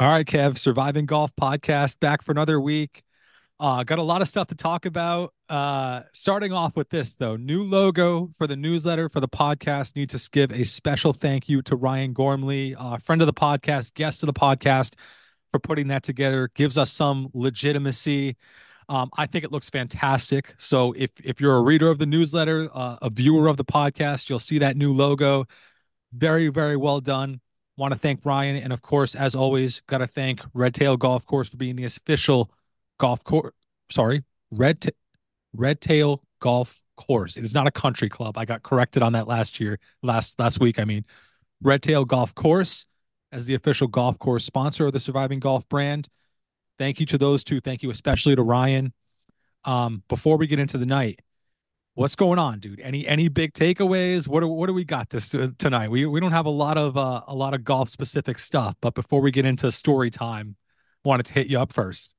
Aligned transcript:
All 0.00 0.08
right, 0.08 0.24
Kev, 0.24 0.56
Surviving 0.56 1.04
Golf 1.04 1.36
podcast 1.36 2.00
back 2.00 2.22
for 2.22 2.32
another 2.32 2.58
week. 2.58 3.02
Uh, 3.60 3.84
got 3.84 3.98
a 3.98 4.02
lot 4.02 4.22
of 4.22 4.28
stuff 4.28 4.46
to 4.46 4.54
talk 4.54 4.86
about. 4.86 5.34
Uh, 5.46 6.00
starting 6.14 6.54
off 6.54 6.74
with 6.74 6.88
this, 6.88 7.16
though, 7.16 7.36
new 7.36 7.62
logo 7.62 8.32
for 8.38 8.46
the 8.46 8.56
newsletter 8.56 9.10
for 9.10 9.20
the 9.20 9.28
podcast. 9.28 9.94
Need 9.96 10.08
to 10.08 10.30
give 10.32 10.52
a 10.52 10.64
special 10.64 11.12
thank 11.12 11.50
you 11.50 11.60
to 11.60 11.76
Ryan 11.76 12.14
Gormley, 12.14 12.74
uh, 12.74 12.96
friend 12.96 13.20
of 13.20 13.26
the 13.26 13.34
podcast, 13.34 13.92
guest 13.92 14.22
of 14.22 14.26
the 14.26 14.32
podcast, 14.32 14.94
for 15.50 15.58
putting 15.58 15.88
that 15.88 16.02
together. 16.02 16.48
Gives 16.54 16.78
us 16.78 16.90
some 16.90 17.28
legitimacy. 17.34 18.38
Um, 18.88 19.10
I 19.18 19.26
think 19.26 19.44
it 19.44 19.52
looks 19.52 19.68
fantastic. 19.68 20.54
So 20.56 20.94
if 20.96 21.10
if 21.22 21.42
you're 21.42 21.58
a 21.58 21.62
reader 21.62 21.90
of 21.90 21.98
the 21.98 22.06
newsletter, 22.06 22.70
uh, 22.72 22.96
a 23.02 23.10
viewer 23.10 23.48
of 23.48 23.58
the 23.58 23.66
podcast, 23.66 24.30
you'll 24.30 24.38
see 24.38 24.60
that 24.60 24.78
new 24.78 24.94
logo. 24.94 25.44
Very 26.10 26.48
very 26.48 26.78
well 26.78 27.02
done. 27.02 27.42
Want 27.80 27.94
to 27.94 27.98
thank 27.98 28.26
Ryan. 28.26 28.56
And 28.56 28.74
of 28.74 28.82
course, 28.82 29.14
as 29.14 29.34
always, 29.34 29.80
got 29.86 29.98
to 29.98 30.06
thank 30.06 30.42
Red 30.52 30.74
Tail 30.74 30.98
Golf 30.98 31.24
Course 31.24 31.48
for 31.48 31.56
being 31.56 31.76
the 31.76 31.86
official 31.86 32.50
golf 32.98 33.24
course. 33.24 33.54
Sorry, 33.90 34.22
Red, 34.50 34.82
Ta- 34.82 34.90
Red 35.54 35.80
Tail 35.80 36.22
Golf 36.40 36.82
Course. 36.98 37.38
It 37.38 37.44
is 37.44 37.54
not 37.54 37.66
a 37.66 37.70
country 37.70 38.10
club. 38.10 38.36
I 38.36 38.44
got 38.44 38.62
corrected 38.62 39.02
on 39.02 39.14
that 39.14 39.26
last 39.26 39.60
year, 39.60 39.78
last 40.02 40.38
last 40.38 40.60
week. 40.60 40.78
I 40.78 40.84
mean, 40.84 41.06
Red 41.62 41.82
Tail 41.82 42.04
Golf 42.04 42.34
Course 42.34 42.84
as 43.32 43.46
the 43.46 43.54
official 43.54 43.88
golf 43.88 44.18
course 44.18 44.44
sponsor 44.44 44.88
of 44.88 44.92
the 44.92 45.00
Surviving 45.00 45.40
Golf 45.40 45.66
brand. 45.66 46.06
Thank 46.78 47.00
you 47.00 47.06
to 47.06 47.16
those 47.16 47.42
two. 47.42 47.62
Thank 47.62 47.82
you 47.82 47.88
especially 47.88 48.36
to 48.36 48.42
Ryan. 48.42 48.92
Um, 49.64 50.02
before 50.06 50.36
we 50.36 50.46
get 50.46 50.58
into 50.58 50.76
the 50.76 50.84
night, 50.84 51.20
what's 51.94 52.16
going 52.16 52.38
on, 52.38 52.60
dude? 52.60 52.80
Any 52.80 53.06
any 53.06 53.28
big 53.28 53.52
takeaways? 53.52 54.28
What 54.28 54.40
do, 54.40 54.48
what 54.48 54.66
do 54.66 54.74
we 54.74 54.84
got 54.84 55.10
this 55.10 55.34
uh, 55.34 55.48
tonight? 55.58 55.90
We 55.90 56.06
we 56.06 56.20
don't 56.20 56.32
have 56.32 56.46
a 56.46 56.50
lot 56.50 56.78
of 56.78 56.96
uh, 56.96 57.22
a 57.26 57.34
lot 57.34 57.54
of 57.54 57.64
golf 57.64 57.88
specific 57.88 58.38
stuff, 58.38 58.76
but 58.80 58.94
before 58.94 59.20
we 59.20 59.30
get 59.30 59.44
into 59.44 59.70
story 59.70 60.10
time, 60.10 60.56
wanted 61.04 61.26
to 61.26 61.34
hit 61.34 61.48
you 61.48 61.60
up 61.60 61.72
first. 61.72 62.14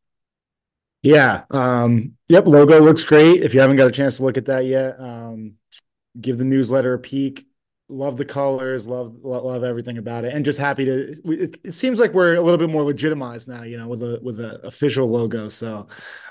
Yeah. 1.02 1.44
Um, 1.50 2.13
yep. 2.30 2.45
Logo 2.45 2.80
looks 2.80 3.03
great. 3.03 3.41
If 3.41 3.53
you 3.53 3.59
haven't 3.59 3.78
got 3.78 3.88
a 3.88 3.91
chance 3.91 4.17
to 4.17 4.23
look 4.23 4.38
at 4.38 4.45
that 4.45 4.66
yet, 4.66 5.00
um, 5.00 5.55
give 6.19 6.38
the 6.38 6.45
newsletter 6.45 6.94
a 6.94 7.00
peek. 7.00 7.47
Love 7.89 8.17
the 8.17 8.25
colors. 8.25 8.88
Love 8.88 9.16
love 9.22 9.66
everything 9.66 9.97
about 9.97 10.23
it, 10.23 10.33
and 10.33 10.45
just 10.45 10.58
happy 10.58 10.85
to. 10.85 11.13
It, 11.25 11.59
it 11.61 11.73
seems 11.73 12.00
like 12.00 12.13
we're 12.13 12.35
a 12.35 12.41
little 12.41 12.58
bit 12.58 12.69
more 12.69 12.83
legitimized 12.83 13.50
now, 13.50 13.63
you 13.63 13.78
know, 13.78 13.89
with 13.89 14.02
a 14.02 14.17
with 14.23 14.39
an 14.39 14.59
official 14.63 15.09
logo. 15.09 15.50
So, 15.50 15.88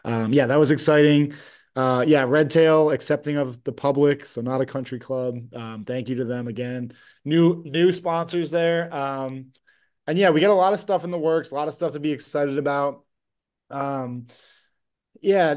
um, 0.06 0.32
yeah, 0.32 0.46
that 0.46 0.58
was 0.58 0.70
exciting 0.70 1.34
uh, 1.76 2.04
yeah, 2.06 2.24
Red 2.26 2.50
Tail 2.50 2.90
accepting 2.90 3.36
of 3.36 3.62
the 3.62 3.72
public, 3.72 4.24
so 4.24 4.40
not 4.40 4.60
a 4.60 4.66
country 4.66 4.98
club. 4.98 5.54
Um, 5.54 5.84
thank 5.84 6.08
you 6.08 6.16
to 6.16 6.24
them 6.24 6.48
again. 6.48 6.92
New 7.24 7.62
new 7.64 7.92
sponsors 7.92 8.50
there. 8.50 8.92
Um, 8.92 9.52
and 10.06 10.18
yeah, 10.18 10.30
we 10.30 10.40
got 10.40 10.50
a 10.50 10.54
lot 10.54 10.72
of 10.72 10.80
stuff 10.80 11.04
in 11.04 11.10
the 11.10 11.18
works, 11.18 11.52
a 11.52 11.54
lot 11.54 11.68
of 11.68 11.74
stuff 11.74 11.92
to 11.92 12.00
be 12.00 12.10
excited 12.10 12.58
about. 12.58 13.04
Um, 13.70 14.26
yeah, 15.20 15.54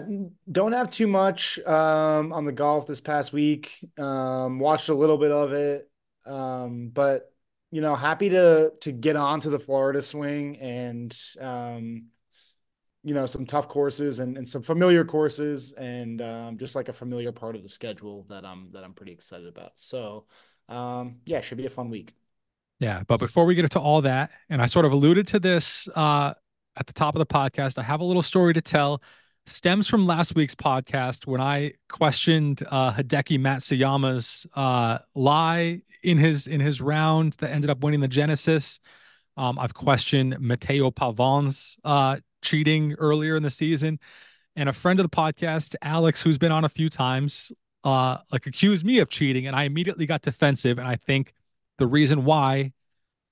don't 0.51 0.73
have 0.73 0.91
too 0.91 1.07
much 1.07 1.57
um, 1.59 2.33
on 2.33 2.45
the 2.45 2.51
golf 2.51 2.85
this 2.85 3.01
past 3.01 3.33
week. 3.33 3.83
Um, 3.97 4.59
watched 4.59 4.89
a 4.89 4.93
little 4.93 5.17
bit 5.17 5.31
of 5.31 5.53
it, 5.53 5.89
um, 6.25 6.89
but 6.93 7.31
you 7.71 7.81
know, 7.81 7.95
happy 7.95 8.29
to 8.29 8.73
to 8.81 8.91
get 8.91 9.15
on 9.15 9.39
to 9.39 9.49
the 9.49 9.59
Florida 9.59 10.03
swing 10.03 10.57
and 10.57 11.17
um, 11.41 12.09
you 13.03 13.13
know 13.13 13.25
some 13.25 13.45
tough 13.45 13.67
courses 13.67 14.19
and, 14.19 14.37
and 14.37 14.47
some 14.47 14.61
familiar 14.61 15.03
courses 15.03 15.73
and 15.73 16.21
um, 16.21 16.57
just 16.57 16.75
like 16.75 16.89
a 16.89 16.93
familiar 16.93 17.31
part 17.31 17.55
of 17.55 17.63
the 17.63 17.69
schedule 17.69 18.25
that 18.29 18.45
I'm 18.45 18.69
that 18.71 18.83
I'm 18.83 18.93
pretty 18.93 19.11
excited 19.11 19.47
about. 19.47 19.73
So 19.75 20.25
um, 20.69 21.17
yeah, 21.25 21.41
should 21.41 21.57
be 21.57 21.65
a 21.65 21.69
fun 21.69 21.89
week. 21.89 22.13
Yeah, 22.79 23.03
but 23.07 23.17
before 23.17 23.45
we 23.45 23.55
get 23.55 23.65
into 23.65 23.79
all 23.79 24.01
that, 24.01 24.31
and 24.49 24.61
I 24.61 24.65
sort 24.65 24.85
of 24.85 24.91
alluded 24.91 25.27
to 25.27 25.39
this 25.39 25.87
uh, 25.95 26.33
at 26.75 26.87
the 26.87 26.93
top 26.93 27.15
of 27.15 27.19
the 27.19 27.25
podcast, 27.25 27.77
I 27.77 27.83
have 27.83 27.99
a 27.99 28.05
little 28.05 28.23
story 28.23 28.53
to 28.53 28.61
tell. 28.61 29.01
Stems 29.45 29.89
from 29.89 30.07
last 30.07 30.35
week's 30.35 30.55
podcast 30.55 31.27
when 31.27 31.41
I 31.41 31.73
questioned 31.89 32.63
uh, 32.71 32.93
Hideki 32.93 33.37
Matsuyama's 33.39 34.47
uh, 34.53 34.99
lie 35.15 35.81
in 36.01 36.17
his 36.17 36.47
in 36.47 36.61
his 36.61 36.79
round 36.81 37.33
that 37.33 37.51
ended 37.51 37.69
up 37.69 37.83
winning 37.83 37.99
the 37.99 38.07
Genesis. 38.07 38.79
Um, 39.35 39.59
I've 39.59 39.73
questioned 39.73 40.39
Matthieu 40.39 40.91
Pavon's 40.91 41.77
uh, 41.83 42.17
cheating 42.43 42.93
earlier 42.93 43.35
in 43.35 43.43
the 43.43 43.49
season. 43.49 43.99
And 44.55 44.69
a 44.69 44.73
friend 44.73 44.99
of 44.99 45.09
the 45.09 45.15
podcast, 45.15 45.75
Alex, 45.81 46.21
who's 46.21 46.37
been 46.37 46.51
on 46.51 46.63
a 46.63 46.69
few 46.69 46.89
times, 46.89 47.51
uh, 47.83 48.17
like 48.31 48.45
accused 48.45 48.85
me 48.85 48.99
of 48.99 49.09
cheating, 49.09 49.47
and 49.47 49.55
I 49.55 49.63
immediately 49.63 50.05
got 50.05 50.21
defensive. 50.21 50.77
And 50.77 50.87
I 50.87 50.95
think 50.95 51.33
the 51.79 51.87
reason 51.87 52.23
why 52.23 52.73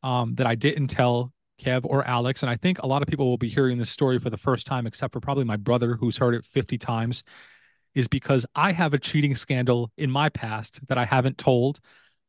um, 0.03 0.35
that 0.35 0.47
I 0.47 0.55
didn't 0.55 0.87
tell 0.87 1.31
Kev 1.61 1.81
or 1.83 2.05
Alex, 2.07 2.41
and 2.41 2.49
I 2.49 2.57
think 2.57 2.79
a 2.79 2.87
lot 2.87 3.03
of 3.03 3.07
people 3.07 3.29
will 3.29 3.37
be 3.37 3.49
hearing 3.49 3.77
this 3.77 3.89
story 3.89 4.17
for 4.17 4.31
the 4.31 4.37
first 4.37 4.65
time, 4.65 4.87
except 4.87 5.13
for 5.13 5.19
probably 5.19 5.43
my 5.43 5.57
brother 5.57 5.95
who's 5.95 6.17
heard 6.17 6.33
it 6.33 6.43
50 6.43 6.77
times, 6.79 7.23
is 7.93 8.07
because 8.07 8.45
I 8.55 8.71
have 8.71 8.93
a 8.93 8.97
cheating 8.97 9.35
scandal 9.35 9.91
in 9.97 10.09
my 10.09 10.29
past 10.29 10.85
that 10.87 10.97
I 10.97 11.05
haven't 11.05 11.37
told. 11.37 11.79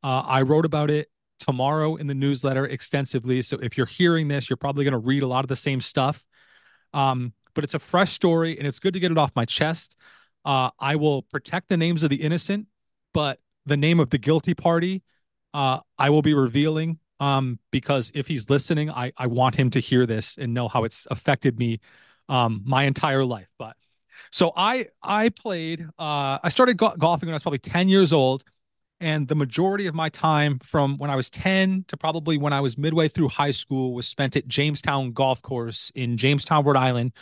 Uh, 0.02 0.22
I 0.26 0.42
wrote 0.42 0.66
about 0.66 0.90
it 0.90 1.08
tomorrow 1.38 1.96
in 1.96 2.06
the 2.06 2.14
newsletter 2.14 2.66
extensively. 2.66 3.42
So 3.42 3.58
if 3.58 3.76
you're 3.76 3.86
hearing 3.86 4.28
this, 4.28 4.48
you're 4.48 4.56
probably 4.56 4.84
going 4.84 4.92
to 4.92 4.98
read 4.98 5.22
a 5.22 5.26
lot 5.26 5.44
of 5.44 5.48
the 5.48 5.56
same 5.56 5.80
stuff. 5.80 6.26
Um, 6.92 7.32
but 7.54 7.64
it's 7.64 7.74
a 7.74 7.78
fresh 7.78 8.12
story 8.12 8.56
and 8.58 8.66
it's 8.66 8.80
good 8.80 8.94
to 8.94 9.00
get 9.00 9.10
it 9.10 9.18
off 9.18 9.32
my 9.36 9.44
chest. 9.44 9.96
Uh, 10.44 10.70
I 10.78 10.96
will 10.96 11.22
protect 11.22 11.68
the 11.68 11.76
names 11.76 12.02
of 12.02 12.10
the 12.10 12.16
innocent, 12.16 12.66
but 13.12 13.40
the 13.66 13.76
name 13.76 14.00
of 14.00 14.10
the 14.10 14.18
guilty 14.18 14.54
party, 14.54 15.02
uh, 15.54 15.80
I 15.98 16.10
will 16.10 16.22
be 16.22 16.34
revealing 16.34 16.98
um, 17.20 17.60
because 17.70 18.10
if 18.14 18.26
he's 18.26 18.50
listening, 18.50 18.90
I, 18.90 19.12
I 19.16 19.26
want 19.28 19.54
him 19.54 19.70
to 19.70 19.80
hear 19.80 20.06
this 20.06 20.36
and 20.36 20.52
know 20.52 20.68
how 20.68 20.84
it's 20.84 21.06
affected 21.10 21.58
me 21.58 21.80
um, 22.28 22.62
my 22.64 22.84
entire 22.84 23.24
life. 23.24 23.48
But 23.58 23.76
so 24.30 24.52
I 24.56 24.86
I 25.02 25.28
played. 25.28 25.82
Uh, 25.98 26.38
I 26.42 26.48
started 26.48 26.76
go- 26.76 26.94
golfing 26.98 27.28
when 27.28 27.34
I 27.34 27.36
was 27.36 27.42
probably 27.42 27.58
ten 27.58 27.88
years 27.88 28.12
old, 28.12 28.44
and 29.02 29.26
the 29.26 29.34
majority 29.34 29.88
of 29.88 29.96
my 29.96 30.08
time 30.08 30.60
from 30.60 30.96
when 30.96 31.10
I 31.10 31.16
was 31.16 31.28
10 31.28 31.86
to 31.88 31.96
probably 31.96 32.38
when 32.38 32.52
I 32.52 32.60
was 32.60 32.78
midway 32.78 33.08
through 33.08 33.30
high 33.30 33.50
school 33.50 33.94
was 33.94 34.06
spent 34.06 34.36
at 34.36 34.46
Jamestown 34.46 35.10
Golf 35.10 35.42
Course 35.42 35.90
in 35.96 36.16
Jamestown, 36.16 36.64
Rhode 36.64 36.76
Island, 36.76 37.12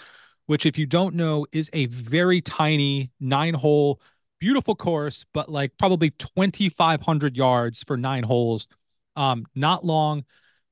which, 0.45 0.67
if 0.67 0.77
you 0.77 0.85
don't 0.85 1.15
know, 1.15 1.47
is 1.53 1.71
a 1.73 1.87
very 1.87 2.43
tiny 2.43 3.13
nine 3.19 3.55
hole, 3.55 3.99
beautiful 4.41 4.75
course, 4.75 5.25
but 5.33 5.51
like 5.51 5.73
probably 5.79 6.11
2,500 6.11 7.35
yards 7.35 7.83
for 7.83 7.97
nine 7.97 8.25
holes. 8.25 8.69
Um, 9.17 9.47
not 9.55 9.83
long. 9.83 10.27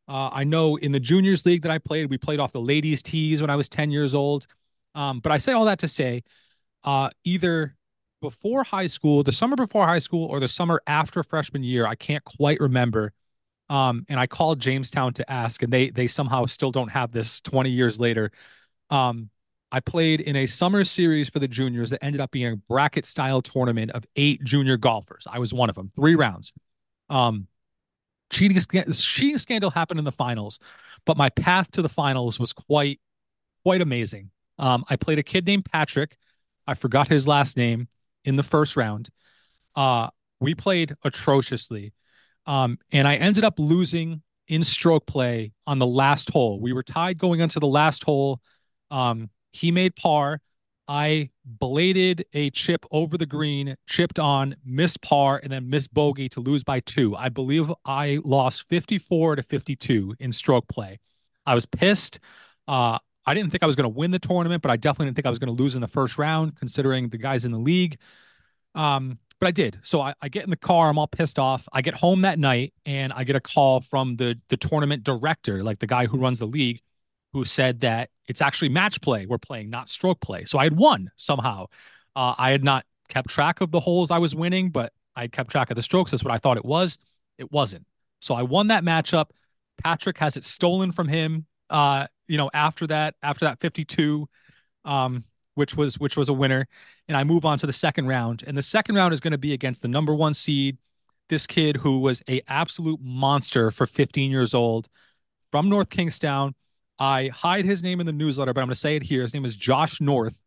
Uh, 0.07 0.29
I 0.31 0.45
know 0.45 0.77
in 0.77 0.93
the 0.93 1.01
juniors 1.01 1.47
league 1.47 1.63
that 1.63 1.73
I 1.73 1.79
played, 1.79 2.11
we 2.11 2.19
played 2.19 2.39
off 2.39 2.53
the 2.53 2.61
ladies' 2.61 3.03
tees 3.03 3.41
when 3.41 3.49
I 3.49 3.57
was 3.57 3.71
10 3.71 3.91
years 3.91 4.15
old. 4.15 4.47
Um, 4.95 5.21
but 5.21 5.33
I 5.33 5.39
say 5.39 5.53
all 5.53 5.65
that 5.65 5.79
to 5.79 5.89
say, 5.89 6.23
uh, 6.85 7.09
either 7.25 7.78
before 8.21 8.65
high 8.65 8.87
school, 8.87 9.23
the 9.23 9.33
summer 9.33 9.57
before 9.57 9.87
high 9.87 9.99
school 9.99 10.27
or 10.27 10.41
the 10.41 10.49
summer 10.49 10.83
after 10.87 11.23
freshman 11.23 11.63
year, 11.63 11.87
I 11.87 11.95
can't 11.95 12.25
quite 12.25 12.61
remember. 12.61 13.13
Um, 13.71 14.07
and 14.09 14.19
I 14.19 14.27
called 14.27 14.61
Jamestown 14.61 15.13
to 15.15 15.31
ask, 15.31 15.63
and 15.63 15.73
they 15.73 15.91
they 15.91 16.07
somehow 16.07 16.47
still 16.47 16.71
don't 16.71 16.91
have 16.91 17.13
this 17.13 17.41
20 17.41 17.71
years 17.71 18.01
later. 18.01 18.31
Um, 18.91 19.31
I 19.71 19.81
played 19.81 20.23
in 20.23 20.37
a 20.37 20.47
summer 20.47 20.85
series 20.85 21.29
for 21.29 21.39
the 21.39 21.49
juniors 21.49 21.91
that 21.91 22.03
ended 22.03 22.23
up 22.23 22.31
being 22.31 22.53
a 22.53 22.57
bracket 22.57 23.05
style 23.05 23.43
tournament 23.43 23.91
of 23.91 24.07
eight 24.17 24.43
junior 24.43 24.79
golfers. 24.79 25.27
I 25.31 25.39
was 25.39 25.53
one 25.53 25.69
of 25.69 25.77
them, 25.77 25.91
three 25.95 26.15
rounds. 26.15 26.55
Um, 27.11 27.49
cheating, 28.31 28.59
cheating 28.93 29.39
scandal 29.39 29.71
happened 29.71 29.99
in 29.99 30.05
the 30.05 30.13
finals, 30.13 30.59
but 31.05 31.19
my 31.19 31.29
path 31.29 31.71
to 31.73 31.83
the 31.83 31.89
finals 31.89 32.41
was 32.41 32.55
quite 32.55 33.01
quite 33.63 33.83
amazing. 33.83 34.31
Um, 34.59 34.85
I 34.89 34.97
played 34.97 35.19
a 35.19 35.23
kid 35.23 35.47
named 35.47 35.67
Patrick. 35.67 36.17
I 36.67 36.75
forgot 36.75 37.09
his 37.09 37.29
last 37.29 37.57
name 37.57 37.89
in 38.29 38.37
the 38.37 38.43
first 38.43 38.77
round. 38.77 39.09
Uh, 39.75 40.09
we 40.41 40.55
played 40.55 40.95
atrociously. 41.05 41.93
Um, 42.47 42.79
and 42.93 43.09
I 43.09 43.17
ended 43.17 43.45
up 43.45 43.59
losing 43.59 44.23
in 44.47 44.65
stroke 44.65 45.07
play 45.07 45.53
on 45.67 45.79
the 45.79 45.87
last 45.87 46.31
hole. 46.31 46.61
We 46.61 46.73
were 46.73 46.83
tied 46.83 47.19
going 47.19 47.43
onto 47.43 47.61
the 47.61 47.67
last 47.67 48.05
hole. 48.05 48.41
Um, 48.91 49.31
he 49.53 49.71
made 49.71 49.97
par. 49.97 50.41
I 50.91 51.31
bladed 51.45 52.25
a 52.33 52.49
chip 52.51 52.87
over 52.91 53.19
the 53.19 53.27
green, 53.27 53.77
chipped 53.87 54.19
on, 54.19 54.57
missed 54.65 55.03
par, 55.03 55.39
and 55.43 55.53
then 55.53 55.69
missed 55.69 55.93
bogey 55.93 56.31
to 56.31 56.41
lose 56.41 56.65
by 56.65 56.81
two. 56.81 57.15
I 57.15 57.29
believe 57.29 57.71
I 57.85 58.21
lost 58.25 58.67
54 58.69 59.37
to 59.37 59.43
52 59.43 60.15
in 60.19 60.33
stroke 60.33 60.67
play. 60.69 60.99
I 61.45 61.55
was 61.55 61.67
pissed. 61.67 62.21
Uh, 62.67 62.99
I 63.29 63.35
didn't 63.35 63.51
think 63.51 63.63
I 63.63 63.67
was 63.67 63.77
going 63.77 63.85
to 63.85 63.91
win 63.91 64.11
the 64.11 64.19
tournament, 64.19 64.63
but 64.63 64.71
I 64.71 64.79
definitely 64.79 65.09
didn't 65.09 65.17
think 65.17 65.27
I 65.27 65.29
was 65.29 65.39
going 65.39 65.55
to 65.55 65.63
lose 65.63 65.75
in 65.75 65.83
the 65.83 65.87
first 65.87 66.17
round, 66.17 66.57
considering 66.57 67.11
the 67.11 67.19
guys 67.19 67.45
in 67.45 67.53
the 67.53 67.59
league. 67.59 67.99
Um, 68.75 69.19
but 69.39 69.49
I 69.49 69.51
did. 69.51 69.79
So 69.83 70.01
I, 70.01 70.15
I, 70.23 70.31
get 70.31 70.45
in 70.45 70.51
the 70.51 70.57
car, 70.57 70.89
I'm 70.89 70.97
all 70.99 71.07
pissed 71.07 71.39
off. 71.39 71.69
I 71.71 71.83
get 71.83 71.93
home 71.93 72.23
that 72.23 72.39
night 72.39 72.73
and 72.87 73.13
I 73.13 73.25
get 73.25 73.37
a 73.37 73.41
call 73.41 73.83
from 73.83 74.17
the 74.17 74.41
the 74.49 74.57
tournament 74.57 75.05
director, 75.05 75.63
like 75.63 75.79
the 75.79 75.87
guy 75.87 76.07
who 76.07 76.17
runs 76.17 76.39
the 76.39 76.47
league, 76.47 76.81
who 77.35 77.45
said 77.45 77.81
that 77.81 78.09
it's 78.29 78.41
actually 78.41 78.71
match 78.71 79.03
play 79.03 79.27
we're 79.27 79.37
playing, 79.37 79.69
not 79.69 79.91
stroke 79.91 80.21
play. 80.21 80.47
So 80.47 80.59
I 80.59 80.65
had 80.65 80.79
won 80.79 81.11
somehow. 81.17 81.67
Uh, 82.17 82.35
I 82.39 82.51
had 82.51 82.65
not 82.65 82.87
kept 83.11 83.29
track 83.29 83.61
of 83.61 83.73
the 83.73 83.81
holes 83.81 84.11
I 84.11 84.19
was 84.19 84.35
winning, 84.35 84.71
but 84.71 84.95
I 85.15 85.29
kept 85.29 85.51
track 85.51 85.71
of 85.71 85.77
the 85.77 85.83
strokes. 85.83 86.13
That's 86.13 86.25
what 86.25 86.33
I 86.33 86.39
thought 86.39 86.57
it 86.57 86.65
was. 86.65 86.97
It 87.37 87.53
wasn't. 87.53 87.85
So 88.21 88.35
I 88.35 88.43
won 88.43 88.69
that 88.69 88.85
matchup. 88.85 89.27
Patrick 89.77 90.17
has 90.17 90.39
it 90.39 90.45
stolen 90.45 90.93
from 90.93 91.09
him 91.09 91.47
Uh, 91.71 92.07
you 92.27 92.37
know, 92.37 92.51
after 92.53 92.87
that, 92.87 93.15
after 93.23 93.47
that 93.47 93.61
52, 93.61 94.29
um, 94.85 95.25
which 95.55 95.77
was 95.77 95.99
which 95.99 96.17
was 96.17 96.29
a 96.29 96.33
winner, 96.33 96.69
and 97.09 97.17
I 97.17 97.25
move 97.25 97.45
on 97.45 97.59
to 97.59 97.67
the 97.67 97.73
second 97.73 98.07
round. 98.07 98.45
And 98.47 98.57
the 98.57 98.63
second 98.63 98.95
round 98.95 99.13
is 99.13 99.21
going 99.21 99.33
to 99.33 99.39
be 99.39 99.53
against 99.53 99.83
the 99.83 99.89
number 99.89 100.15
one 100.15 100.35
seed, 100.35 100.79
this 101.29 101.47
kid 101.47 101.79
who 101.79 101.99
was 101.99 102.23
a 102.29 102.43
absolute 102.49 103.01
monster 103.03 103.71
for 103.71 103.87
15 103.87 104.31
years 104.31 104.55
old 104.55 104.89
from 105.51 105.69
North 105.69 105.91
Kingstown. 105.91 106.55
I 106.99 107.31
hide 107.33 107.65
his 107.65 107.83
name 107.83 108.01
in 108.01 108.07
the 108.07 108.13
newsletter, 108.13 108.53
but 108.53 108.61
I'm 108.61 108.67
going 108.67 108.75
to 108.75 108.81
say 108.81 108.97
it 108.97 109.05
here. 109.05 109.23
His 109.23 109.35
name 109.35 109.45
is 109.45 109.55
Josh 109.57 110.01
North. 110.01 110.43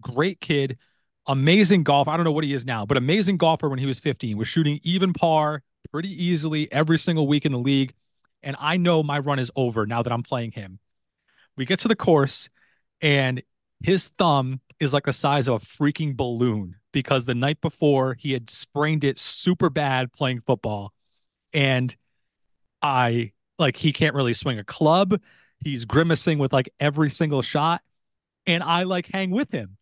Great 0.00 0.40
kid, 0.40 0.78
amazing 1.26 1.84
golf. 1.84 2.08
I 2.08 2.16
don't 2.16 2.24
know 2.24 2.32
what 2.32 2.44
he 2.44 2.52
is 2.52 2.66
now, 2.66 2.84
but 2.84 2.96
amazing 2.96 3.36
golfer 3.36 3.68
when 3.68 3.78
he 3.78 3.86
was 3.86 3.98
15. 3.98 4.36
Was 4.36 4.48
shooting 4.48 4.80
even 4.82 5.12
par 5.12 5.62
pretty 5.90 6.10
easily 6.10 6.70
every 6.72 6.98
single 6.98 7.26
week 7.26 7.44
in 7.44 7.52
the 7.52 7.58
league. 7.58 7.94
And 8.42 8.56
I 8.58 8.76
know 8.76 9.02
my 9.02 9.18
run 9.18 9.38
is 9.38 9.50
over 9.56 9.86
now 9.86 10.02
that 10.02 10.12
I'm 10.12 10.22
playing 10.22 10.52
him. 10.52 10.78
We 11.56 11.64
get 11.64 11.78
to 11.80 11.88
the 11.88 11.96
course, 11.96 12.48
and 13.00 13.42
his 13.82 14.08
thumb 14.18 14.60
is 14.80 14.92
like 14.92 15.04
the 15.04 15.12
size 15.12 15.48
of 15.48 15.62
a 15.62 15.64
freaking 15.64 16.16
balloon 16.16 16.76
because 16.92 17.24
the 17.24 17.34
night 17.34 17.60
before 17.60 18.14
he 18.14 18.32
had 18.32 18.50
sprained 18.50 19.04
it 19.04 19.18
super 19.18 19.70
bad 19.70 20.12
playing 20.12 20.40
football. 20.40 20.92
And 21.52 21.94
I 22.80 23.32
like 23.58 23.76
he 23.76 23.92
can't 23.92 24.14
really 24.14 24.34
swing 24.34 24.58
a 24.58 24.64
club. 24.64 25.20
He's 25.60 25.84
grimacing 25.84 26.38
with 26.38 26.52
like 26.52 26.72
every 26.80 27.10
single 27.10 27.42
shot. 27.42 27.82
And 28.46 28.62
I 28.62 28.82
like 28.82 29.08
hang 29.12 29.30
with 29.30 29.52
him. 29.52 29.76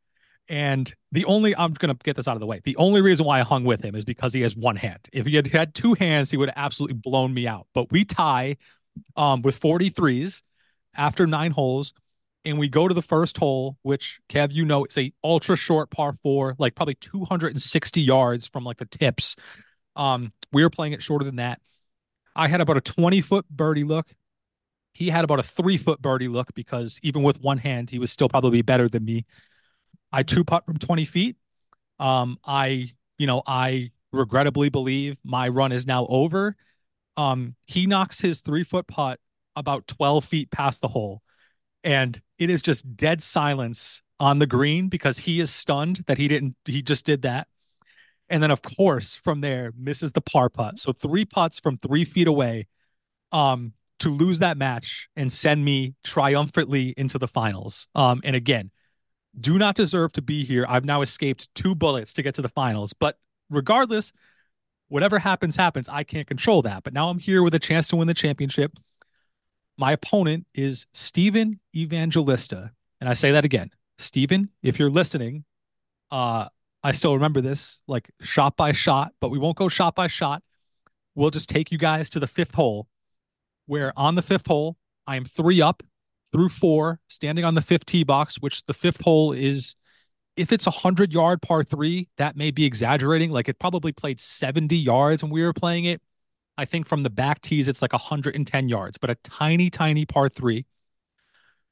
And 0.50 0.93
the 1.12 1.25
only 1.26 1.55
I'm 1.55 1.75
gonna 1.75 1.94
get 1.94 2.17
this 2.17 2.26
out 2.26 2.35
of 2.35 2.41
the 2.41 2.47
way. 2.47 2.61
The 2.64 2.76
only 2.76 3.00
reason 3.00 3.25
why 3.25 3.38
I 3.38 3.44
hung 3.44 3.62
with 3.64 3.82
him 3.85 3.94
is 3.94 4.05
because 4.05 4.35
he 4.35 4.41
has 4.41 4.56
one 4.56 4.75
hand. 4.75 5.08
If 5.12 5.25
he 5.26 5.37
had 5.37 5.47
had 5.47 5.75
two 5.75 5.94
hands, 5.94 6.32
he 6.32 6.37
would 6.37 6.49
have 6.49 6.58
absolutely 6.58 6.97
blown 6.97 7.32
me 7.32 7.47
out. 7.47 7.69
But 7.73 7.93
we 7.93 8.05
tie 8.05 8.56
um, 9.14 9.43
with 9.43 9.61
43s 9.61 10.43
after 10.97 11.25
nine 11.25 11.52
holes, 11.52 11.94
and 12.44 12.58
we 12.58 12.69
go 12.69 12.88
to 12.88 12.94
the 12.94 13.00
first 13.00 13.38
hole, 13.38 13.76
which 13.82 14.19
Kev, 14.29 14.52
you 14.52 14.64
know, 14.64 14.82
it's 14.82 14.99
a 14.99 15.12
ultra 15.23 15.55
short 15.55 15.88
par 15.88 16.14
four, 16.20 16.56
like 16.58 16.75
probably 16.75 16.96
260 16.96 18.00
yards 18.00 18.49
from 18.49 18.64
like 18.64 18.79
the 18.79 18.87
tips. 18.87 19.37
Um, 19.94 20.32
we 20.53 20.64
were 20.64 20.70
playing 20.70 20.94
it 20.94 21.03
shorter 21.03 21.25
than 21.25 21.37
that. 21.37 21.61
I 22.35 22.49
had 22.49 22.61
about 22.61 22.76
a 22.76 22.81
20 22.81 23.20
foot 23.20 23.49
birdie 23.49 23.85
look. 23.85 24.14
He 24.94 25.11
had 25.11 25.23
about 25.25 25.38
a 25.38 25.44
three 25.44 25.76
foot 25.76 26.03
birdie 26.03 26.26
look 26.26 26.53
because 26.55 26.99
even 27.05 27.23
with 27.23 27.41
one 27.41 27.58
hand, 27.58 27.91
he 27.91 28.00
was 28.00 28.11
still 28.11 28.29
probably 28.29 28.62
better 28.62 28.88
than 28.88 29.05
me. 29.05 29.26
I 30.12 30.23
two 30.23 30.45
putt 30.45 30.67
from 30.67 30.79
20 30.79 31.05
feet. 31.05 31.37
Um, 31.99 32.39
I, 32.45 32.93
you 33.19 33.27
know, 33.27 33.43
I 33.47 33.91
regrettably 34.12 34.69
believe 34.69 35.19
my 35.25 35.49
run 35.49 35.73
is 35.73 35.87
now 35.87 36.07
over. 36.09 36.57
Um, 37.17 37.55
he 37.67 37.87
knocks 37.87 38.21
his 38.21 38.41
three 38.41 38.65
foot 38.65 38.87
putt 38.87 39.21
about 39.57 39.87
12 39.87 40.25
feet 40.25 40.51
past 40.51 40.81
the 40.81 40.89
hole. 40.89 41.23
And 41.85 42.21
it 42.39 42.51
is 42.51 42.62
just 42.62 42.97
dead 42.97 43.23
silence 43.23 44.03
on 44.19 44.39
the 44.39 44.47
green 44.47 44.89
because 44.89 45.19
he 45.19 45.41
is 45.41 45.51
stunned 45.51 46.05
that 46.07 46.19
he 46.19 46.29
didn't, 46.29 46.56
he 46.65 46.83
just 46.83 47.05
did 47.05 47.23
that. 47.23 47.49
And 48.29 48.43
then, 48.43 48.51
of 48.51 48.63
course, 48.63 49.15
from 49.15 49.41
there, 49.41 49.73
misses 49.77 50.13
the 50.13 50.21
par 50.21 50.49
putt. 50.49 50.79
So 50.79 50.93
three 50.93 51.25
putts 51.25 51.59
from 51.59 51.79
three 51.79 52.05
feet 52.05 52.29
away 52.29 52.69
um, 53.33 53.73
to 53.99 54.09
lose 54.09 54.39
that 54.39 54.56
match 54.56 55.09
and 55.17 55.33
send 55.33 55.65
me 55.65 55.95
triumphantly 56.05 56.95
into 56.97 57.19
the 57.19 57.27
finals. 57.27 57.89
Um, 57.95 58.21
and 58.23 58.37
again, 58.37 58.71
do 59.38 59.59
not 59.59 59.77
deserve 59.77 60.12
to 60.12 60.23
be 60.23 60.44
here. 60.44 60.67
I've 60.69 60.85
now 60.85 61.03
escaped 61.03 61.55
two 61.55 61.75
bullets 61.75 62.12
to 62.15 62.23
get 62.23 62.35
to 62.37 62.43
the 62.43 62.49
finals. 62.49 62.93
But 62.93 63.19
regardless, 63.49 64.12
whatever 64.88 65.19
happens, 65.19 65.56
happens. 65.56 65.88
I 65.88 66.05
can't 66.05 66.27
control 66.27 66.62
that. 66.62 66.82
But 66.82 66.93
now 66.93 67.11
I'm 67.11 67.19
here 67.19 67.43
with 67.43 67.55
a 67.55 67.59
chance 67.59 67.88
to 67.88 67.97
win 67.97 68.09
the 68.09 68.15
championship. 68.15 68.79
My 69.79 69.93
opponent 69.93 70.47
is 70.55 70.87
Stephen 70.93 71.61
Evangelista. 71.75 72.73
And 73.00 73.09
I 73.09 73.15
say 73.15 73.32
that 73.32 73.44
again. 73.44 73.71
Stephen, 73.99 74.50
if 74.62 74.79
you're 74.79 74.91
listening, 74.91 75.44
uh, 76.11 76.49
I 76.82 76.93
still 76.93 77.15
remember 77.15 77.41
this 77.41 77.81
like 77.87 78.11
shot 78.21 78.56
by 78.56 78.73
shot, 78.73 79.12
but 79.21 79.31
we 79.31 79.38
won't 79.38 79.56
go 79.56 79.69
shot 79.69 79.94
by 79.94 80.06
shot. 80.06 80.43
We'll 81.15 81.31
just 81.31 81.49
take 81.49 81.71
you 81.71 81.79
guys 81.79 82.09
to 82.11 82.21
the 82.21 82.27
fifth 82.27 82.55
hole, 82.55 82.88
where 83.67 83.93
on 83.97 84.15
the 84.15 84.23
fifth 84.23 84.47
hole, 84.47 84.77
I 85.06 85.17
am 85.17 85.25
three 85.25 85.61
up 85.61 85.82
through 86.31 86.49
four, 86.49 87.00
standing 87.09 87.44
on 87.44 87.55
the 87.55 87.61
fifth 87.61 87.87
tee 87.87 88.05
box, 88.05 88.37
which 88.37 88.65
the 88.67 88.75
fifth 88.75 89.03
hole 89.03 89.32
is, 89.32 89.75
if 90.37 90.53
it's 90.53 90.67
a 90.67 90.71
100 90.71 91.12
yard 91.12 91.43
par 91.43 91.65
three, 91.65 92.09
that 92.17 92.37
may 92.37 92.50
be 92.50 92.65
exaggerating. 92.65 93.31
Like 93.31 93.49
it 93.49 93.59
probably 93.59 93.93
played 93.93 94.21
70 94.21 94.77
yards 94.77 95.23
when 95.23 95.32
we 95.32 95.43
were 95.43 95.53
playing 95.53 95.85
it. 95.85 96.00
I 96.56 96.65
think 96.65 96.87
from 96.87 97.03
the 97.03 97.11
back 97.11 97.41
tees, 97.41 97.69
it's 97.69 97.82
like 97.82 97.93
110 97.93 98.69
yards, 98.69 98.99
but 98.99 99.11
a 99.11 99.15
tiny, 99.17 99.71
tiny 99.71 100.05
par 100.05 100.29
three. 100.29 100.67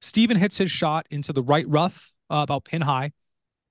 Steven 0.00 0.36
hits 0.36 0.58
his 0.58 0.70
shot 0.70 1.06
into 1.10 1.32
the 1.32 1.42
right 1.42 1.68
rough, 1.68 2.14
uh, 2.30 2.36
about 2.36 2.64
pin 2.64 2.82
high. 2.82 3.12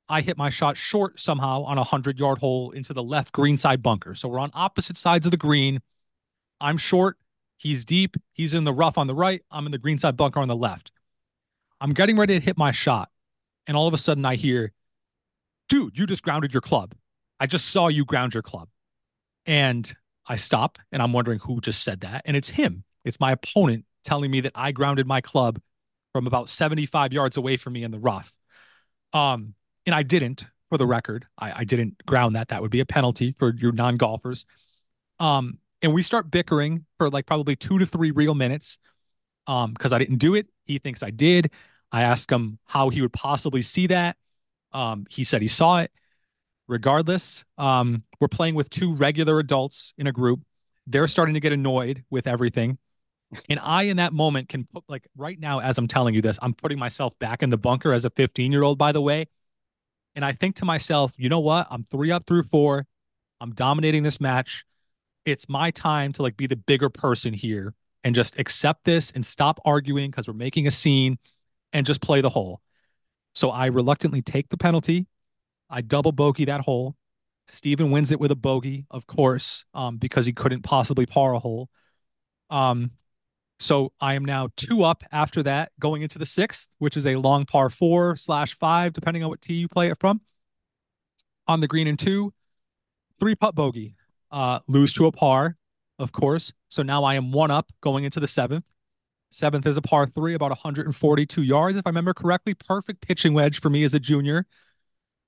I 0.09 0.21
hit 0.21 0.37
my 0.37 0.49
shot 0.49 0.77
short 0.77 1.19
somehow 1.19 1.63
on 1.63 1.77
a 1.77 1.81
100 1.81 2.19
yard 2.19 2.37
hole 2.37 2.71
into 2.71 2.93
the 2.93 3.03
left 3.03 3.33
green 3.33 3.57
side 3.57 3.81
bunker. 3.81 4.15
So 4.15 4.29
we're 4.29 4.39
on 4.39 4.51
opposite 4.53 4.97
sides 4.97 5.25
of 5.25 5.31
the 5.31 5.37
green. 5.37 5.81
I'm 6.61 6.77
short. 6.77 7.17
He's 7.57 7.85
deep. 7.85 8.17
He's 8.33 8.53
in 8.53 8.63
the 8.63 8.73
rough 8.73 8.97
on 8.97 9.07
the 9.07 9.15
right. 9.15 9.41
I'm 9.51 9.65
in 9.65 9.71
the 9.71 9.77
greenside 9.77 10.15
bunker 10.15 10.39
on 10.39 10.47
the 10.47 10.55
left. 10.55 10.91
I'm 11.81 11.93
getting 11.93 12.17
ready 12.17 12.39
to 12.39 12.43
hit 12.43 12.57
my 12.57 12.71
shot. 12.71 13.09
And 13.65 13.75
all 13.75 13.87
of 13.87 13.93
a 13.93 13.97
sudden 13.97 14.25
I 14.25 14.35
hear, 14.35 14.71
dude, 15.67 15.97
you 15.97 16.05
just 16.05 16.23
grounded 16.23 16.53
your 16.53 16.61
club. 16.61 16.95
I 17.39 17.47
just 17.47 17.67
saw 17.69 17.87
you 17.87 18.05
ground 18.05 18.33
your 18.33 18.43
club. 18.43 18.69
And 19.45 19.91
I 20.25 20.35
stop 20.35 20.77
and 20.91 21.01
I'm 21.01 21.13
wondering 21.13 21.39
who 21.39 21.61
just 21.61 21.83
said 21.83 22.01
that. 22.01 22.21
And 22.25 22.37
it's 22.37 22.49
him. 22.49 22.83
It's 23.03 23.19
my 23.19 23.31
opponent 23.31 23.85
telling 24.03 24.31
me 24.31 24.41
that 24.41 24.53
I 24.55 24.71
grounded 24.71 25.07
my 25.07 25.21
club 25.21 25.59
from 26.13 26.27
about 26.27 26.49
75 26.49 27.13
yards 27.13 27.37
away 27.37 27.57
from 27.57 27.73
me 27.73 27.83
in 27.83 27.91
the 27.91 27.99
rough. 27.99 28.35
Um, 29.13 29.53
and 29.85 29.95
I 29.95 30.03
didn't, 30.03 30.47
for 30.69 30.77
the 30.77 30.85
record. 30.85 31.25
I, 31.37 31.59
I 31.59 31.63
didn't 31.63 32.05
ground 32.05 32.35
that. 32.35 32.49
That 32.49 32.61
would 32.61 32.71
be 32.71 32.79
a 32.79 32.85
penalty 32.85 33.33
for 33.37 33.53
your 33.55 33.71
non 33.71 33.97
golfers. 33.97 34.45
Um, 35.19 35.59
and 35.81 35.93
we 35.93 36.01
start 36.01 36.31
bickering 36.31 36.85
for 36.97 37.09
like 37.09 37.25
probably 37.25 37.55
two 37.55 37.77
to 37.79 37.85
three 37.85 38.11
real 38.11 38.35
minutes 38.35 38.79
um 39.47 39.73
because 39.73 39.93
i 39.93 39.97
didn't 39.97 40.17
do 40.17 40.35
it. 40.35 40.47
He 40.65 40.79
thinks 40.79 41.03
i 41.03 41.09
did. 41.09 41.51
I 41.91 42.03
asked 42.03 42.31
him 42.31 42.59
how 42.65 42.89
he 42.89 43.01
would 43.01 43.13
possibly 43.13 43.61
see 43.61 43.87
that. 43.87 44.17
Um 44.73 45.05
he 45.09 45.23
said 45.23 45.41
he 45.41 45.47
saw 45.47 45.79
it. 45.79 45.91
Regardless 46.67 47.45
um 47.57 48.03
we're 48.19 48.27
playing 48.27 48.55
with 48.55 48.69
two 48.69 48.93
regular 48.93 49.39
adults 49.39 49.93
in 49.97 50.07
a 50.07 50.11
group. 50.11 50.41
They're 50.85 51.07
starting 51.07 51.33
to 51.33 51.39
get 51.39 51.51
annoyed 51.53 52.03
with 52.09 52.27
everything. 52.27 52.77
And 53.49 53.59
i 53.59 53.83
in 53.83 53.97
that 53.97 54.13
moment 54.13 54.49
can 54.49 54.65
put 54.65 54.83
like 54.87 55.07
right 55.15 55.39
now 55.39 55.59
as 55.59 55.77
i'm 55.77 55.87
telling 55.87 56.15
you 56.15 56.21
this 56.21 56.39
i'm 56.41 56.53
putting 56.53 56.79
myself 56.79 57.17
back 57.19 57.43
in 57.43 57.49
the 57.49 57.57
bunker 57.57 57.91
as 57.93 58.05
a 58.05 58.09
15 58.09 58.51
year 58.51 58.63
old 58.63 58.77
by 58.77 58.91
the 58.91 59.01
way. 59.01 59.27
And 60.15 60.25
i 60.25 60.31
think 60.33 60.55
to 60.57 60.65
myself 60.65 61.13
you 61.17 61.29
know 61.29 61.39
what? 61.39 61.67
I'm 61.69 61.85
three 61.89 62.11
up 62.11 62.25
through 62.25 62.43
four. 62.43 62.85
I'm 63.39 63.53
dominating 63.53 64.03
this 64.03 64.19
match 64.19 64.65
it's 65.27 65.49
my 65.49 65.69
time 65.71 66.13
to 66.13 66.21
like 66.21 66.37
be 66.37 66.47
the 66.47 66.55
bigger 66.55 66.89
person 66.89 67.33
here 67.33 67.73
and 68.01 68.15
just 68.15 68.39
accept 68.39 68.85
this 68.85 69.11
and 69.11 69.25
stop 69.25 69.59
arguing 69.65 70.09
because 70.09 70.25
we're 70.25 70.33
making 70.33 70.65
a 70.65 70.71
scene 70.71 71.19
and 71.73 71.85
just 71.85 72.01
play 72.01 72.21
the 72.21 72.29
hole. 72.29 72.61
So 73.35 73.49
I 73.49 73.65
reluctantly 73.65 74.21
take 74.21 74.47
the 74.47 74.57
penalty. 74.57 75.05
I 75.69 75.81
double 75.81 76.13
bogey 76.13 76.45
that 76.45 76.61
hole. 76.61 76.95
Steven 77.49 77.91
wins 77.91 78.13
it 78.13 78.21
with 78.21 78.31
a 78.31 78.37
bogey, 78.37 78.85
of 78.89 79.05
course, 79.05 79.65
um, 79.73 79.97
because 79.97 80.25
he 80.25 80.31
couldn't 80.31 80.61
possibly 80.61 81.05
par 81.05 81.33
a 81.33 81.39
hole. 81.39 81.69
Um, 82.49 82.91
so 83.59 83.91
I 83.99 84.13
am 84.13 84.23
now 84.23 84.47
two 84.55 84.83
up 84.83 85.03
after 85.11 85.43
that, 85.43 85.73
going 85.77 86.03
into 86.03 86.19
the 86.19 86.25
sixth, 86.25 86.69
which 86.77 86.95
is 86.95 87.05
a 87.05 87.17
long 87.17 87.45
par 87.45 87.69
four 87.69 88.15
slash 88.15 88.53
five, 88.53 88.93
depending 88.93 89.23
on 89.23 89.29
what 89.29 89.41
tee 89.41 89.55
you 89.55 89.67
play 89.67 89.89
it 89.89 89.99
from. 89.99 90.21
On 91.47 91.59
the 91.59 91.67
green 91.67 91.87
and 91.87 91.99
two, 91.99 92.33
three 93.19 93.35
putt 93.35 93.55
bogey 93.55 93.96
uh, 94.31 94.59
lose 94.67 94.93
to 94.93 95.05
a 95.05 95.11
par, 95.11 95.57
of 95.99 96.11
course. 96.11 96.53
So 96.69 96.83
now 96.83 97.03
I 97.03 97.15
am 97.15 97.31
one 97.31 97.51
up 97.51 97.71
going 97.81 98.03
into 98.03 98.19
the 98.19 98.27
seventh. 98.27 98.69
Seventh 99.29 99.65
is 99.65 99.77
a 99.77 99.81
par 99.81 100.07
three, 100.07 100.33
about 100.33 100.51
142 100.51 101.41
yards, 101.41 101.77
if 101.77 101.85
I 101.85 101.89
remember 101.89 102.13
correctly. 102.13 102.53
Perfect 102.53 103.01
pitching 103.01 103.33
wedge 103.33 103.59
for 103.59 103.69
me 103.69 103.83
as 103.83 103.93
a 103.93 103.99
junior. 103.99 104.45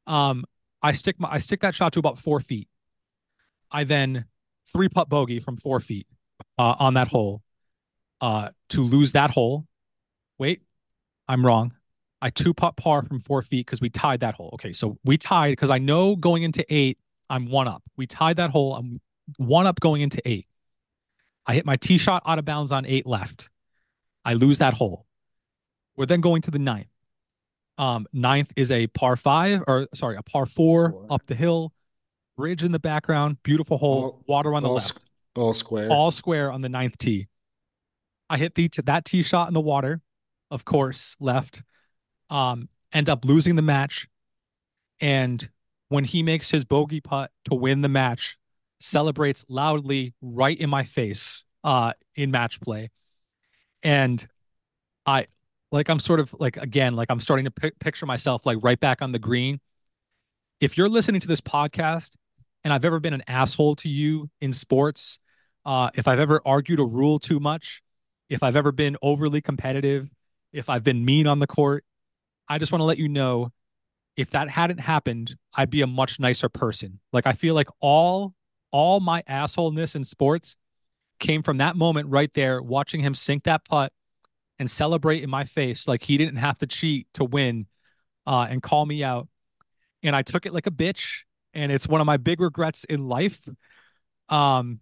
Um, 0.08 0.46
I 0.82 0.94
stick 0.94 1.20
my 1.20 1.30
I 1.30 1.38
stick 1.38 1.62
that 1.62 1.76
shot 1.76 1.94
to 1.94 2.00
about 2.00 2.18
four 2.18 2.40
feet. 2.40 2.70
I 3.72 3.84
then 3.84 4.26
three 4.72 4.90
putt 4.90 5.10
bogey 5.10 5.40
from 5.40 5.58
four 5.58 5.80
feet 5.80 6.08
uh, 6.58 6.76
on 6.80 6.94
that 6.94 7.10
hole. 7.10 7.42
Uh, 8.22 8.50
to 8.70 8.82
lose 8.82 9.14
that 9.14 9.32
hole. 9.32 9.66
Wait, 10.38 10.62
I'm 11.28 11.46
wrong. 11.46 11.74
I 12.22 12.30
two 12.30 12.54
putt 12.54 12.76
par 12.76 13.04
from 13.04 13.20
four 13.20 13.42
feet 13.42 13.66
because 13.66 13.82
we 13.82 13.90
tied 13.90 14.22
that 14.22 14.36
hole. 14.36 14.52
Okay, 14.54 14.74
so 14.74 14.98
we 15.06 15.18
tied 15.18 15.52
because 15.52 15.70
I 15.70 15.78
know 15.78 16.16
going 16.16 16.44
into 16.44 16.66
eight 16.74 16.98
I'm 17.30 17.50
one 17.50 17.68
up. 17.68 17.84
We 17.98 18.08
tied 18.08 18.38
that 18.38 18.50
hole. 18.50 18.76
I'm 18.76 19.00
one 19.38 19.68
up 19.68 19.80
going 19.80 20.02
into 20.02 20.22
eight. 20.26 20.48
I 21.46 21.54
hit 21.54 21.66
my 21.66 21.78
tee 21.78 21.98
shot 21.98 22.24
out 22.26 22.40
of 22.40 22.46
bounds 22.46 22.72
on 22.72 22.86
eight 22.86 23.06
left. 23.06 23.50
I 24.26 24.34
lose 24.34 24.60
that 24.60 24.74
hole. 24.74 25.06
We're 25.96 26.06
then 26.06 26.22
going 26.22 26.42
to 26.44 26.52
the 26.52 26.60
ninth. 26.60 26.88
Um, 27.78 28.08
ninth 28.12 28.52
is 28.56 28.72
a 28.72 28.88
par 28.88 29.16
five, 29.16 29.62
or 29.68 29.88
sorry, 29.94 30.18
a 30.18 30.22
par 30.22 30.46
four, 30.46 30.92
four. 30.92 31.06
up 31.10 31.26
the 31.28 31.36
hill, 31.36 31.74
bridge 32.36 32.64
in 32.64 32.72
the 32.72 32.80
background, 32.80 33.38
beautiful 33.42 33.78
hole, 33.78 34.04
all, 34.04 34.24
water 34.28 34.54
on 34.54 34.64
the 34.64 34.70
left, 34.70 35.06
all 35.36 35.54
square, 35.54 35.90
all 35.90 36.12
square 36.12 36.52
on 36.52 36.62
the 36.62 36.70
ninth 36.70 36.98
tee. 36.98 37.28
I 38.30 38.38
hit 38.38 38.56
the 38.56 38.70
that 38.84 39.06
tee 39.06 39.22
shot 39.22 39.48
in 39.48 39.54
the 39.54 39.62
water. 39.62 40.02
of 40.52 40.66
course, 40.66 41.16
left. 41.20 41.64
Um, 42.30 42.70
end 42.92 43.10
up 43.10 43.26
losing 43.26 43.56
the 43.56 43.62
match. 43.62 44.08
And 45.00 45.50
when 45.90 46.06
he 46.06 46.24
makes 46.24 46.52
his 46.52 46.66
bogey 46.66 47.02
putt 47.02 47.32
to 47.46 47.56
win 47.56 47.82
the 47.82 47.90
match, 47.90 48.38
celebrates 48.80 49.46
loudly 49.50 50.14
right 50.22 50.58
in 50.58 50.70
my 50.70 50.84
face 50.84 51.44
uh, 51.64 51.94
in 52.16 52.32
match 52.32 52.62
play. 52.62 52.90
And 53.84 54.26
I 55.06 55.28
like 55.72 55.90
I'm 55.90 56.00
sort 56.00 56.20
of 56.20 56.34
like 56.40 56.58
again 56.58 56.96
like 56.96 57.10
I'm 57.10 57.20
starting 57.20 57.46
to 57.46 57.52
p- 57.52 57.72
picture 57.80 58.06
myself 58.06 58.46
like 58.46 58.58
right 58.62 58.80
back 58.80 59.02
on 59.02 59.12
the 59.12 59.20
green. 59.20 59.60
If 60.60 60.78
you're 60.78 60.90
listening 60.90 61.22
to 61.22 61.28
this 61.28 61.42
podcast 61.42 62.12
and 62.64 62.74
I've 62.74 62.86
ever 62.86 63.00
been 63.00 63.14
an 63.14 63.24
asshole 63.28 63.76
to 63.78 63.90
you 63.90 64.30
in 64.42 64.54
sports, 64.54 65.20
uh, 65.66 65.90
if 65.94 66.08
I've 66.08 66.20
ever 66.20 66.42
argued 66.46 66.80
a 66.80 66.84
rule 66.84 67.20
too 67.20 67.40
much, 67.40 67.82
if 68.30 68.44
I've 68.44 68.56
ever 68.56 68.72
been 68.72 68.98
overly 69.02 69.42
competitive, 69.42 70.10
if 70.52 70.70
I've 70.70 70.84
been 70.84 71.06
mean 71.06 71.28
on 71.28 71.40
the 71.40 71.48
court, 71.48 71.86
I 72.48 72.58
just 72.58 72.72
want 72.72 72.82
to 72.82 72.86
let 72.86 72.98
you 72.98 73.08
know 73.08 73.52
if 74.20 74.32
that 74.32 74.50
hadn't 74.50 74.82
happened, 74.82 75.38
I'd 75.54 75.70
be 75.70 75.82
a 75.82 75.88
much 75.88 76.20
nicer 76.20 76.50
person. 76.50 77.00
Like 77.14 77.26
I 77.26 77.32
feel 77.32 77.56
like 77.56 77.70
all 77.80 78.34
all 78.70 79.00
my 79.00 79.24
assholeness 79.30 79.96
in 79.96 80.04
sports 80.04 80.58
came 81.20 81.42
from 81.42 81.58
that 81.58 81.78
moment 81.78 82.10
right 82.10 82.32
there, 82.34 82.62
watching 82.62 83.00
him 83.00 83.14
sink 83.14 83.44
that 83.44 83.64
putt 83.64 83.94
and 84.60 84.70
celebrate 84.70 85.24
in 85.24 85.30
my 85.30 85.46
face 85.46 85.88
like 85.88 86.04
he 86.04 86.18
didn't 86.18 86.36
have 86.36 86.58
to 86.58 86.68
cheat 86.68 87.08
to 87.14 87.24
win 87.24 87.66
uh, 88.28 88.46
and 88.50 88.62
call 88.62 88.86
me 88.86 89.06
out. 89.06 89.30
And 90.04 90.14
I 90.14 90.22
took 90.22 90.46
it 90.46 90.54
like 90.54 90.68
a 90.68 90.72
bitch. 90.72 91.22
And 91.54 91.72
it's 91.72 91.88
one 91.88 92.02
of 92.02 92.06
my 92.06 92.18
big 92.18 92.42
regrets 92.42 92.84
in 92.84 93.08
life. 93.08 93.40
Um, 94.28 94.82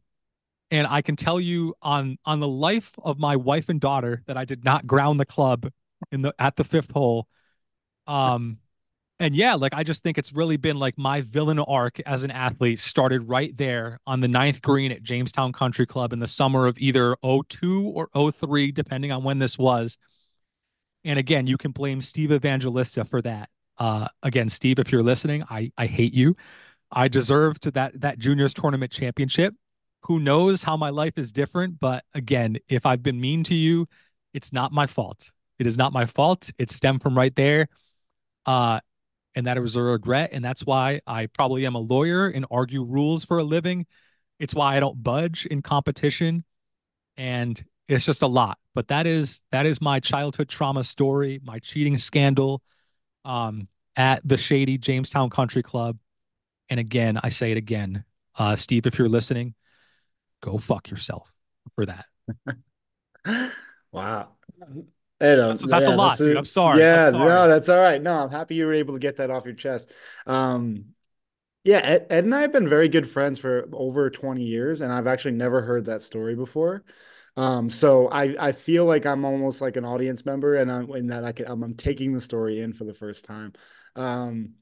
and 0.72 0.88
I 0.88 1.04
can 1.04 1.16
tell 1.16 1.40
you 1.40 1.76
on 1.82 2.18
on 2.26 2.40
the 2.40 2.48
life 2.48 2.94
of 3.04 3.20
my 3.20 3.36
wife 3.36 3.70
and 3.70 3.80
daughter 3.80 4.24
that 4.26 4.36
I 4.36 4.46
did 4.46 4.66
not 4.66 4.88
ground 4.88 5.20
the 5.20 5.26
club 5.26 5.72
in 6.12 6.24
the 6.24 6.34
at 6.40 6.56
the 6.56 6.64
fifth 6.64 6.92
hole. 6.92 7.28
Um, 8.08 8.58
and 9.20 9.36
yeah, 9.36 9.56
like 9.56 9.74
I 9.74 9.84
just 9.84 10.04
think 10.04 10.18
it's 10.18 10.32
really 10.32 10.58
been 10.58 10.78
like 10.78 10.98
my 10.98 11.22
villain 11.22 11.60
arc 11.60 12.00
as 12.02 12.24
an 12.24 12.32
athlete 12.32 12.80
started 12.80 13.28
right 13.28 13.56
there 13.56 14.00
on 14.06 14.20
the 14.20 14.28
ninth 14.28 14.62
green 14.62 14.92
at 14.92 15.02
Jamestown 15.02 15.54
Country 15.54 15.88
Club 15.88 16.14
in 16.14 16.20
the 16.20 16.28
summer 16.28 16.68
of 16.68 16.78
either 16.78 17.16
02 17.24 17.84
or 17.96 18.32
03, 18.32 18.72
depending 18.72 19.12
on 19.12 19.24
when 19.24 19.40
this 19.40 19.58
was. 19.58 19.98
And 21.04 21.18
again, 21.18 21.48
you 21.48 21.58
can 21.58 21.72
blame 21.72 22.02
Steve 22.02 22.32
Evangelista 22.32 23.06
for 23.06 23.22
that. 23.24 23.50
Uh, 23.80 24.08
again, 24.22 24.50
Steve, 24.50 24.78
if 24.78 24.92
you're 24.92 25.04
listening, 25.04 25.44
I 25.50 25.72
I 25.78 25.88
hate 25.88 26.14
you. 26.14 26.36
I 26.92 27.08
deserved 27.08 27.74
that 27.74 28.00
that 28.02 28.20
juniors 28.20 28.54
tournament 28.54 28.92
championship. 28.92 29.56
Who 30.04 30.20
knows 30.20 30.64
how 30.64 30.78
my 30.78 30.90
life 30.90 31.18
is 31.18 31.32
different? 31.32 31.80
But 31.80 32.06
again, 32.14 32.58
if 32.70 32.86
I've 32.86 33.02
been 33.02 33.20
mean 33.20 33.44
to 33.46 33.56
you, 33.56 33.88
it's 34.34 34.54
not 34.54 34.72
my 34.72 34.86
fault. 34.86 35.32
It 35.58 35.66
is 35.66 35.78
not 35.78 35.92
my 35.92 36.06
fault. 36.06 36.52
It 36.60 36.70
stemmed 36.70 37.02
from 37.02 37.18
right 37.18 37.36
there. 37.36 37.68
Uh, 38.46 38.80
and 39.38 39.46
that 39.46 39.62
was 39.62 39.76
a 39.76 39.82
regret. 39.84 40.32
And 40.34 40.44
that's 40.44 40.66
why 40.66 41.00
I 41.06 41.28
probably 41.28 41.68
am 41.68 41.76
a 41.76 41.80
lawyer 41.80 42.28
and 42.28 42.44
argue 42.50 42.84
rules 42.84 43.24
for 43.24 43.38
a 43.38 43.44
living. 43.44 43.86
It's 44.40 44.56
why 44.56 44.76
I 44.76 44.80
don't 44.80 45.04
budge 45.04 45.46
in 45.46 45.62
competition. 45.62 46.44
And 47.18 47.64
it's 47.88 48.04
just 48.04 48.24
a 48.24 48.28
lot. 48.28 48.58
But 48.74 48.88
that 48.88 49.06
is 49.06 49.42
that 49.52 49.68
is 49.68 49.80
my 49.80 50.00
childhood 50.00 50.50
trauma 50.50 50.84
story, 50.84 51.40
my 51.44 51.60
cheating 51.60 52.00
scandal 52.00 52.64
um, 53.26 53.68
at 53.96 54.28
the 54.28 54.38
shady 54.38 54.80
Jamestown 54.80 55.30
Country 55.30 55.62
Club. 55.62 56.00
And 56.68 56.80
again, 56.80 57.20
I 57.24 57.30
say 57.30 57.52
it 57.52 57.58
again, 57.58 58.06
uh, 58.40 58.56
Steve, 58.56 58.88
if 58.88 58.98
you're 58.98 59.08
listening, 59.08 59.54
go 60.42 60.58
fuck 60.58 60.90
yourself 60.90 61.32
for 61.76 61.86
that. 61.86 62.06
wow. 63.92 64.30
That's, 65.20 65.66
that's 65.66 65.88
yeah, 65.88 65.96
a 65.96 65.96
lot, 65.96 66.08
that's 66.10 66.22
a, 66.22 66.26
dude. 66.26 66.38
I'm 66.38 66.46
sorry. 66.46 66.80
Yeah, 66.80 67.08
I'm 67.08 67.12
sorry. 67.12 67.30
no, 67.30 67.48
that's 67.48 67.70
all 67.70 67.80
right. 67.80 68.02
No, 68.02 68.20
I'm 68.20 68.30
happy 68.30 68.56
you 68.56 68.66
were 68.66 68.74
able 68.74 68.94
to 68.94 69.00
get 69.00 69.18
that 69.18 69.32
off 69.32 69.46
your 69.46 69.56
chest. 69.56 69.92
Um, 70.26 70.94
yeah, 71.64 71.80
Ed, 71.80 72.08
Ed, 72.10 72.24
and 72.24 72.36
I 72.36 72.42
have 72.42 72.52
been 72.52 72.70
very 72.70 72.88
good 72.88 73.10
friends 73.10 73.40
for 73.40 73.68
over 73.74 74.10
20 74.10 74.44
years, 74.44 74.82
and 74.82 74.92
I've 74.92 75.08
actually 75.08 75.34
never 75.34 75.62
heard 75.62 75.86
that 75.86 76.02
story 76.02 76.36
before. 76.36 76.84
Um, 77.36 77.70
so 77.70 78.08
I 78.08 78.48
I 78.48 78.52
feel 78.52 78.86
like 78.86 79.06
I'm 79.06 79.26
almost 79.26 79.62
like 79.62 79.76
an 79.76 79.86
audience 79.86 80.26
member, 80.26 80.56
and 80.56 80.72
I'm 80.72 80.90
in 80.92 81.08
that 81.08 81.24
I 81.24 81.32
can 81.34 81.48
I'm, 81.48 81.64
I'm 81.64 81.76
taking 81.76 82.14
the 82.14 82.22
story 82.22 82.62
in 82.62 82.74
for 82.74 82.84
the 82.84 82.94
first 82.94 83.26
time. 83.26 83.54
Um, 83.96 84.54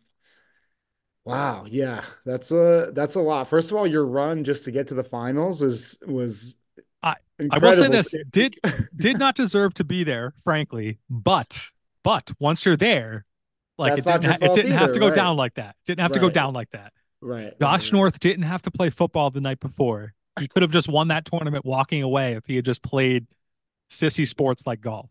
wow, 1.26 1.66
yeah, 1.68 2.04
that's 2.26 2.52
a 2.52 2.92
that's 2.94 3.16
a 3.16 3.22
lot. 3.22 3.48
First 3.48 3.72
of 3.72 3.78
all, 3.78 3.86
your 3.88 4.06
run 4.06 4.44
just 4.44 4.66
to 4.66 4.72
get 4.72 4.88
to 4.88 4.94
the 4.94 5.04
finals 5.04 5.62
is 5.62 6.00
was 6.08 6.58
I 7.52 7.58
will 7.58 7.74
say 7.74 7.88
this 7.90 8.14
did 8.30 8.56
did 8.96 9.20
not 9.20 9.36
deserve 9.36 9.74
to 9.76 9.84
be 9.84 10.04
there, 10.04 10.34
frankly, 10.44 11.00
but 11.10 11.70
but 12.04 12.32
once 12.40 12.66
you're 12.66 12.78
there, 12.78 13.26
like 13.78 13.96
That's 13.96 14.08
it 14.08 14.22
didn't, 14.22 14.42
ha- 14.42 14.46
it 14.46 14.54
didn't 14.54 14.72
either, 14.72 14.80
have 14.80 14.92
to 14.94 15.00
go 15.00 15.08
right. 15.08 15.16
down 15.16 15.38
like 15.38 15.56
that. 15.56 15.76
Didn't 15.86 16.02
have 16.02 16.12
right. 16.12 16.16
to 16.16 16.20
go 16.20 16.30
down 16.30 16.54
like 16.54 16.70
that. 16.72 16.94
Right. 17.22 17.60
Josh 17.60 17.92
right, 17.92 17.98
North 17.98 18.20
didn't 18.20 18.44
have 18.44 18.62
to 18.64 18.72
play 18.72 18.90
football 18.90 19.32
the 19.32 19.42
night 19.42 19.60
before. 19.60 20.14
He 20.40 20.48
could 20.48 20.62
have 20.62 20.72
just 20.72 20.88
won 20.88 21.10
that 21.10 21.26
tournament 21.26 21.66
walking 21.66 22.04
away 22.04 22.34
if 22.34 22.46
he 22.46 22.58
had 22.58 22.66
just 22.66 22.84
played 22.84 23.26
sissy 23.90 24.28
sports 24.28 24.68
like 24.68 24.82
golf. 24.82 25.10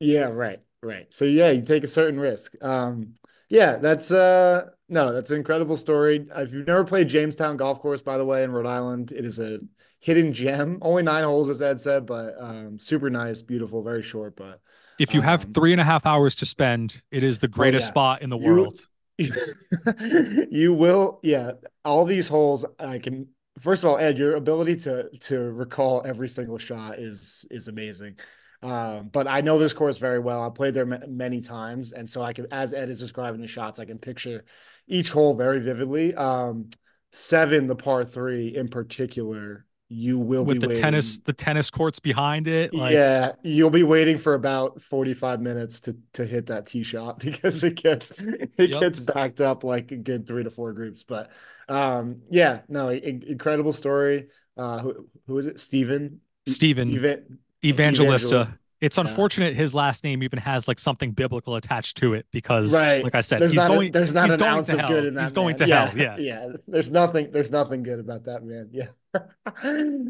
Yeah, 0.00 0.26
right. 0.26 0.60
Right. 0.82 1.12
So 1.12 1.24
yeah, 1.24 1.50
you 1.50 1.62
take 1.62 1.84
a 1.84 1.88
certain 1.88 2.20
risk. 2.20 2.52
Um 2.62 3.14
yeah, 3.48 3.76
that's 3.76 4.12
uh 4.12 4.70
no, 4.88 5.12
that's 5.12 5.30
an 5.30 5.38
incredible 5.38 5.76
story. 5.76 6.26
If 6.36 6.52
you've 6.52 6.66
never 6.66 6.84
played 6.84 7.08
Jamestown 7.08 7.56
Golf 7.56 7.80
Course, 7.80 8.02
by 8.02 8.18
the 8.18 8.24
way, 8.24 8.44
in 8.44 8.52
Rhode 8.52 8.66
Island, 8.66 9.12
it 9.12 9.24
is 9.24 9.38
a 9.38 9.58
hidden 10.06 10.32
gem. 10.32 10.78
Only 10.82 11.02
nine 11.02 11.24
holes, 11.24 11.50
as 11.50 11.60
Ed 11.60 11.80
said, 11.80 12.06
but 12.06 12.34
um, 12.38 12.78
super 12.78 13.10
nice, 13.10 13.42
beautiful, 13.42 13.82
very 13.82 14.02
short. 14.02 14.36
But 14.36 14.60
if 14.98 15.12
you 15.12 15.20
um, 15.20 15.26
have 15.26 15.52
three 15.52 15.72
and 15.72 15.80
a 15.80 15.84
half 15.84 16.06
hours 16.06 16.36
to 16.36 16.46
spend, 16.46 17.02
it 17.10 17.24
is 17.24 17.40
the 17.40 17.48
greatest 17.48 17.84
oh, 17.84 17.86
yeah. 17.86 17.90
spot 17.90 18.22
in 18.22 18.30
the 18.30 18.38
you, 18.38 18.46
world. 18.46 18.78
you 20.50 20.72
will, 20.72 21.18
yeah. 21.24 21.52
All 21.84 22.04
these 22.04 22.28
holes, 22.28 22.64
I 22.78 22.98
can. 22.98 23.28
First 23.58 23.84
of 23.84 23.90
all, 23.90 23.98
Ed, 23.98 24.16
your 24.16 24.36
ability 24.36 24.76
to 24.76 25.08
to 25.08 25.50
recall 25.50 26.02
every 26.06 26.28
single 26.28 26.58
shot 26.58 26.98
is 26.98 27.44
is 27.50 27.68
amazing. 27.68 28.16
Um, 28.62 29.08
but 29.12 29.26
I 29.26 29.40
know 29.42 29.58
this 29.58 29.72
course 29.72 29.98
very 29.98 30.18
well. 30.18 30.42
I 30.42 30.50
played 30.50 30.74
there 30.74 30.90
m- 30.90 31.16
many 31.16 31.40
times, 31.40 31.92
and 31.92 32.08
so 32.08 32.22
I 32.22 32.32
can, 32.32 32.46
as 32.50 32.72
Ed 32.72 32.88
is 32.88 33.00
describing 33.00 33.40
the 33.40 33.46
shots, 33.46 33.78
I 33.78 33.84
can 33.84 33.98
picture 33.98 34.44
each 34.86 35.10
hole 35.10 35.34
very 35.34 35.60
vividly. 35.60 36.14
Um, 36.14 36.70
seven, 37.12 37.66
the 37.66 37.76
par 37.76 38.04
three 38.04 38.54
in 38.56 38.68
particular, 38.68 39.65
you 39.88 40.18
will 40.18 40.44
be 40.44 40.48
with 40.48 40.60
the 40.60 40.68
waiting. 40.68 40.82
tennis 40.82 41.18
the 41.18 41.32
tennis 41.32 41.70
courts 41.70 42.00
behind 42.00 42.48
it 42.48 42.74
like... 42.74 42.92
yeah 42.92 43.32
you'll 43.44 43.70
be 43.70 43.84
waiting 43.84 44.18
for 44.18 44.34
about 44.34 44.82
45 44.82 45.40
minutes 45.40 45.80
to 45.80 45.96
to 46.12 46.24
hit 46.24 46.46
that 46.46 46.66
tee 46.66 46.82
shot 46.82 47.18
because 47.20 47.62
it 47.62 47.76
gets 47.76 48.18
it 48.18 48.50
yep. 48.58 48.80
gets 48.80 48.98
backed 48.98 49.40
up 49.40 49.62
like 49.62 49.92
a 49.92 49.96
good 49.96 50.26
three 50.26 50.42
to 50.42 50.50
four 50.50 50.72
groups 50.72 51.04
but 51.04 51.30
um 51.68 52.22
yeah 52.30 52.60
no 52.68 52.88
incredible 52.88 53.72
story 53.72 54.26
uh 54.56 54.80
who, 54.80 55.08
who 55.26 55.38
is 55.38 55.46
it 55.46 55.60
Stephen 55.60 56.20
Stephen 56.48 56.90
Evangelista. 56.90 57.34
Evangelista. 57.64 58.58
It's 58.80 58.98
unfortunate 58.98 59.54
yeah. 59.54 59.60
his 59.60 59.74
last 59.74 60.04
name 60.04 60.22
even 60.22 60.38
has 60.38 60.68
like 60.68 60.78
something 60.78 61.12
biblical 61.12 61.56
attached 61.56 61.96
to 61.98 62.12
it 62.12 62.26
because, 62.30 62.74
right. 62.74 63.02
like 63.02 63.14
I 63.14 63.22
said, 63.22 63.40
there's 63.40 63.52
he's 63.52 63.62
not 63.62 63.68
going. 63.68 63.88
A, 63.88 63.92
there's 63.92 64.12
not 64.12 64.30
an 64.30 64.42
ounce 64.42 64.68
of 64.68 64.86
good 64.86 65.06
in 65.06 65.14
that. 65.14 65.22
He's 65.22 65.32
going 65.32 65.56
to 65.56 65.66
yeah. 65.66 65.86
hell. 65.86 65.98
Yeah, 65.98 66.16
yeah. 66.18 66.52
There's 66.68 66.90
nothing. 66.90 67.30
There's 67.30 67.50
nothing 67.50 67.82
good 67.82 68.00
about 68.00 68.24
that 68.24 68.44
man. 68.44 68.70
Yeah. 68.72 68.88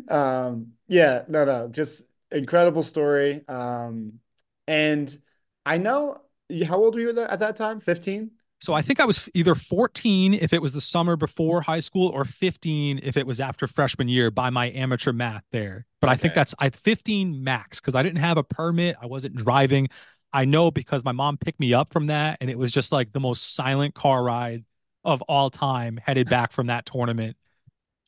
um. 0.48 0.72
Yeah. 0.88 1.22
No. 1.28 1.44
No. 1.44 1.68
Just 1.68 2.06
incredible 2.32 2.82
story. 2.82 3.42
Um. 3.48 4.14
And 4.66 5.16
I 5.64 5.78
know. 5.78 6.22
How 6.66 6.76
old 6.76 6.94
were 6.94 7.00
you 7.00 7.20
at 7.20 7.40
that 7.40 7.56
time? 7.56 7.80
Fifteen. 7.80 8.32
So 8.66 8.74
I 8.74 8.82
think 8.82 8.98
I 8.98 9.04
was 9.04 9.28
either 9.32 9.54
14 9.54 10.34
if 10.34 10.52
it 10.52 10.60
was 10.60 10.72
the 10.72 10.80
summer 10.80 11.14
before 11.14 11.60
high 11.60 11.78
school 11.78 12.08
or 12.08 12.24
15 12.24 12.98
if 13.00 13.16
it 13.16 13.24
was 13.24 13.38
after 13.38 13.68
freshman 13.68 14.08
year 14.08 14.28
by 14.32 14.50
my 14.50 14.72
amateur 14.72 15.12
math 15.12 15.44
there. 15.52 15.86
But 16.00 16.08
okay. 16.08 16.14
I 16.14 16.16
think 16.16 16.34
that's 16.34 16.52
I 16.58 16.70
15 16.70 17.44
max 17.44 17.78
because 17.78 17.94
I 17.94 18.02
didn't 18.02 18.18
have 18.18 18.38
a 18.38 18.42
permit. 18.42 18.96
I 19.00 19.06
wasn't 19.06 19.36
driving. 19.36 19.88
I 20.32 20.46
know 20.46 20.72
because 20.72 21.04
my 21.04 21.12
mom 21.12 21.36
picked 21.36 21.60
me 21.60 21.74
up 21.74 21.92
from 21.92 22.08
that 22.08 22.38
and 22.40 22.50
it 22.50 22.58
was 22.58 22.72
just 22.72 22.90
like 22.90 23.12
the 23.12 23.20
most 23.20 23.54
silent 23.54 23.94
car 23.94 24.24
ride 24.24 24.64
of 25.04 25.22
all 25.22 25.48
time 25.48 26.00
headed 26.04 26.28
back 26.28 26.50
from 26.50 26.66
that 26.66 26.86
tournament. 26.86 27.36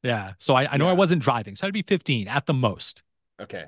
Yeah. 0.02 0.32
So 0.38 0.56
I, 0.56 0.72
I 0.72 0.76
know 0.76 0.86
yeah. 0.86 0.90
I 0.90 0.94
wasn't 0.94 1.22
driving. 1.22 1.54
So 1.54 1.68
I'd 1.68 1.72
be 1.72 1.82
15 1.82 2.26
at 2.26 2.46
the 2.46 2.54
most. 2.54 3.04
Okay. 3.40 3.66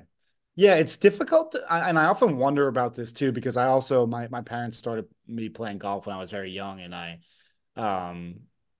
Yeah, 0.55 0.75
it's 0.75 0.97
difficult, 0.97 1.53
to, 1.53 1.73
and 1.73 1.97
I 1.97 2.05
often 2.05 2.37
wonder 2.37 2.67
about 2.67 2.93
this 2.93 3.11
too 3.11 3.31
because 3.31 3.55
I 3.55 3.67
also 3.67 4.05
my 4.05 4.27
my 4.27 4.41
parents 4.41 4.77
started 4.77 5.05
me 5.27 5.49
playing 5.49 5.77
golf 5.77 6.05
when 6.05 6.15
I 6.15 6.19
was 6.19 6.29
very 6.29 6.51
young, 6.51 6.81
and 6.81 6.93
I, 6.93 7.19
um, 7.77 8.35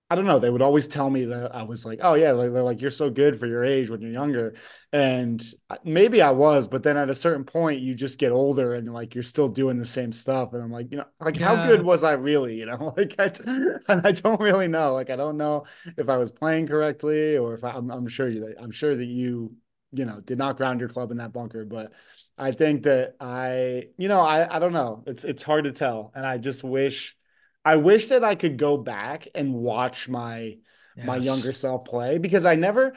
I 0.09 0.15
don't 0.15 0.25
know, 0.25 0.39
they 0.39 0.49
would 0.49 0.61
always 0.61 0.87
tell 0.87 1.09
me 1.09 1.23
that 1.25 1.55
I 1.55 1.63
was 1.63 1.85
like, 1.85 1.99
oh 2.01 2.15
yeah, 2.15 2.31
like 2.33 2.51
they're 2.51 2.61
like 2.61 2.81
you're 2.81 2.91
so 2.91 3.09
good 3.09 3.39
for 3.39 3.47
your 3.47 3.63
age 3.63 3.89
when 3.89 4.01
you're 4.01 4.11
younger, 4.11 4.55
and 4.91 5.41
maybe 5.85 6.21
I 6.21 6.31
was, 6.31 6.67
but 6.67 6.83
then 6.83 6.97
at 6.97 7.09
a 7.09 7.15
certain 7.15 7.45
point 7.45 7.79
you 7.79 7.95
just 7.95 8.19
get 8.19 8.33
older 8.33 8.73
and 8.73 8.93
like 8.93 9.15
you're 9.15 9.23
still 9.23 9.47
doing 9.47 9.77
the 9.77 9.85
same 9.85 10.11
stuff, 10.11 10.51
and 10.51 10.61
I'm 10.61 10.71
like, 10.71 10.91
you 10.91 10.97
know, 10.97 11.05
like 11.21 11.39
yeah. 11.39 11.55
how 11.55 11.65
good 11.65 11.83
was 11.83 12.03
I 12.03 12.11
really, 12.13 12.59
you 12.59 12.65
know, 12.65 12.93
like 12.97 13.15
I, 13.17 13.31
and 13.87 14.05
I 14.05 14.11
don't 14.11 14.41
really 14.41 14.67
know, 14.67 14.93
like 14.93 15.09
I 15.09 15.15
don't 15.15 15.37
know 15.37 15.63
if 15.97 16.09
I 16.09 16.17
was 16.17 16.31
playing 16.31 16.67
correctly 16.67 17.37
or 17.37 17.53
if 17.53 17.63
I, 17.63 17.71
I'm, 17.71 17.89
I'm 17.89 18.09
sure 18.09 18.27
you, 18.27 18.53
I'm 18.59 18.71
sure 18.71 18.93
that 18.93 19.05
you 19.05 19.55
you 19.91 20.05
know, 20.05 20.21
did 20.21 20.38
not 20.38 20.57
ground 20.57 20.79
your 20.79 20.89
club 20.89 21.12
in 21.12 21.17
that 21.17 21.33
bunker. 21.33 21.65
But 21.65 21.91
I 22.38 22.51
think 22.51 22.83
that 22.83 23.15
I, 23.19 23.89
you 23.98 24.07
know, 24.07 24.21
I 24.21 24.55
I 24.55 24.60
don't 24.60 24.74
know. 24.74 25.03
It's 25.05 25.24
it's 25.24 25.43
hard 25.43 25.65
to 25.65 25.71
tell, 25.71 26.12
and 26.15 26.25
I 26.25 26.38
just 26.38 26.63
wish, 26.63 27.15
I 27.63 27.75
wish 27.75 28.07
that 28.10 28.24
I 28.24 28.36
could 28.36 28.57
go 28.57 28.77
back 28.77 29.27
and 29.36 29.53
watch 29.53 30.10
my 30.10 30.57
yes. 30.95 31.05
my 31.05 31.17
younger 31.17 31.53
self 31.53 31.86
play 31.86 32.17
because 32.17 32.45
I 32.45 32.55
never, 32.55 32.93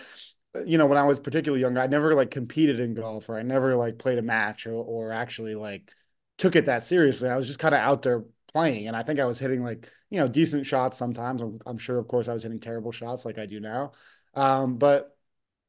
you 0.64 0.78
know, 0.78 0.86
when 0.86 0.98
I 0.98 1.04
was 1.04 1.18
particularly 1.18 1.60
younger, 1.60 1.80
I 1.80 1.86
never 1.86 2.14
like 2.14 2.30
competed 2.30 2.80
in 2.80 2.94
golf 2.94 3.28
or 3.28 3.38
I 3.38 3.42
never 3.42 3.76
like 3.76 3.98
played 3.98 4.18
a 4.18 4.22
match 4.22 4.66
or 4.66 4.74
or 4.74 5.12
actually 5.12 5.54
like 5.54 5.90
took 6.38 6.56
it 6.56 6.66
that 6.66 6.82
seriously. 6.82 7.28
I 7.28 7.36
was 7.36 7.46
just 7.46 7.58
kind 7.58 7.74
of 7.74 7.80
out 7.80 8.02
there 8.02 8.24
playing, 8.52 8.86
and 8.86 8.96
I 8.96 9.02
think 9.02 9.20
I 9.20 9.24
was 9.24 9.38
hitting 9.38 9.62
like 9.62 9.90
you 10.10 10.20
know 10.20 10.28
decent 10.28 10.64
shots 10.64 10.96
sometimes. 10.96 11.42
I'm, 11.42 11.58
I'm 11.66 11.78
sure, 11.78 11.98
of 11.98 12.08
course, 12.08 12.28
I 12.28 12.32
was 12.32 12.44
hitting 12.44 12.60
terrible 12.60 12.92
shots 12.92 13.24
like 13.24 13.38
I 13.38 13.46
do 13.46 13.60
now, 13.60 13.92
um, 14.34 14.78
but 14.78 15.13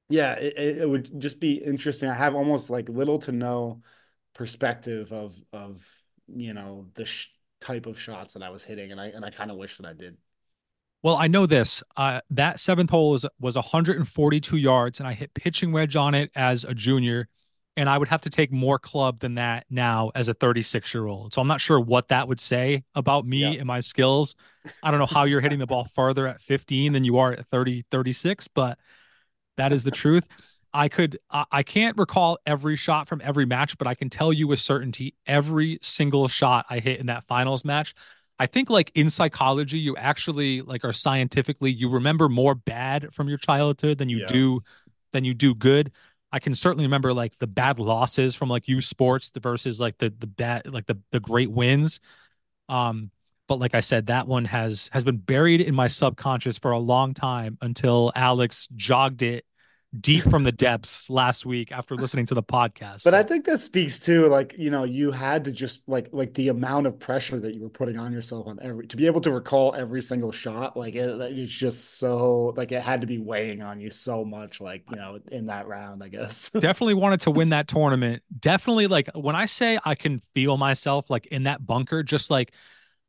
yeah, 0.10 0.34
it, 0.36 0.80
it 0.80 0.90
would 0.90 1.20
just 1.20 1.40
be 1.40 1.54
interesting. 1.54 2.10
I 2.10 2.14
have 2.14 2.36
almost 2.36 2.70
like 2.70 2.90
little 2.90 3.20
to 3.20 3.32
no 3.32 3.82
perspective 4.34 5.12
of 5.12 5.36
of 5.52 5.86
you 6.28 6.54
know 6.54 6.86
the 6.94 7.06
sh- 7.06 7.30
type 7.62 7.86
of 7.86 8.00
shots 8.00 8.34
that 8.34 8.44
I 8.44 8.50
was 8.50 8.64
hitting, 8.64 8.92
and 8.92 9.02
I 9.02 9.08
and 9.08 9.26
I 9.26 9.32
kind 9.32 9.50
of 9.50 9.58
wish 9.58 9.78
that 9.78 9.86
I 9.86 9.94
did. 9.94 10.18
Well, 11.02 11.18
I 11.18 11.28
know 11.28 11.46
this. 11.46 11.84
Uh, 11.96 12.22
that 12.32 12.60
seventh 12.60 12.90
hole 12.90 13.12
was 13.12 13.26
was 13.40 13.56
142 13.56 14.58
yards, 14.58 15.00
and 15.00 15.08
I 15.08 15.14
hit 15.14 15.34
pitching 15.34 15.72
wedge 15.72 15.96
on 15.96 16.14
it 16.14 16.30
as 16.36 16.64
a 16.64 16.74
junior, 16.76 17.28
and 17.76 17.90
I 17.90 17.98
would 17.98 18.08
have 18.08 18.22
to 18.22 18.30
take 18.30 18.52
more 18.52 18.78
club 18.78 19.20
than 19.20 19.36
that 19.36 19.66
now 19.70 20.12
as 20.14 20.30
a 20.30 20.34
36 20.36 20.94
year 20.94 21.08
old. 21.08 21.34
So 21.34 21.42
I'm 21.42 21.48
not 21.48 21.62
sure 21.62 21.80
what 21.80 22.10
that 22.10 22.28
would 22.28 22.40
say 22.40 22.84
about 22.94 23.26
me 23.26 23.42
yeah. 23.42 23.60
and 23.60 23.66
my 23.66 23.80
skills. 23.80 24.36
I 24.84 24.92
don't 24.92 25.00
know 25.00 25.06
how 25.06 25.24
you're 25.24 25.42
hitting 25.42 25.60
the 25.60 25.68
ball 25.68 25.84
farther 25.84 26.28
at 26.28 26.42
15 26.42 26.94
than 26.94 27.04
you 27.04 27.18
are 27.18 27.34
at 27.34 27.46
30, 27.48 27.86
36, 27.90 28.48
but 28.50 28.78
that 29.58 29.72
is 29.72 29.84
the 29.84 29.92
truth. 29.92 30.28
I 30.74 30.90
could 30.90 31.20
I 31.30 31.64
can't 31.64 31.98
recall 31.98 32.38
every 32.46 32.76
shot 32.76 33.08
from 33.08 33.22
every 33.24 33.46
match, 33.46 33.78
but 33.78 33.88
I 33.88 33.96
can 33.96 34.10
tell 34.10 34.34
you 34.34 34.46
with 34.46 34.60
certainty 34.60 35.16
every 35.26 35.80
single 35.82 36.28
shot 36.28 36.66
I 36.70 36.80
hit 36.80 37.00
in 37.00 37.06
that 37.06 37.24
finals 37.24 37.64
match. 37.64 37.96
I 38.38 38.46
think 38.46 38.70
like 38.70 38.92
in 38.94 39.10
psychology, 39.10 39.80
you 39.80 39.96
actually 39.96 40.62
like 40.62 40.84
are 40.84 40.92
scientifically 40.92 41.72
you 41.72 41.90
remember 41.90 42.28
more 42.28 42.56
bad 42.56 43.14
from 43.14 43.30
your 43.30 43.38
childhood 43.38 43.98
than 43.98 44.10
you 44.10 44.20
yeah. 44.20 44.28
do 44.28 44.64
than 45.14 45.24
you 45.24 45.34
do 45.34 45.56
good. 45.56 45.94
I 46.30 46.40
can 46.40 46.54
certainly 46.54 46.84
remember 46.84 47.14
like 47.14 47.38
the 47.38 47.48
bad 47.48 47.80
losses 47.80 48.36
from 48.36 48.50
like 48.50 48.68
youth 48.68 48.84
sports 48.84 49.32
versus 49.34 49.80
like 49.80 49.98
the 50.00 50.10
the 50.10 50.28
bad 50.28 50.68
like 50.68 50.88
the 50.88 51.00
the 51.12 51.22
great 51.22 51.50
wins. 51.50 52.02
Um, 52.68 53.12
but 53.48 53.60
like 53.60 53.76
I 53.76 53.80
said, 53.80 54.08
that 54.08 54.28
one 54.28 54.46
has 54.46 54.90
has 54.94 55.04
been 55.04 55.18
buried 55.18 55.62
in 55.62 55.76
my 55.76 55.88
subconscious 55.88 56.58
for 56.58 56.72
a 56.72 56.80
long 56.80 57.14
time 57.14 57.58
until 57.62 58.12
Alex 58.16 58.68
jogged 58.76 59.22
it 59.22 59.46
deep 60.02 60.24
from 60.30 60.44
the 60.44 60.52
depths 60.52 61.10
last 61.10 61.46
week 61.46 61.72
after 61.72 61.96
listening 61.96 62.26
to 62.26 62.34
the 62.34 62.44
podcast. 62.44 63.04
But 63.04 63.12
so. 63.12 63.18
I 63.18 63.24
think 63.24 63.46
that 63.46 63.60
speaks 63.60 64.00
to 64.00 64.28
like, 64.28 64.56
you 64.58 64.70
know, 64.70 64.84
you 64.84 65.12
had 65.12 65.46
to 65.46 65.52
just 65.52 65.88
like 65.88 66.10
like 66.12 66.34
the 66.34 66.50
amount 66.50 66.88
of 66.88 67.00
pressure 67.00 67.40
that 67.40 67.54
you 67.54 67.62
were 67.62 67.70
putting 67.70 67.98
on 67.98 68.12
yourself 68.12 68.48
on 68.48 68.60
every 68.62 68.88
to 68.88 68.98
be 68.98 69.06
able 69.06 69.22
to 69.22 69.32
recall 69.32 69.74
every 69.76 70.02
single 70.02 70.32
shot. 70.32 70.76
Like 70.76 70.96
it, 70.96 71.10
it's 71.22 71.52
just 71.52 71.98
so 71.98 72.54
like 72.58 72.72
it 72.72 72.82
had 72.82 73.02
to 73.02 73.08
be 73.08 73.18
weighing 73.18 73.62
on 73.62 73.80
you 73.80 73.90
so 73.90 74.26
much, 74.26 74.60
like, 74.60 74.84
you 74.90 74.98
know, 74.98 75.20
in 75.32 75.48
that 75.48 75.68
round, 75.68 76.04
I 76.04 76.10
guess. 76.10 76.50
Definitely 76.60 76.96
wanted 76.96 77.22
to 77.22 77.32
win 77.32 77.50
that 77.50 77.68
tournament. 77.68 78.24
Definitely 78.38 78.88
like 78.88 79.10
when 79.16 79.36
I 79.36 79.46
say 79.46 79.80
I 79.86 79.96
can 79.96 80.20
feel 80.34 80.58
myself 80.58 81.10
like 81.10 81.28
in 81.28 81.44
that 81.44 81.66
bunker, 81.66 82.04
just 82.04 82.30
like 82.30 82.52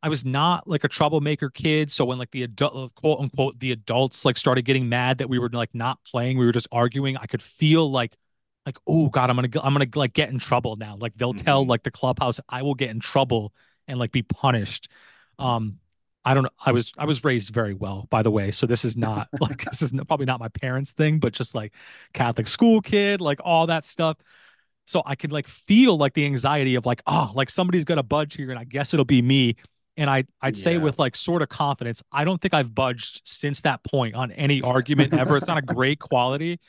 I 0.07 0.09
was 0.09 0.25
not 0.25 0.69
like 0.69 0.85
a 0.85 0.89
troublemaker 0.89 1.51
kid. 1.51 1.91
So 1.91 2.05
when 2.05 2.17
like 2.17 2.31
the 2.31 2.45
adult 2.45 2.95
quote 2.95 3.19
unquote 3.19 3.59
the 3.59 3.73
adults 3.73 4.25
like 4.25 4.37
started 4.37 4.63
getting 4.63 4.89
mad 4.89 5.19
that 5.19 5.29
we 5.29 5.41
were 5.41 5.49
like 5.49 5.75
not 5.75 5.99
playing, 6.05 6.39
we 6.39 6.47
were 6.47 6.53
just 6.53 6.69
arguing. 6.71 7.17
I 7.17 7.27
could 7.27 7.43
feel 7.43 7.91
like 7.91 8.17
like 8.65 8.79
oh 8.87 9.09
god, 9.09 9.31
I'm 9.31 9.37
gonna 9.37 9.49
I'm 9.65 9.73
gonna 9.73 9.89
like 9.97 10.13
get 10.13 10.31
in 10.31 10.39
trouble 10.39 10.77
now. 10.77 10.97
Like 10.97 11.15
they'll 11.17 11.35
mm-hmm. 11.35 11.45
tell 11.45 11.67
like 11.67 11.83
the 11.83 11.91
clubhouse 11.91 12.39
I 12.49 12.63
will 12.63 12.77
get 12.77 12.91
in 12.91 13.01
trouble 13.01 13.53
and 13.89 13.99
like 13.99 14.13
be 14.13 14.23
punished. 14.23 14.89
Um, 15.41 15.81
I 16.25 16.35
don't 16.35 16.45
know. 16.45 16.51
I 16.65 16.71
was 16.71 16.93
I 16.97 17.05
was 17.05 17.25
raised 17.25 17.51
very 17.51 17.75
well, 17.75 18.07
by 18.09 18.23
the 18.23 18.31
way. 18.31 18.53
So 18.53 18.69
this 18.69 18.85
is 18.85 18.97
not 18.97 19.27
like 19.41 19.65
this 19.65 19.83
is 19.83 19.91
probably 20.07 20.27
not 20.27 20.39
my 20.39 20.49
parents' 20.49 20.93
thing, 20.93 21.19
but 21.19 21.33
just 21.33 21.53
like 21.53 21.73
Catholic 22.13 22.47
school 22.47 22.81
kid, 22.81 23.21
like 23.21 23.41
all 23.45 23.67
that 23.67 23.85
stuff. 23.85 24.19
So 24.85 25.03
I 25.05 25.17
could 25.17 25.33
like 25.33 25.49
feel 25.49 25.97
like 25.97 26.15
the 26.15 26.27
anxiety 26.27 26.77
of 26.77 26.87
like 26.87 27.03
oh 27.09 27.33
like 27.35 27.51
somebody's 27.51 27.85
gonna 27.85 28.05
budge 28.05 28.37
here, 28.37 28.51
and 28.51 28.59
I 28.61 28.63
guess 28.63 28.95
it'll 28.95 29.05
be 29.05 29.21
me. 29.21 29.57
And 29.97 30.11
I 30.11 30.25
I'd 30.41 30.57
say 30.57 30.73
yeah. 30.73 30.79
with 30.79 30.99
like 30.99 31.17
sort 31.17 31.43
of 31.43 31.49
confidence, 31.49 32.03
I 32.13 32.25
don't 32.25 32.41
think 32.41 32.55
I've 32.55 32.75
budged 32.75 33.23
since 33.25 33.63
that 33.63 33.83
point 33.83 34.15
on 34.15 34.31
any 34.33 34.63
argument 34.63 35.15
ever. 35.15 35.37
it's 35.37 35.47
not 35.47 35.59
a 35.59 35.63
great 35.63 35.99
quality, 35.99 36.61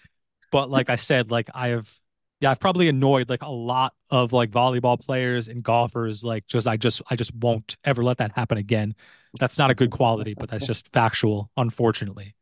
but 0.52 0.70
like 0.70 0.90
I 0.90 0.96
said, 0.96 1.30
like 1.32 1.50
I 1.54 1.70
have 1.70 1.92
yeah, 2.40 2.52
I've 2.52 2.60
probably 2.60 2.88
annoyed 2.88 3.30
like 3.30 3.42
a 3.42 3.50
lot 3.50 3.94
of 4.10 4.32
like 4.32 4.52
volleyball 4.52 5.00
players 5.00 5.48
and 5.48 5.64
golfers. 5.64 6.24
Like 6.24 6.46
just 6.48 6.68
I 6.68 6.78
just 6.78 7.02
I 7.10 7.16
just 7.16 7.34
won't 7.36 7.78
ever 7.84 8.04
let 8.04 8.18
that 8.18 8.32
happen 8.34 8.58
again. 8.58 8.96
That's 9.40 9.58
not 9.58 9.72
a 9.72 9.76
good 9.76 9.92
quality, 9.92 10.34
but 10.36 10.50
that's 10.50 10.66
just 10.66 10.92
factual, 10.94 11.52
unfortunately. 11.58 12.36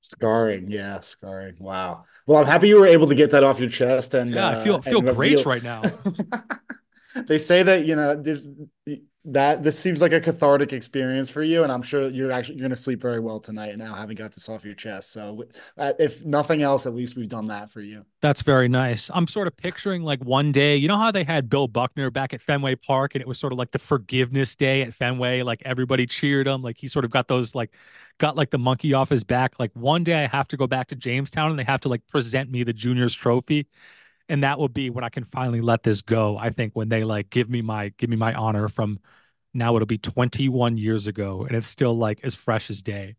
Scarring, 0.00 0.70
yeah, 0.70 1.00
scarring. 1.00 1.56
Wow. 1.58 2.04
Well, 2.26 2.38
I'm 2.38 2.46
happy 2.46 2.68
you 2.68 2.80
were 2.80 2.86
able 2.86 3.08
to 3.08 3.14
get 3.14 3.30
that 3.30 3.44
off 3.44 3.60
your 3.60 3.68
chest. 3.68 4.14
And 4.14 4.32
yeah, 4.32 4.48
I 4.48 4.62
feel 4.62 4.76
uh, 4.76 4.80
feel 4.80 5.00
great 5.00 5.44
right 5.44 5.62
now. 5.62 5.82
they 7.26 7.38
say 7.38 7.62
that 7.62 7.84
you 7.84 7.94
know 7.94 8.22
that 9.24 9.62
this 9.62 9.78
seems 9.78 10.02
like 10.02 10.12
a 10.12 10.20
cathartic 10.20 10.72
experience 10.72 11.30
for 11.30 11.44
you 11.44 11.62
and 11.62 11.70
i'm 11.70 11.82
sure 11.82 12.08
you're 12.10 12.32
actually 12.32 12.56
you're 12.56 12.62
going 12.62 12.70
to 12.70 12.76
sleep 12.76 13.00
very 13.00 13.20
well 13.20 13.38
tonight 13.38 13.78
now 13.78 13.94
having 13.94 14.16
got 14.16 14.32
this 14.32 14.48
off 14.48 14.64
your 14.64 14.74
chest 14.74 15.12
so 15.12 15.44
uh, 15.78 15.92
if 15.98 16.24
nothing 16.24 16.62
else 16.62 16.86
at 16.86 16.94
least 16.94 17.16
we've 17.16 17.28
done 17.28 17.46
that 17.46 17.70
for 17.70 17.80
you. 17.80 18.04
That's 18.20 18.42
very 18.42 18.68
nice. 18.68 19.10
I'm 19.12 19.26
sort 19.26 19.46
of 19.46 19.56
picturing 19.56 20.02
like 20.02 20.22
one 20.24 20.52
day 20.52 20.76
you 20.76 20.88
know 20.88 20.98
how 20.98 21.10
they 21.10 21.24
had 21.24 21.48
bill 21.48 21.68
buckner 21.68 22.10
back 22.10 22.32
at 22.32 22.40
fenway 22.40 22.74
park 22.74 23.14
and 23.14 23.22
it 23.22 23.28
was 23.28 23.38
sort 23.38 23.52
of 23.52 23.58
like 23.58 23.70
the 23.70 23.78
forgiveness 23.78 24.54
day 24.56 24.82
at 24.82 24.94
fenway 24.94 25.42
like 25.42 25.62
everybody 25.64 26.06
cheered 26.06 26.46
him 26.46 26.62
like 26.62 26.78
he 26.78 26.88
sort 26.88 27.04
of 27.04 27.10
got 27.10 27.28
those 27.28 27.54
like 27.54 27.74
got 28.18 28.36
like 28.36 28.50
the 28.50 28.58
monkey 28.58 28.94
off 28.94 29.08
his 29.08 29.24
back 29.24 29.58
like 29.58 29.70
one 29.74 30.04
day 30.04 30.24
i 30.24 30.26
have 30.26 30.46
to 30.48 30.56
go 30.56 30.66
back 30.66 30.88
to 30.88 30.94
jamestown 30.94 31.50
and 31.50 31.58
they 31.58 31.64
have 31.64 31.80
to 31.80 31.88
like 31.88 32.06
present 32.06 32.50
me 32.50 32.62
the 32.62 32.72
juniors 32.72 33.14
trophy 33.14 33.66
and 34.28 34.42
that 34.42 34.58
will 34.58 34.68
be 34.68 34.90
when 34.90 35.04
I 35.04 35.08
can 35.08 35.24
finally 35.24 35.60
let 35.60 35.82
this 35.82 36.02
go. 36.02 36.36
I 36.36 36.50
think 36.50 36.74
when 36.74 36.88
they 36.88 37.04
like 37.04 37.30
give 37.30 37.48
me 37.50 37.62
my 37.62 37.90
give 37.98 38.10
me 38.10 38.16
my 38.16 38.34
honor 38.34 38.68
from 38.68 39.00
now 39.54 39.76
it'll 39.76 39.86
be 39.86 39.98
21 39.98 40.78
years 40.78 41.06
ago 41.06 41.44
and 41.44 41.56
it's 41.56 41.66
still 41.66 41.96
like 41.96 42.20
as 42.22 42.34
fresh 42.34 42.70
as 42.70 42.82
day. 42.82 43.16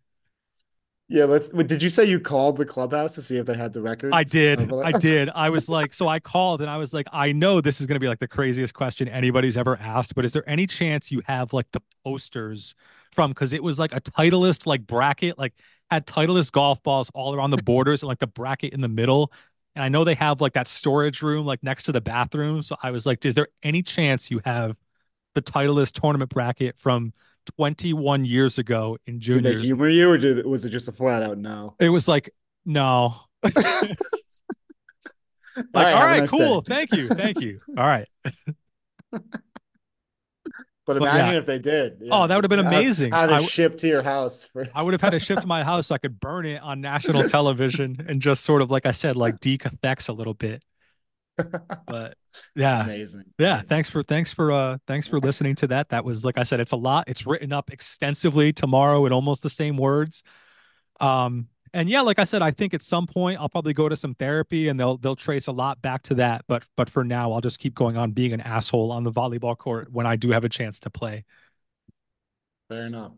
Yeah, 1.09 1.25
let's. 1.25 1.49
Did 1.49 1.83
you 1.83 1.89
say 1.89 2.05
you 2.05 2.19
called 2.19 2.57
the 2.57 2.65
clubhouse 2.65 3.13
to 3.15 3.21
see 3.21 3.37
if 3.37 3.45
they 3.45 3.55
had 3.55 3.73
the 3.73 3.81
record? 3.81 4.13
I 4.13 4.23
did. 4.23 4.71
I 4.71 4.91
did. 4.97 5.29
I 5.29 5.49
was 5.49 5.67
like, 5.67 5.93
so 5.93 6.07
I 6.07 6.19
called 6.19 6.61
and 6.61 6.69
I 6.69 6.77
was 6.77 6.93
like, 6.93 7.07
I 7.11 7.33
know 7.33 7.61
this 7.61 7.81
is 7.81 7.87
going 7.87 7.97
to 7.97 7.99
be 7.99 8.07
like 8.07 8.19
the 8.19 8.27
craziest 8.27 8.73
question 8.73 9.07
anybody's 9.07 9.57
ever 9.57 9.77
asked, 9.79 10.15
but 10.15 10.25
is 10.25 10.31
there 10.33 10.47
any 10.49 10.65
chance 10.65 11.11
you 11.11 11.21
have 11.25 11.51
like 11.53 11.67
the 11.71 11.81
posters 12.05 12.73
from? 13.11 13.31
Because 13.31 13.53
it 13.53 13.61
was 13.61 13.77
like 13.77 13.93
a 13.93 14.01
Titleist 14.01 14.65
like 14.65 14.87
bracket, 14.87 15.37
like 15.37 15.53
had 15.91 16.07
Titleist 16.07 16.53
golf 16.53 16.81
balls 16.81 17.11
all 17.13 17.35
around 17.35 17.51
the 17.51 17.61
borders 17.61 18.01
and 18.01 18.07
like 18.07 18.19
the 18.19 18.27
bracket 18.27 18.73
in 18.73 18.81
the 18.81 18.87
middle. 18.87 19.31
And 19.75 19.83
I 19.83 19.89
know 19.89 20.03
they 20.03 20.15
have 20.15 20.41
like 20.41 20.53
that 20.53 20.67
storage 20.67 21.21
room 21.21 21.45
like 21.45 21.63
next 21.63 21.83
to 21.83 21.91
the 21.91 22.01
bathroom. 22.01 22.61
So 22.61 22.75
I 22.81 22.91
was 22.91 23.05
like, 23.05 23.25
is 23.25 23.33
there 23.33 23.47
any 23.63 23.81
chance 23.81 24.29
you 24.29 24.41
have 24.45 24.77
the 25.33 25.41
Titleist 25.41 25.99
tournament 25.99 26.29
bracket 26.29 26.77
from 26.77 27.13
21 27.57 28.25
years 28.25 28.59
ago 28.59 28.97
in 29.07 29.19
juniors? 29.19 29.55
Did 29.55 29.61
they 29.61 29.65
humor 29.65 29.89
you 29.89 30.09
or 30.09 30.17
did, 30.17 30.45
was 30.45 30.63
it 30.63 30.69
just 30.69 30.87
a 30.87 30.91
flat 30.91 31.23
out 31.23 31.37
no? 31.37 31.75
It 31.79 31.89
was 31.89 32.07
like, 32.07 32.29
no. 32.65 33.15
like, 33.43 33.55
all 35.55 35.83
right, 35.83 35.93
all 35.93 36.05
right 36.05 36.19
nice 36.19 36.29
cool. 36.29 36.61
Day. 36.61 36.75
Thank 36.75 36.93
you. 36.93 37.09
Thank 37.09 37.41
you. 37.41 37.59
All 37.77 37.85
right. 37.85 38.07
But 40.85 40.97
imagine 40.97 41.33
yeah. 41.33 41.37
if 41.37 41.45
they 41.45 41.59
did. 41.59 41.97
Yeah. 42.01 42.09
Oh, 42.11 42.27
that 42.27 42.35
would 42.35 42.43
have 42.43 42.49
been 42.49 42.59
amazing. 42.59 43.13
I 43.13 43.21
Had 43.21 43.31
it 43.31 43.43
shipped 43.43 43.79
to 43.79 43.87
your 43.87 44.03
house. 44.03 44.45
For... 44.45 44.67
I 44.75 44.81
would 44.81 44.93
have 44.93 45.01
had 45.01 45.13
it 45.13 45.21
shipped 45.21 45.41
to 45.41 45.47
my 45.47 45.63
house 45.63 45.87
so 45.87 45.95
I 45.95 45.97
could 45.97 46.19
burn 46.19 46.45
it 46.45 46.61
on 46.61 46.81
national 46.81 47.23
television 47.29 48.05
and 48.07 48.21
just 48.21 48.43
sort 48.43 48.61
of, 48.61 48.69
like 48.69 48.85
I 48.85 48.91
said, 48.91 49.15
like 49.15 49.39
decathex 49.39 50.09
a 50.09 50.13
little 50.13 50.33
bit. 50.33 50.61
But 51.87 52.15
yeah, 52.55 52.83
amazing. 52.83 53.23
Yeah, 53.39 53.61
thanks 53.61 53.89
for 53.89 54.03
thanks 54.03 54.33
for 54.33 54.51
uh 54.51 54.77
thanks 54.87 55.07
for 55.07 55.19
listening 55.19 55.55
to 55.55 55.67
that. 55.67 55.89
That 55.89 56.05
was 56.05 56.23
like 56.23 56.37
I 56.37 56.43
said, 56.43 56.59
it's 56.59 56.71
a 56.71 56.77
lot. 56.77 57.05
It's 57.07 57.25
written 57.25 57.51
up 57.51 57.71
extensively 57.71 58.53
tomorrow 58.53 59.05
in 59.05 59.13
almost 59.13 59.43
the 59.43 59.49
same 59.49 59.77
words. 59.77 60.23
Um, 60.99 61.47
and 61.73 61.89
yeah, 61.89 62.01
like 62.01 62.19
I 62.19 62.23
said, 62.23 62.41
I 62.41 62.51
think 62.51 62.73
at 62.73 62.81
some 62.83 63.07
point 63.07 63.39
I'll 63.39 63.49
probably 63.49 63.73
go 63.73 63.89
to 63.89 63.95
some 63.95 64.13
therapy 64.13 64.67
and 64.67 64.79
they'll 64.79 64.97
they'll 64.97 65.15
trace 65.15 65.47
a 65.47 65.51
lot 65.51 65.81
back 65.81 66.03
to 66.03 66.15
that. 66.15 66.45
But 66.47 66.63
but 66.75 66.89
for 66.89 67.03
now, 67.03 67.31
I'll 67.31 67.41
just 67.41 67.59
keep 67.59 67.73
going 67.73 67.97
on 67.97 68.11
being 68.11 68.33
an 68.33 68.41
asshole 68.41 68.91
on 68.91 69.03
the 69.03 69.11
volleyball 69.11 69.57
court 69.57 69.91
when 69.91 70.05
I 70.05 70.15
do 70.15 70.31
have 70.31 70.43
a 70.43 70.49
chance 70.49 70.79
to 70.81 70.89
play. 70.89 71.25
Fair 72.69 72.85
enough. 72.85 73.13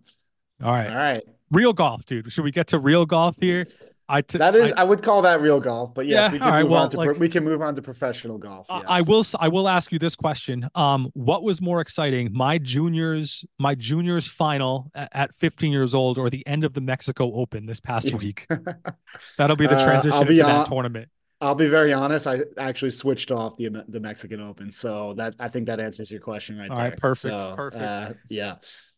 All 0.63 0.71
right. 0.71 0.89
All 0.89 0.95
right. 0.95 1.23
Real 1.51 1.73
golf, 1.73 2.05
dude. 2.05 2.31
Should 2.31 2.43
we 2.43 2.51
get 2.51 2.67
to 2.67 2.79
real 2.79 3.05
golf 3.05 3.35
here? 3.39 3.67
I 4.07 4.21
t- 4.21 4.37
that 4.37 4.55
is 4.55 4.73
I, 4.73 4.81
I, 4.81 4.83
would 4.83 5.01
call 5.01 5.23
that 5.23 5.41
real 5.41 5.59
golf, 5.59 5.95
but 5.95 6.05
yes, 6.05 6.27
yeah, 6.27 6.31
we 6.31 6.39
can 6.39 6.47
right, 6.47 6.61
move 6.61 6.71
well, 6.71 6.83
on 6.83 6.89
to 6.91 6.97
like, 6.97 7.17
we 7.17 7.27
can 7.27 7.43
move 7.43 7.61
on 7.63 7.75
to 7.75 7.81
professional 7.81 8.37
golf. 8.37 8.67
Yes. 8.69 8.83
I 8.87 9.01
will 9.01 9.23
I 9.39 9.47
will 9.47 9.67
ask 9.67 9.91
you 9.91 9.97
this 9.97 10.15
question. 10.15 10.69
Um, 10.75 11.09
what 11.13 11.41
was 11.41 11.59
more 11.59 11.81
exciting, 11.81 12.29
my 12.31 12.59
juniors 12.59 13.45
my 13.57 13.73
juniors 13.73 14.27
final 14.27 14.91
at, 14.93 15.33
15 15.33 15.71
years 15.71 15.95
old, 15.95 16.19
or 16.19 16.29
the 16.29 16.45
end 16.45 16.63
of 16.63 16.73
the 16.73 16.81
Mexico 16.81 17.33
Open 17.33 17.65
this 17.65 17.79
past 17.79 18.13
week? 18.13 18.47
That'll 19.37 19.55
be 19.55 19.65
the 19.67 19.83
transition 19.83 20.19
uh, 20.19 20.29
into 20.29 20.43
on, 20.43 20.49
that 20.49 20.67
tournament. 20.67 21.09
I'll 21.41 21.55
be 21.55 21.67
very 21.67 21.91
honest. 21.91 22.27
I 22.27 22.41
actually 22.57 22.91
switched 22.91 23.31
off 23.31 23.57
the 23.57 23.83
the 23.87 23.99
Mexican 23.99 24.39
Open, 24.39 24.71
so 24.71 25.13
that 25.13 25.33
I 25.39 25.47
think 25.47 25.65
that 25.65 25.79
answers 25.79 26.11
your 26.11 26.21
question 26.21 26.59
right 26.59 26.69
All 26.69 26.77
there. 26.77 26.89
right, 26.89 26.97
perfect, 26.97 27.35
so, 27.35 27.55
perfect. 27.55 27.83
Uh, 27.83 28.13
yeah. 28.29 28.55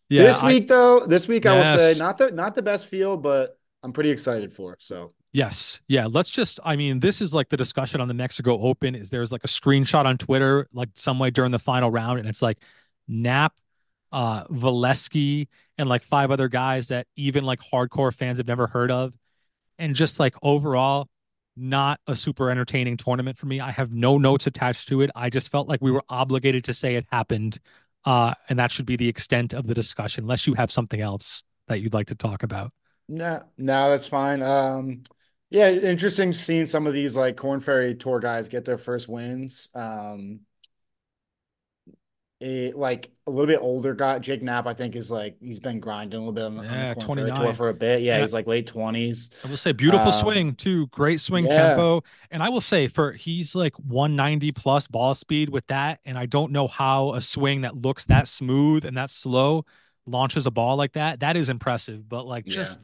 Yeah, 0.10 0.24
this 0.24 0.42
I- 0.42 0.48
week 0.48 0.68
though, 0.68 1.06
this 1.06 1.28
week 1.28 1.46
I 1.46 1.56
will 1.56 1.78
say 1.78 1.96
not 1.98 2.18
the 2.18 2.32
not 2.32 2.56
the 2.56 2.62
best 2.62 2.88
field, 2.88 3.24
but 3.24 3.58
I'm 3.88 3.94
pretty 3.94 4.12
excited 4.12 4.52
for. 4.52 4.76
So 4.80 5.14
Yes. 5.32 5.80
Yeah. 5.88 6.08
Let's 6.10 6.30
just, 6.30 6.60
I 6.66 6.76
mean, 6.76 7.00
this 7.00 7.22
is 7.22 7.34
like 7.34 7.48
the 7.48 7.56
discussion 7.56 8.02
on 8.02 8.10
the 8.10 8.14
Mexico 8.14 8.60
Open 8.60 8.96
is 8.96 9.12
there's 9.12 9.32
like 9.32 9.44
a 9.46 9.48
screenshot 9.48 10.06
on 10.06 10.18
Twitter, 10.18 10.68
like 10.74 10.90
some 10.96 11.20
way 11.20 11.30
during 11.30 11.52
the 11.52 11.60
final 11.60 11.90
round, 11.90 12.20
and 12.20 12.28
it's 12.28 12.42
like 12.42 12.58
Knapp, 13.08 13.54
uh, 14.12 14.46
Valesky, 14.46 15.48
and 15.78 15.88
like 15.88 16.04
five 16.04 16.32
other 16.32 16.50
guys 16.50 16.90
that 16.90 17.08
even 17.16 17.46
like 17.46 17.60
hardcore 17.60 18.14
fans 18.14 18.40
have 18.40 18.48
never 18.48 18.68
heard 18.68 18.92
of. 18.92 19.14
And 19.80 19.96
just 19.96 20.20
like 20.20 20.36
overall, 20.42 21.08
not 21.56 22.00
a 22.08 22.16
super 22.16 22.50
entertaining 22.50 22.98
tournament 22.98 23.38
for 23.38 23.46
me. 23.46 23.62
I 23.62 23.72
have 23.72 23.94
no 23.94 24.18
notes 24.18 24.48
attached 24.48 24.90
to 24.90 25.02
it. 25.02 25.12
I 25.16 25.30
just 25.30 25.50
felt 25.50 25.70
like 25.70 25.82
we 25.82 25.92
were 25.92 26.04
obligated 26.10 26.66
to 26.66 26.74
say 26.74 26.96
it 26.96 27.06
happened. 27.12 27.60
Uh, 28.04 28.34
and 28.50 28.60
that 28.60 28.72
should 28.72 28.86
be 28.86 28.96
the 28.96 29.08
extent 29.08 29.54
of 29.54 29.68
the 29.68 29.74
discussion, 29.74 30.24
unless 30.24 30.48
you 30.48 30.56
have 30.56 30.72
something 30.72 31.00
else 31.00 31.44
that 31.68 31.80
you'd 31.80 31.94
like 31.94 32.08
to 32.08 32.16
talk 32.16 32.44
about. 32.44 32.72
No, 33.10 33.44
no, 33.58 33.90
that's 33.90 34.08
fine. 34.08 34.42
Um, 34.42 35.04
yeah, 35.50 35.70
interesting 35.70 36.34
seeing 36.34 36.66
some 36.66 36.88
of 36.88 36.94
these 36.94 37.16
like 37.16 37.38
Korn 37.38 37.60
Ferry 37.62 37.96
Tour 37.96 38.20
guys 38.20 38.50
get 38.50 38.66
their 38.66 38.78
first 38.78 39.08
wins. 39.08 39.70
Um, 39.74 40.42
a, 42.40 42.72
like 42.74 43.10
a 43.26 43.32
little 43.32 43.48
bit 43.48 43.60
older 43.60 43.96
guy, 43.96 44.20
Jake 44.20 44.44
Knapp, 44.44 44.68
I 44.68 44.74
think 44.74 44.96
is 44.96 45.10
like 45.10 45.38
he's 45.42 45.60
been 45.60 45.80
grinding 45.80 46.20
a 46.20 46.24
little 46.24 46.34
bit 46.34 46.44
on, 46.44 46.56
the- 46.58 47.06
on 47.08 47.18
the 47.18 47.32
Tour 47.34 47.54
for 47.54 47.70
a 47.70 47.74
bit. 47.74 48.02
Yeah, 48.04 48.18
I- 48.18 48.22
he's 48.22 48.34
like 48.34 48.46
late 48.46 48.68
twenties. 48.68 49.32
I 49.44 49.50
will 49.50 49.58
say 49.58 49.72
beautiful 49.72 50.12
Um, 50.12 50.12
swing 50.12 50.56
too, 50.56 50.88
great 50.88 51.20
swing 51.20 51.46
yeah. 51.46 51.70
tempo. 51.70 52.04
And 52.30 52.44
I 52.44 52.50
will 52.50 52.62
say 52.62 52.88
for 52.88 53.14
he's 53.14 53.56
like 53.56 53.74
190 53.80 54.52
plus 54.52 54.88
ball 54.88 55.16
speed 55.16 55.50
with 55.50 55.66
that. 55.68 56.00
And 56.06 56.16
I 56.18 56.28
don't 56.28 56.52
know 56.52 56.68
how 56.68 57.14
a 57.14 57.22
swing 57.22 57.62
that 57.62 57.76
looks 57.76 58.06
that 58.06 58.28
smooth 58.28 58.86
and 58.86 58.96
that 58.98 59.10
slow 59.10 59.66
launches 60.08 60.48
a 60.48 60.52
ball 60.52 60.78
like 60.78 60.94
that. 60.94 61.20
That 61.20 61.38
is 61.38 61.50
impressive. 61.50 62.08
But 62.08 62.26
like 62.26 62.46
just 62.46 62.80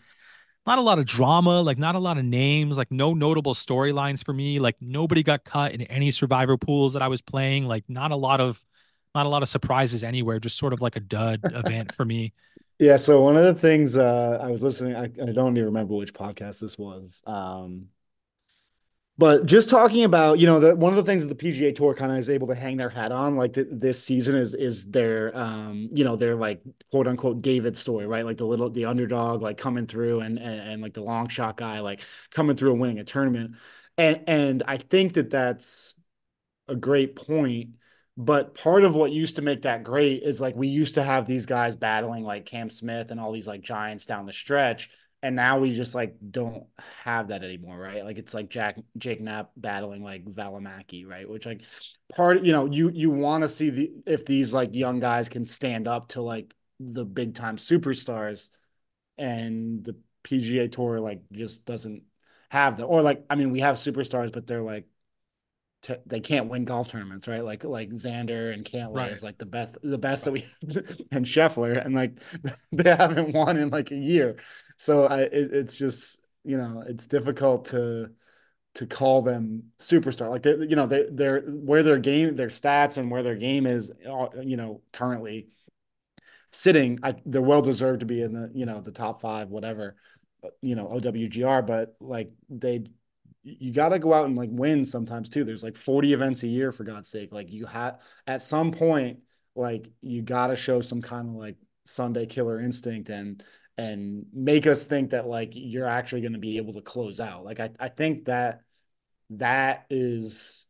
not 0.66 0.78
a 0.78 0.82
lot 0.82 1.00
of 1.00 1.06
drama, 1.06 1.62
like 1.62 1.78
not 1.78 1.96
a 1.96 2.00
lot 2.00 2.18
of 2.18 2.26
names, 2.26 2.78
like 2.78 2.92
no 2.92 3.14
notable 3.14 3.54
storylines 3.54 4.24
for 4.24 4.34
me. 4.34 4.60
Like 4.60 4.76
nobody 4.80 5.24
got 5.24 5.44
cut 5.44 5.74
in 5.74 5.82
any 5.84 6.12
survivor 6.12 6.58
pools 6.58 6.94
that 6.94 7.02
I 7.02 7.08
was 7.08 7.22
playing. 7.22 7.66
Like 7.66 7.84
not 7.88 8.12
a 8.12 8.16
lot 8.16 8.40
of 8.40 8.64
not 9.14 9.26
a 9.26 9.30
lot 9.30 9.44
of 9.44 9.50
surprises 9.50 10.04
anywhere, 10.04 10.40
just 10.40 10.58
sort 10.58 10.74
of 10.74 10.82
like 10.82 10.96
a 10.96 11.00
dud 11.00 11.42
event 11.44 11.94
for 11.94 12.06
me. 12.06 12.34
Yeah, 12.80 12.96
so 12.96 13.22
one 13.22 13.38
of 13.38 13.44
the 13.44 13.62
things 13.62 13.96
uh, 13.96 14.40
I 14.42 14.50
was 14.50 14.64
listening, 14.64 14.96
I, 14.96 15.04
I 15.04 15.32
don't 15.32 15.56
even 15.56 15.66
remember 15.66 15.94
which 15.96 16.14
podcast 16.14 16.60
this 16.60 16.78
was. 16.78 17.22
Um, 17.26 17.88
but 19.18 19.46
just 19.46 19.70
talking 19.70 20.06
about, 20.06 20.40
you 20.40 20.48
know, 20.48 20.60
the 20.60 20.76
one 20.76 20.92
of 20.92 20.98
the 20.98 21.04
things 21.04 21.22
that 21.26 21.30
the 21.30 21.36
PGA 21.36 21.72
Tour 21.72 21.94
kind 21.94 22.12
of 22.12 22.18
is 22.18 22.30
able 22.32 22.48
to 22.48 22.56
hang 22.56 22.78
their 22.78 22.90
hat 22.90 23.12
on, 23.12 23.36
like 23.36 23.54
th 23.54 23.68
this 23.70 24.04
season 24.04 24.36
is 24.36 24.56
is 24.56 24.90
their, 24.90 25.36
um, 25.38 25.90
you 25.94 26.04
know, 26.04 26.16
their 26.16 26.36
like 26.36 26.62
quote 26.90 27.08
unquote 27.08 27.42
David 27.44 27.78
story, 27.78 28.08
right? 28.08 28.26
Like 28.26 28.38
the 28.38 28.46
little 28.48 28.72
the 28.72 28.86
underdog, 28.86 29.44
like 29.44 29.58
coming 29.60 29.86
through, 29.86 30.22
and 30.22 30.40
and, 30.40 30.62
and 30.62 30.82
like 30.82 30.94
the 30.96 31.04
long 31.04 31.28
shot 31.30 31.58
guy, 31.58 31.80
like 31.80 32.02
coming 32.32 32.56
through 32.58 32.72
and 32.72 32.82
winning 32.82 33.00
a 33.00 33.04
tournament, 33.04 33.56
and 34.00 34.24
and 34.28 34.64
I 34.68 34.78
think 34.78 35.14
that 35.14 35.30
that's 35.30 35.94
a 36.68 36.76
great 36.76 37.16
point. 37.16 37.72
But 38.18 38.56
part 38.56 38.84
of 38.84 38.94
what 38.96 39.12
used 39.12 39.38
to 39.38 39.42
make 39.42 39.64
that 39.64 39.84
great 39.84 40.24
is 40.24 40.42
like 40.42 40.56
we 40.56 40.68
used 40.68 40.96
to 40.96 41.04
have 41.04 41.28
these 41.28 41.46
guys 41.46 41.76
battling 41.76 42.24
like 42.24 42.46
Cam 42.46 42.70
Smith 42.70 43.12
and 43.12 43.20
all 43.20 43.32
these 43.32 43.48
like 43.48 43.62
giants 43.62 44.06
down 44.06 44.26
the 44.26 44.34
stretch. 44.34 44.90
And 45.24 45.36
now 45.38 45.60
we 45.60 45.74
just 45.74 45.96
like 45.96 46.18
don't 46.32 46.66
have 47.04 47.30
that 47.30 47.44
anymore, 47.44 47.78
right? 47.80 48.04
Like 48.06 48.18
it's 48.20 48.34
like 48.34 48.50
Jack 48.50 48.78
Jake 48.98 49.22
Knapp 49.22 49.52
battling 49.58 50.04
like 50.04 50.26
Valimaki, 50.26 51.08
right? 51.08 51.28
Which 51.28 51.46
like 51.46 51.64
part, 52.16 52.44
you 52.44 52.52
know, 52.52 52.66
you 52.66 52.92
you 52.94 53.10
want 53.10 53.44
to 53.44 53.50
see 53.50 53.70
the 53.72 53.92
if 54.06 54.26
these 54.26 54.54
like 54.54 54.76
young 54.76 55.00
guys 55.00 55.30
can 55.30 55.46
stand 55.46 55.88
up 55.88 56.10
to 56.10 56.22
like 56.22 56.54
the 56.80 57.06
big 57.06 57.36
time 57.36 57.58
superstars, 57.58 58.50
and 59.18 59.84
the 59.86 59.96
PGA 60.24 60.68
Tour 60.68 61.00
like 61.00 61.22
just 61.32 61.66
doesn't 61.66 62.04
have 62.50 62.78
that. 62.78 62.86
Or 62.86 63.02
like, 63.02 63.26
I 63.30 63.36
mean, 63.36 63.52
we 63.52 63.62
have 63.62 63.78
superstars, 63.78 64.32
but 64.34 64.48
they're 64.48 64.62
like 64.62 64.88
t- 65.82 65.96
they 66.06 66.20
can't 66.20 66.50
win 66.50 66.66
golf 66.66 66.88
tournaments, 66.90 67.28
right? 67.28 67.44
Like 67.44 67.64
like 67.64 67.90
Xander 67.90 68.54
and 68.54 68.64
Cantlay 68.66 68.94
Right. 68.96 69.12
is 69.12 69.24
like 69.24 69.38
the 69.38 69.46
best 69.46 69.78
the 69.84 69.98
best 69.98 70.26
that 70.26 70.32
we 70.32 70.46
and 71.12 71.26
Scheffler 71.26 71.84
and 71.84 71.94
like 71.96 72.20
they 72.72 72.90
haven't 72.96 73.34
won 73.34 73.58
in 73.58 73.70
like 73.70 73.92
a 73.92 73.96
year. 73.96 74.38
So 74.78 75.06
I 75.06 75.22
it, 75.22 75.54
it's 75.54 75.78
just 75.78 76.22
you 76.44 76.58
know 76.58 76.84
it's 76.88 77.08
difficult 77.08 77.66
to 77.66 78.12
to 78.76 78.88
call 78.88 79.22
them 79.22 79.72
superstar. 79.80 80.30
Like 80.30 80.44
they, 80.44 80.56
you 80.56 80.76
know 80.76 80.88
they 80.88 81.06
they're 81.12 81.42
where 81.42 81.84
their 81.84 82.00
game 82.00 82.36
their 82.36 82.48
stats 82.48 82.98
and 82.98 83.12
where 83.12 83.24
their 83.24 83.36
game 83.36 83.66
is 83.66 83.92
uh, 84.10 84.28
you 84.42 84.58
know 84.58 84.82
currently 84.92 85.48
sitting 86.52 87.00
I, 87.02 87.16
they're 87.26 87.42
well 87.42 87.62
deserved 87.62 88.02
to 88.02 88.06
be 88.06 88.22
in 88.22 88.34
the 88.34 88.52
you 88.54 88.66
know 88.66 88.82
the 88.82 88.92
top 88.92 89.22
five 89.22 89.50
whatever 89.50 89.96
uh, 90.44 90.50
you 90.62 90.76
know 90.76 90.88
OWGR 90.88 91.66
but 91.66 91.96
like 92.00 92.32
they 92.50 92.84
you 93.44 93.74
got 93.74 93.90
to 93.90 94.00
go 94.00 94.14
out 94.14 94.26
and 94.26 94.38
like 94.38 94.50
win 94.52 94.86
sometimes 94.86 95.30
too. 95.30 95.44
There's 95.44 95.64
like 95.64 95.76
40 95.76 96.14
events 96.14 96.44
a 96.44 96.48
year 96.48 96.72
for 96.72 96.86
God's 96.86 97.10
sake. 97.10 97.34
Like 97.34 97.52
you 97.52 97.66
have 97.66 98.00
at 98.26 98.42
some 98.42 98.72
point 98.72 99.20
like 99.56 99.90
you 100.02 100.22
got 100.22 100.48
to 100.48 100.56
show 100.56 100.82
some 100.82 101.02
kind 101.02 101.28
of 101.28 101.36
like 101.36 101.58
Sunday 101.84 102.26
killer 102.26 102.60
instinct 102.60 103.10
and 103.10 103.44
and 103.78 104.26
make 104.34 104.68
us 104.68 104.88
think 104.88 105.12
that 105.12 105.28
like 105.28 105.50
you're 105.54 105.88
actually 105.88 106.22
going 106.22 106.34
to 106.34 106.40
be 106.40 106.58
able 106.58 106.74
to 106.74 106.82
close 106.82 107.20
out 107.20 107.44
like 107.44 107.60
I 107.60 107.72
I 107.80 107.90
think 107.90 108.26
that 108.26 108.62
that 109.32 109.86
is 109.90 110.68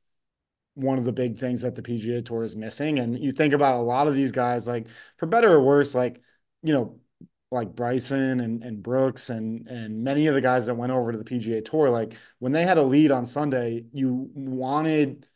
one 0.75 0.97
of 0.97 1.05
the 1.05 1.13
big 1.13 1.37
things 1.37 1.61
that 1.61 1.75
the 1.75 1.81
PGA 1.81 2.25
Tour 2.25 2.43
is 2.43 2.55
missing. 2.55 2.99
And 2.99 3.17
you 3.19 3.31
think 3.31 3.53
about 3.53 3.79
a 3.79 3.83
lot 3.83 4.07
of 4.07 4.15
these 4.15 4.31
guys, 4.31 4.67
like 4.67 4.87
for 5.17 5.25
better 5.25 5.51
or 5.51 5.61
worse, 5.61 5.93
like 5.93 6.21
you 6.63 6.73
know, 6.73 6.99
like 7.51 7.75
Bryson 7.75 8.39
and 8.39 8.63
and 8.63 8.81
Brooks 8.81 9.29
and 9.29 9.67
and 9.67 10.03
many 10.03 10.27
of 10.27 10.33
the 10.33 10.41
guys 10.41 10.65
that 10.65 10.75
went 10.75 10.91
over 10.91 11.11
to 11.11 11.17
the 11.17 11.23
PGA 11.23 11.63
Tour, 11.63 11.89
like 11.89 12.15
when 12.39 12.51
they 12.51 12.63
had 12.63 12.77
a 12.77 12.83
lead 12.83 13.11
on 13.11 13.25
Sunday, 13.25 13.85
you 13.93 14.29
wanted 14.33 15.27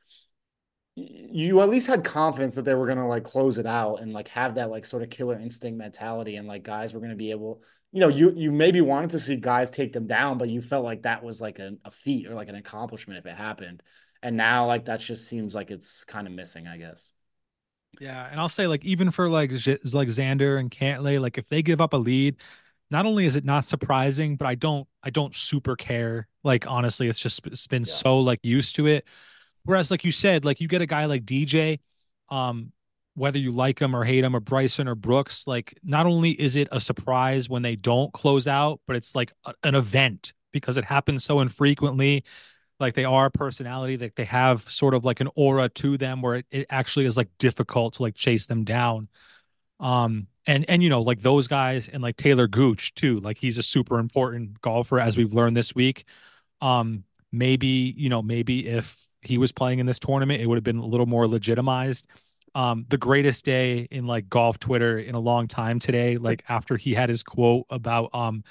you 1.00 1.62
at 1.62 1.70
least 1.70 1.88
had 1.88 2.04
confidence 2.04 2.56
that 2.56 2.64
they 2.64 2.74
were 2.74 2.88
going 2.88 2.98
to 2.98 3.06
like 3.06 3.24
close 3.24 3.58
it 3.60 3.68
out 3.68 3.98
and 4.02 4.14
like 4.14 4.28
have 4.30 4.56
that 4.56 4.72
like 4.72 4.84
sort 4.84 5.04
of 5.04 5.10
killer 5.10 5.40
instinct 5.40 5.78
mentality 5.78 6.36
and 6.38 6.48
like 6.48 6.64
guys 6.64 6.94
were 6.94 7.00
going 7.00 7.12
to 7.12 7.16
be 7.16 7.30
able 7.32 7.62
you 7.92 8.00
know 8.00 8.08
you 8.08 8.34
you 8.36 8.52
maybe 8.52 8.82
wanted 8.82 9.12
to 9.12 9.20
see 9.20 9.36
guys 9.36 9.70
take 9.70 9.94
them 9.94 10.08
down 10.08 10.38
but 10.40 10.50
you 10.50 10.60
felt 10.62 10.84
like 10.84 11.04
that 11.04 11.24
was 11.24 11.40
like 11.40 11.60
a, 11.60 11.74
a 11.86 11.92
feat 11.92 12.26
or 12.28 12.34
like 12.34 12.50
an 12.50 12.56
accomplishment 12.56 13.20
if 13.20 13.26
it 13.28 13.38
happened 13.38 13.84
and 14.24 14.36
now 14.36 14.66
like 14.66 14.86
that 14.86 15.00
just 15.00 15.28
seems 15.28 15.54
like 15.54 15.70
it's 15.70 16.04
kind 16.04 16.26
of 16.26 16.34
missing 16.34 16.68
i 16.68 16.78
guess 16.78 17.12
Yeah, 18.00 18.28
and 18.30 18.40
I'll 18.40 18.50
say 18.50 18.68
like 18.68 18.86
even 18.86 19.10
for 19.12 19.30
like 19.30 19.52
Z- 19.52 19.80
like 19.94 20.08
Xander 20.10 20.60
and 20.60 20.70
Cantlay 20.70 21.20
like 21.20 21.38
if 21.38 21.48
they 21.50 21.62
give 21.64 21.82
up 21.82 21.94
a 21.94 21.98
lead, 21.98 22.38
not 22.92 23.06
only 23.06 23.26
is 23.26 23.36
it 23.36 23.44
not 23.46 23.66
surprising, 23.66 24.36
but 24.38 24.46
I 24.48 24.56
don't 24.56 24.88
I 25.04 25.10
don't 25.10 25.36
super 25.36 25.76
care. 25.76 26.28
Like 26.44 26.68
honestly, 26.68 27.08
it's 27.08 27.20
just 27.20 27.46
it's 27.48 27.68
been 27.68 27.86
Yeah. 27.86 27.94
so 27.96 28.20
like 28.20 28.40
used 28.44 28.76
to 28.76 28.88
it. 28.88 29.06
Whereas 29.68 29.92
like 29.92 30.06
you 30.06 30.12
said, 30.12 30.46
like 30.46 30.62
you 30.62 30.70
get 30.70 30.82
a 30.82 30.86
guy 30.86 31.06
like 31.06 31.26
DJ, 31.26 31.82
um, 32.30 32.72
whether 33.16 33.38
you 33.38 33.52
like 33.52 33.80
him 33.82 33.96
or 33.96 34.06
hate 34.06 34.24
him 34.24 34.36
or 34.36 34.40
Bryson 34.40 34.88
or 34.88 34.96
Brooks, 34.96 35.46
like 35.46 35.78
not 35.84 36.06
only 36.06 36.32
is 36.32 36.56
it 36.56 36.70
a 36.72 36.80
surprise 36.80 37.50
when 37.50 37.64
they 37.64 37.76
don't 37.76 38.14
close 38.14 38.48
out, 38.48 38.80
but 38.88 38.96
it's 38.96 39.14
like 39.14 39.34
a- 39.46 39.56
an 39.64 39.76
event 39.76 40.34
because 40.54 40.78
it 40.78 40.86
happens 40.86 41.26
so 41.26 41.42
infrequently. 41.42 42.24
Like 42.80 42.94
they 42.96 43.06
are 43.06 43.28
a 43.28 43.32
personality 43.32 43.98
like 43.98 44.16
they 44.16 44.26
have 44.26 44.62
sort 44.64 44.94
of 44.96 45.06
like 45.06 45.20
an 45.22 45.30
aura 45.36 45.70
to 45.70 45.98
them 45.98 46.22
where 46.22 46.36
it, 46.38 46.46
it 46.52 46.68
actually 46.70 47.06
is 47.06 47.18
like 47.18 47.30
difficult 47.40 47.96
to 47.96 48.04
like 48.04 48.16
chase 48.16 48.48
them 48.48 48.66
down. 48.66 49.10
Um 49.80 50.28
and 50.48 50.66
and 50.70 50.82
you 50.84 50.90
know 50.90 51.02
like 51.02 51.20
those 51.22 51.48
guys 51.48 51.88
and 51.88 52.02
like 52.04 52.18
Taylor 52.18 52.48
Gooch 52.48 52.94
too 52.96 53.20
like 53.20 53.38
he's 53.40 53.58
a 53.58 53.64
super 53.64 54.00
important 54.00 54.62
golfer 54.62 55.00
as 55.00 55.18
we've 55.18 55.34
learned 55.34 55.58
this 55.58 55.76
week. 55.76 56.06
Um 56.62 57.04
maybe 57.32 57.94
you 57.98 58.10
know 58.10 58.22
maybe 58.24 58.68
if 58.68 59.07
he 59.22 59.38
was 59.38 59.52
playing 59.52 59.80
in 59.80 59.86
this 59.86 60.00
tournament 60.00 60.42
it 60.42 60.48
would 60.48 60.58
have 60.58 60.64
been 60.64 60.78
a 60.78 60.86
little 60.86 61.06
more 61.06 61.28
legitimized 61.28 62.08
um 62.56 62.86
the 62.90 62.98
greatest 62.98 63.46
day 63.46 63.88
in 63.92 64.06
like 64.06 64.30
golf 64.30 64.60
twitter 64.60 64.98
in 64.98 65.16
a 65.16 65.20
long 65.20 65.48
time 65.48 65.80
today 65.80 66.18
like 66.18 66.44
after 66.50 66.78
he 66.78 66.94
had 66.94 67.10
his 67.10 67.24
quote 67.24 67.66
about 67.70 68.14
um 68.14 68.44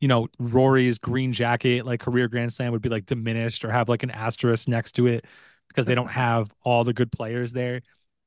you 0.00 0.08
know, 0.08 0.28
Rory's 0.38 0.98
green 0.98 1.32
jacket, 1.32 1.84
like 1.84 2.00
career 2.00 2.26
Grand 2.26 2.52
Slam 2.52 2.72
would 2.72 2.82
be 2.82 2.88
like 2.88 3.06
diminished 3.06 3.64
or 3.64 3.70
have 3.70 3.88
like 3.88 4.02
an 4.02 4.10
asterisk 4.10 4.66
next 4.66 4.92
to 4.92 5.06
it 5.06 5.26
because 5.68 5.86
they 5.86 5.94
don't 5.94 6.10
have 6.10 6.50
all 6.64 6.84
the 6.84 6.92
good 6.92 7.12
players 7.12 7.52
there. 7.52 7.82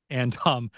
And 0.09 0.35
um 0.45 0.71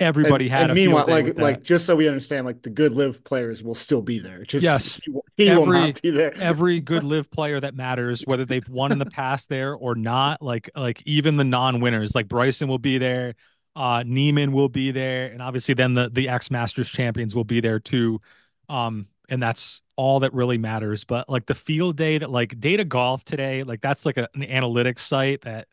everybody 0.00 0.46
and, 0.46 0.52
had 0.52 0.62
and 0.62 0.72
a 0.72 0.74
meanwhile 0.74 1.04
like 1.06 1.38
like 1.38 1.62
just 1.62 1.86
so 1.86 1.94
we 1.94 2.08
understand 2.08 2.44
like 2.44 2.60
the 2.62 2.70
good 2.70 2.92
LIV 2.92 3.22
players 3.24 3.62
will 3.62 3.74
still 3.74 4.02
be 4.02 4.18
there 4.18 4.42
just 4.44 4.64
Yes. 4.64 5.00
he, 5.04 5.12
he 5.36 5.50
will 5.50 5.62
Every- 5.62 5.78
not 5.78 6.02
be 6.02 6.10
there 6.10 6.32
every 6.40 6.80
good 6.92 7.04
LIV 7.04 7.30
player 7.30 7.60
that 7.60 7.74
matters, 7.74 8.22
whether 8.26 8.44
they've 8.44 8.68
won 8.68 8.90
in 8.92 8.98
the 8.98 9.06
past 9.06 9.48
there 9.48 9.74
or 9.74 9.94
not, 9.94 10.42
like 10.42 10.70
like 10.74 11.02
even 11.06 11.36
the 11.36 11.44
non-winners, 11.44 12.14
like 12.14 12.26
Bryson 12.28 12.68
will 12.68 12.78
be 12.78 12.98
there, 12.98 13.34
uh 13.76 14.02
Niemann 14.04 14.52
will 14.52 14.68
be 14.68 14.90
there, 14.90 15.26
and 15.30 15.40
obviously 15.40 15.74
then 15.74 15.94
the 15.94 16.08
the 16.10 16.28
ex 16.28 16.50
Masters 16.50 16.90
champions 16.90 17.34
will 17.34 17.44
be 17.44 17.60
there 17.60 17.78
too. 17.78 18.20
Um 18.68 19.06
and 19.28 19.42
that's 19.42 19.80
all 19.96 20.20
that 20.20 20.34
really 20.34 20.58
matters. 20.58 21.04
But 21.04 21.28
like 21.28 21.46
the 21.46 21.54
field 21.54 21.96
day 21.96 22.18
that 22.18 22.30
like 22.30 22.58
data 22.60 22.84
golf 22.84 23.24
today, 23.24 23.62
like 23.62 23.80
that's 23.80 24.04
like 24.04 24.16
a, 24.18 24.28
an 24.34 24.42
analytics 24.42 24.98
site 24.98 25.42
that 25.42 25.68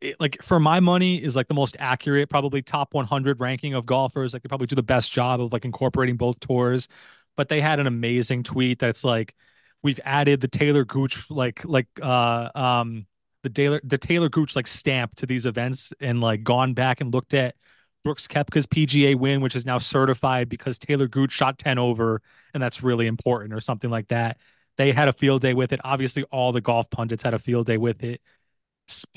it, 0.00 0.20
like 0.20 0.42
for 0.42 0.60
my 0.60 0.80
money 0.80 1.22
is 1.22 1.36
like 1.36 1.48
the 1.48 1.54
most 1.54 1.76
accurate, 1.78 2.28
probably 2.28 2.62
top 2.62 2.94
100 2.94 3.40
ranking 3.40 3.74
of 3.74 3.86
golfers. 3.86 4.32
Like 4.32 4.42
they 4.42 4.48
probably 4.48 4.66
do 4.66 4.76
the 4.76 4.82
best 4.82 5.10
job 5.12 5.40
of 5.40 5.52
like 5.52 5.64
incorporating 5.64 6.16
both 6.16 6.40
tours. 6.40 6.88
But 7.36 7.48
they 7.48 7.60
had 7.60 7.80
an 7.80 7.86
amazing 7.86 8.42
tweet 8.44 8.78
that's 8.78 9.04
like, 9.04 9.34
we've 9.82 10.00
added 10.04 10.40
the 10.40 10.48
Taylor 10.48 10.84
Gooch 10.84 11.30
like 11.30 11.64
like 11.64 11.86
uh 12.02 12.50
um 12.54 13.06
the 13.42 13.50
Taylor 13.50 13.80
the 13.84 13.98
Taylor 13.98 14.28
Gooch 14.28 14.56
like 14.56 14.66
stamp 14.66 15.14
to 15.16 15.26
these 15.26 15.46
events 15.46 15.92
and 16.00 16.20
like 16.20 16.42
gone 16.42 16.74
back 16.74 17.00
and 17.00 17.12
looked 17.12 17.34
at 17.34 17.54
Brooks 18.04 18.26
Koepka's 18.28 18.66
PGA 18.66 19.14
win, 19.14 19.40
which 19.40 19.56
is 19.56 19.66
now 19.66 19.78
certified 19.78 20.48
because 20.48 20.78
Taylor 20.78 21.08
Gooch 21.08 21.32
shot 21.32 21.58
10 21.58 21.78
over, 21.78 22.22
and 22.54 22.62
that's 22.62 22.82
really 22.82 23.06
important, 23.06 23.52
or 23.52 23.60
something 23.60 23.90
like 23.90 24.08
that. 24.08 24.38
They 24.76 24.92
had 24.92 25.08
a 25.08 25.12
field 25.12 25.42
day 25.42 25.54
with 25.54 25.72
it. 25.72 25.80
Obviously, 25.84 26.22
all 26.24 26.52
the 26.52 26.60
golf 26.60 26.88
pundits 26.90 27.22
had 27.22 27.34
a 27.34 27.38
field 27.38 27.66
day 27.66 27.78
with 27.78 28.02
it. 28.04 28.20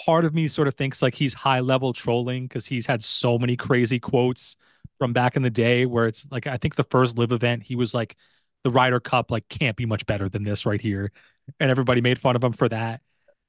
Part 0.06 0.26
of 0.26 0.34
me 0.34 0.48
sort 0.48 0.68
of 0.68 0.74
thinks 0.74 1.02
like 1.02 1.16
he's 1.16 1.34
high 1.34 1.60
level 1.60 1.94
trolling 1.94 2.44
because 2.44 2.66
he's 2.66 2.86
had 2.86 3.04
so 3.04 3.38
many 3.38 3.56
crazy 3.56 4.00
quotes 4.00 4.56
from 4.98 5.14
back 5.14 5.36
in 5.36 5.44
the 5.44 5.50
day 5.50 5.86
where 5.86 6.08
it's 6.08 6.28
like, 6.32 6.48
I 6.48 6.58
think 6.58 6.76
the 6.76 6.84
first 6.84 7.18
LIV 7.18 7.32
event, 7.32 7.64
he 7.64 7.76
was 7.76 7.94
like, 7.94 8.16
the 8.64 8.72
Ryder 8.72 9.00
Cup 9.00 9.32
like 9.32 9.48
can't 9.48 9.78
be 9.78 9.86
much 9.86 10.06
better 10.06 10.28
than 10.28 10.44
this 10.44 10.66
right 10.66 10.82
here. 10.82 11.12
And 11.60 11.72
everybody 11.72 12.02
made 12.02 12.20
fun 12.20 12.36
of 12.36 12.44
him 12.44 12.52
for 12.52 12.68
that. 12.70 13.02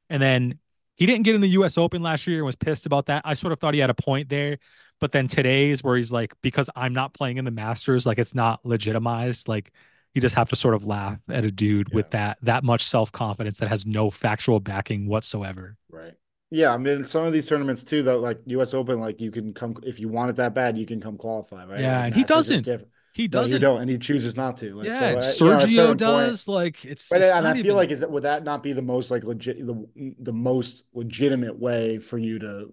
And 0.08 0.22
then 0.22 0.58
he 0.96 1.06
didn't 1.06 1.24
get 1.24 1.34
in 1.34 1.40
the 1.40 1.48
US 1.48 1.78
Open 1.78 2.02
last 2.02 2.26
year 2.26 2.38
and 2.38 2.46
was 2.46 2.56
pissed 2.56 2.86
about 2.86 3.06
that. 3.06 3.22
I 3.24 3.34
sort 3.34 3.52
of 3.52 3.58
thought 3.58 3.74
he 3.74 3.80
had 3.80 3.90
a 3.90 3.94
point 3.94 4.28
there. 4.28 4.58
But 5.00 5.12
then 5.12 5.28
today's 5.28 5.82
where 5.82 5.96
he's 5.96 6.12
like, 6.12 6.34
because 6.42 6.68
I'm 6.76 6.92
not 6.92 7.14
playing 7.14 7.38
in 7.38 7.46
the 7.46 7.50
Masters, 7.50 8.04
like 8.06 8.18
it's 8.18 8.34
not 8.34 8.64
legitimized. 8.64 9.48
Like 9.48 9.72
you 10.14 10.20
just 10.20 10.34
have 10.34 10.48
to 10.50 10.56
sort 10.56 10.74
of 10.74 10.86
laugh 10.86 11.18
at 11.28 11.44
a 11.44 11.50
dude 11.50 11.88
yeah. 11.90 11.96
with 11.96 12.10
that 12.10 12.38
that 12.42 12.64
much 12.64 12.84
self 12.84 13.12
confidence 13.12 13.58
that 13.58 13.68
has 13.68 13.86
no 13.86 14.10
factual 14.10 14.60
backing 14.60 15.06
whatsoever. 15.06 15.76
Right. 15.90 16.14
Yeah, 16.50 16.74
I 16.74 16.78
mean 16.78 17.04
some 17.04 17.24
of 17.24 17.32
these 17.32 17.46
tournaments 17.46 17.84
too, 17.84 18.02
that 18.04 18.18
like 18.18 18.40
U.S. 18.46 18.74
Open, 18.74 18.98
like 18.98 19.20
you 19.20 19.30
can 19.30 19.54
come 19.54 19.76
if 19.84 20.00
you 20.00 20.08
want 20.08 20.30
it 20.30 20.36
that 20.36 20.54
bad, 20.54 20.76
you 20.76 20.86
can 20.86 21.00
come 21.00 21.16
qualify, 21.16 21.64
right? 21.64 21.80
Yeah, 21.80 21.98
like, 21.98 22.06
and 22.06 22.14
he 22.16 22.24
doesn't. 22.24 22.68
He 23.12 23.26
doesn't. 23.26 23.50
No, 23.50 23.54
you 23.54 23.58
don't, 23.58 23.82
and 23.82 23.90
he 23.90 23.98
chooses 23.98 24.36
not 24.36 24.56
to. 24.58 24.76
Like, 24.76 24.86
yeah, 24.86 25.18
so, 25.18 25.50
uh, 25.50 25.60
Sergio 25.60 25.68
you 25.68 25.76
know, 25.76 25.94
does. 25.94 26.44
Point, 26.44 26.56
like 26.56 26.84
it's. 26.84 27.08
But 27.08 27.22
it's 27.22 27.32
and 27.32 27.46
I 27.46 27.54
feel 27.54 27.60
even... 27.60 27.76
like 27.76 27.90
is 27.90 28.00
that 28.00 28.10
would 28.10 28.22
that 28.22 28.44
not 28.44 28.62
be 28.62 28.72
the 28.72 28.82
most 28.82 29.10
like 29.10 29.24
legit 29.24 29.64
the 29.64 30.14
the 30.20 30.32
most 30.32 30.86
legitimate 30.92 31.58
way 31.58 31.98
for 31.98 32.18
you 32.18 32.38
to 32.40 32.72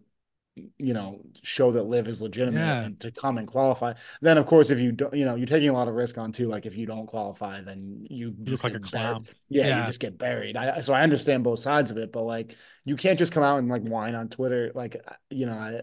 you 0.78 0.94
know 0.94 1.22
show 1.44 1.72
that 1.72 1.84
LIV 1.84 2.08
is 2.08 2.22
legitimate 2.22 2.60
yeah. 2.60 2.84
and 2.84 3.00
to 3.00 3.12
come 3.12 3.38
and 3.38 3.48
qualify 3.48 3.94
then 4.22 4.38
of 4.38 4.46
course 4.46 4.70
if 4.70 4.80
you 4.80 4.92
don't 4.92 5.14
you 5.14 5.26
know 5.26 5.36
you're 5.36 5.48
taking 5.48 5.70
a 5.70 5.74
lot 5.74 5.88
of 5.88 5.94
risk 5.96 6.18
on 6.18 6.32
too 6.32 6.48
like 6.48 6.66
if 6.66 6.76
you 6.76 6.86
don't 6.86 7.08
qualify 7.08 7.62
then 7.62 8.06
you, 8.10 8.34
just 8.44 8.64
like 8.64 8.74
a 8.74 8.80
clown. 8.80 9.28
yeah, 9.50 9.68
yeah, 9.68 9.80
you 9.80 9.86
just 9.86 10.00
get 10.00 10.18
buried. 10.18 10.58
I, 10.58 10.82
so 10.82 10.94
i 10.94 11.02
understand 11.02 11.44
both 11.44 11.60
sides 11.60 11.92
of 11.92 11.98
it 11.98 12.12
but 12.12 12.24
like 12.24 12.56
you 12.86 12.96
can't 12.96 13.20
just 13.20 13.32
come 13.32 13.44
out 13.44 13.60
and 13.60 13.68
like 13.68 13.84
whine 13.84 14.16
on 14.16 14.30
twitter 14.30 14.72
like 14.76 14.98
you 15.30 15.46
know 15.46 15.54
I, 15.54 15.82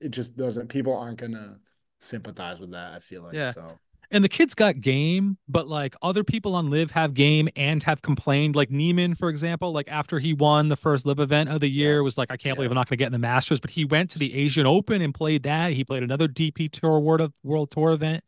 it 0.00 0.10
just 0.10 0.36
doesn't 0.36 0.68
people 0.68 0.96
aren't 0.96 1.18
gonna 1.18 1.58
sympathize 2.00 2.60
with 2.60 2.72
that 2.72 2.94
i 2.94 2.98
feel 2.98 3.22
like 3.22 3.34
yeah. 3.34 3.52
so 3.52 3.78
and 4.12 4.22
the 4.22 4.28
kid's 4.28 4.54
got 4.54 4.82
game, 4.82 5.38
but 5.48 5.68
like 5.68 5.96
other 6.02 6.22
people 6.22 6.54
on 6.54 6.68
LIV 6.68 6.90
have 6.90 7.14
game 7.14 7.48
and 7.56 7.82
have 7.84 8.02
complained. 8.02 8.54
Like 8.54 8.70
Niemann, 8.70 9.14
for 9.14 9.30
example, 9.30 9.72
like 9.72 9.88
after 9.90 10.18
he 10.18 10.34
won 10.34 10.68
the 10.68 10.76
first 10.76 11.06
LIV 11.06 11.18
event 11.18 11.48
of 11.48 11.60
the 11.60 11.68
year, 11.68 11.96
yeah. 11.96 12.00
was 12.02 12.18
like, 12.18 12.30
I 12.30 12.36
can't 12.36 12.52
yeah. 12.52 12.54
believe 12.56 12.70
I'm 12.70 12.74
not 12.74 12.88
going 12.88 12.98
to 12.98 13.02
get 13.02 13.06
in 13.06 13.12
the 13.12 13.18
Masters. 13.18 13.58
But 13.58 13.70
he 13.70 13.86
went 13.86 14.10
to 14.10 14.18
the 14.18 14.34
Asian 14.34 14.66
Open 14.66 15.00
and 15.00 15.14
played 15.14 15.44
that. 15.44 15.72
He 15.72 15.82
played 15.82 16.02
another 16.02 16.28
DP 16.28 16.70
Tour 16.70 17.00
World 17.00 17.32
World 17.42 17.70
Tour 17.70 17.92
event. 17.92 18.22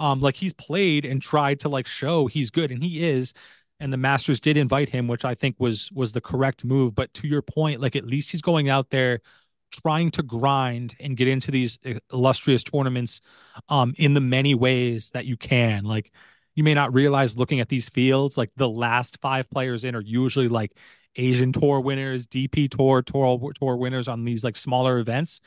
Um, 0.00 0.20
like 0.20 0.36
he's 0.36 0.54
played 0.54 1.04
and 1.04 1.20
tried 1.20 1.60
to 1.60 1.68
like 1.68 1.86
show 1.86 2.26
he's 2.26 2.50
good, 2.50 2.72
and 2.72 2.82
he 2.82 3.06
is. 3.06 3.34
And 3.80 3.92
the 3.92 3.98
Masters 3.98 4.40
did 4.40 4.56
invite 4.56 4.88
him, 4.88 5.08
which 5.08 5.26
I 5.26 5.34
think 5.34 5.56
was 5.58 5.92
was 5.92 6.12
the 6.12 6.22
correct 6.22 6.64
move. 6.64 6.94
But 6.94 7.12
to 7.14 7.28
your 7.28 7.42
point, 7.42 7.82
like 7.82 7.96
at 7.96 8.06
least 8.06 8.30
he's 8.30 8.42
going 8.42 8.70
out 8.70 8.88
there 8.88 9.20
trying 9.70 10.10
to 10.12 10.22
grind 10.22 10.96
and 11.00 11.16
get 11.16 11.28
into 11.28 11.50
these 11.50 11.78
illustrious 12.12 12.62
tournaments 12.62 13.20
um, 13.68 13.94
in 13.98 14.14
the 14.14 14.20
many 14.20 14.54
ways 14.54 15.10
that 15.10 15.26
you 15.26 15.36
can. 15.36 15.84
Like 15.84 16.12
you 16.54 16.64
may 16.64 16.74
not 16.74 16.92
realize 16.92 17.36
looking 17.36 17.60
at 17.60 17.68
these 17.68 17.88
fields, 17.88 18.36
like 18.36 18.50
the 18.56 18.68
last 18.68 19.18
five 19.20 19.50
players 19.50 19.84
in 19.84 19.94
are 19.94 20.00
usually 20.00 20.48
like 20.48 20.72
Asian 21.16 21.52
tour 21.52 21.80
winners, 21.80 22.26
DP 22.26 22.70
tour, 22.70 23.02
tour 23.02 23.52
tour 23.54 23.76
winners 23.76 24.08
on 24.08 24.24
these 24.24 24.44
like 24.44 24.56
smaller 24.56 24.98
events. 24.98 25.40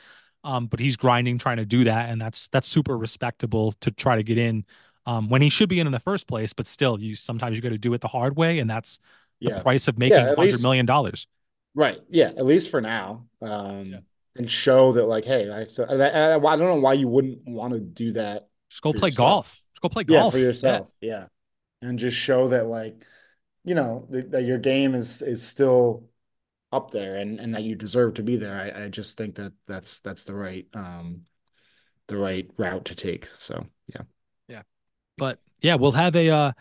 Um, 0.44 0.66
but 0.66 0.80
he's 0.80 0.96
grinding 0.96 1.38
trying 1.38 1.58
to 1.58 1.66
do 1.66 1.84
that, 1.84 2.08
and 2.08 2.20
that's 2.20 2.48
that's 2.48 2.66
super 2.66 2.98
respectable 2.98 3.72
to 3.80 3.92
try 3.92 4.16
to 4.16 4.24
get 4.24 4.38
in 4.38 4.64
um, 5.06 5.28
when 5.28 5.40
he 5.40 5.48
should 5.48 5.68
be 5.68 5.78
in 5.78 5.86
in 5.86 5.92
the 5.92 6.00
first 6.00 6.26
place. 6.26 6.52
But 6.52 6.66
still, 6.66 6.98
you 7.00 7.14
sometimes 7.14 7.56
you 7.56 7.62
got 7.62 7.68
to 7.68 7.78
do 7.78 7.94
it 7.94 8.00
the 8.00 8.08
hard 8.08 8.36
way, 8.36 8.58
and 8.58 8.68
that's 8.68 8.98
the 9.40 9.50
yeah. 9.50 9.62
price 9.62 9.86
of 9.86 9.98
making 9.98 10.18
yeah, 10.18 10.34
hundred 10.34 10.60
million 10.62 10.84
dollars. 10.84 11.28
Right. 11.74 12.00
Yeah. 12.10 12.28
At 12.36 12.44
least 12.44 12.70
for 12.70 12.80
now. 12.80 13.26
Um, 13.40 13.84
yeah 13.86 13.98
and 14.36 14.50
show 14.50 14.92
that 14.92 15.04
like, 15.06 15.24
hey, 15.24 15.50
I, 15.50 15.64
so, 15.64 15.84
I, 15.84 15.94
I, 15.94 16.36
I 16.36 16.56
don't 16.56 16.60
know 16.60 16.80
why 16.80 16.94
you 16.94 17.08
wouldn't 17.08 17.46
want 17.46 17.74
to 17.74 17.80
do 17.80 18.12
that. 18.12 18.48
Just 18.70 18.82
go 18.82 18.92
play 18.92 19.10
yourself. 19.10 19.28
golf. 19.28 19.62
Just 19.74 19.82
go 19.82 19.88
play 19.88 20.04
golf 20.04 20.24
yeah, 20.24 20.30
for 20.30 20.38
yourself. 20.38 20.88
Yeah. 21.00 21.26
yeah. 21.82 21.88
and 21.88 21.98
just 21.98 22.16
show 22.16 22.48
that 22.48 22.66
like, 22.66 23.02
you 23.64 23.74
know, 23.74 24.06
that, 24.10 24.30
that, 24.32 24.44
your 24.44 24.58
game 24.58 24.94
is 24.94 25.22
is 25.22 25.42
still 25.46 26.08
up 26.72 26.90
there 26.90 27.16
and 27.16 27.38
and 27.38 27.54
that 27.54 27.62
you 27.62 27.74
deserve 27.74 28.14
to 28.14 28.22
be 28.22 28.36
there. 28.36 28.74
I, 28.74 28.84
I 28.84 28.88
just 28.88 29.16
think 29.16 29.34
that 29.36 29.52
that's 29.66 30.00
that's 30.00 30.24
the 30.24 30.34
right 30.34 30.66
um 30.74 31.22
the 32.08 32.16
right 32.16 32.50
route 32.56 32.86
to 32.86 32.94
take. 32.94 33.26
So 33.26 33.66
yeah, 33.86 34.02
yeah, 34.48 34.62
but 35.18 35.38
yeah, 35.60 35.76
we'll 35.76 35.92
have 35.92 36.16
a 36.16 36.30
uh 36.30 36.52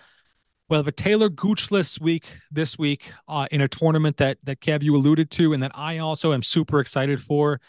We'll 0.71 0.79
have 0.79 0.87
a 0.87 0.93
Taylor 0.93 1.29
Goochless 1.29 1.99
week 1.99 2.23
this 2.49 2.79
week 2.79 3.11
uh, 3.27 3.45
in 3.51 3.59
a 3.59 3.67
tournament 3.67 4.15
that 4.15 4.37
that 4.45 4.61
Kev 4.61 4.83
you 4.83 4.95
alluded 4.95 5.29
to, 5.31 5.51
and 5.51 5.61
that 5.61 5.73
I 5.75 5.97
also 5.97 6.31
am 6.31 6.41
super 6.41 6.79
excited 6.79 7.19
for. 7.19 7.59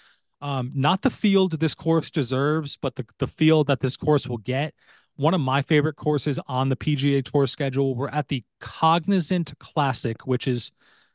Um, 0.40 0.70
not 0.72 1.02
the 1.02 1.10
field 1.10 1.58
this 1.58 1.74
course 1.74 2.12
deserves, 2.12 2.76
but 2.76 2.94
the 2.94 3.04
the 3.18 3.26
field 3.26 3.66
that 3.66 3.80
this 3.80 3.96
course 3.96 4.28
will 4.28 4.38
get. 4.38 4.72
One 5.16 5.34
of 5.34 5.40
my 5.40 5.62
favorite 5.62 5.96
courses 5.96 6.38
on 6.46 6.68
the 6.68 6.76
PGA 6.76 7.24
Tour 7.24 7.48
schedule. 7.48 7.96
We're 7.96 8.08
at 8.08 8.28
the 8.28 8.44
Cognizant 8.60 9.52
Classic, 9.58 10.24
which 10.24 10.46
is 10.46 10.70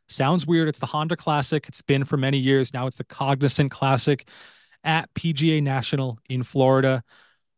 sounds 0.10 0.46
weird. 0.46 0.68
It's 0.68 0.80
the 0.80 0.88
Honda 0.88 1.16
Classic. 1.16 1.66
It's 1.70 1.82
been 1.82 2.04
for 2.04 2.18
many 2.18 2.38
years 2.38 2.74
now. 2.74 2.88
It's 2.88 2.98
the 2.98 3.06
Cognizant 3.06 3.72
Classic 3.72 4.28
at 4.84 5.14
PGA 5.14 5.64
National 5.64 6.20
in 6.28 6.44
Florida. 6.44 7.02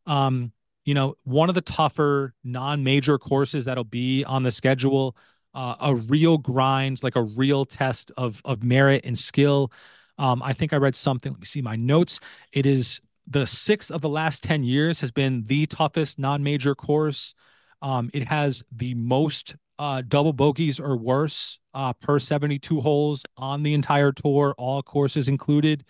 Um, 0.05 0.51
you 0.85 0.93
know, 0.93 1.15
one 1.23 1.49
of 1.49 1.55
the 1.55 1.61
tougher 1.61 2.33
non-major 2.43 3.17
courses 3.17 3.65
that'll 3.65 3.83
be 3.83 4.23
on 4.23 4.43
the 4.43 4.51
schedule, 4.51 5.15
uh, 5.53 5.75
a 5.79 5.95
real 5.95 6.37
grind, 6.37 7.03
like 7.03 7.15
a 7.15 7.23
real 7.23 7.65
test 7.65 8.11
of 8.17 8.41
of 8.45 8.63
merit 8.63 9.05
and 9.05 9.17
skill. 9.17 9.71
Um, 10.17 10.43
I 10.43 10.53
think 10.53 10.73
I 10.73 10.77
read 10.77 10.95
something. 10.95 11.31
Let 11.31 11.39
me 11.39 11.45
see 11.45 11.61
my 11.61 11.75
notes. 11.75 12.19
It 12.51 12.65
is 12.65 13.01
the 13.25 13.45
sixth 13.45 13.91
of 13.91 14.01
the 14.01 14.09
last 14.09 14.43
10 14.43 14.63
years 14.63 15.01
has 15.01 15.11
been 15.11 15.43
the 15.45 15.67
toughest 15.67 16.17
non-major 16.17 16.73
course. 16.73 17.35
Um, 17.81 18.09
it 18.13 18.27
has 18.27 18.63
the 18.71 18.95
most 18.95 19.55
uh, 19.77 20.01
double 20.05 20.33
bogeys 20.33 20.79
or 20.79 20.97
worse 20.97 21.59
uh, 21.73 21.93
per 21.93 22.19
72 22.19 22.81
holes 22.81 23.25
on 23.37 23.63
the 23.63 23.73
entire 23.73 24.11
tour, 24.11 24.55
all 24.57 24.81
courses 24.81 25.27
included. 25.27 25.85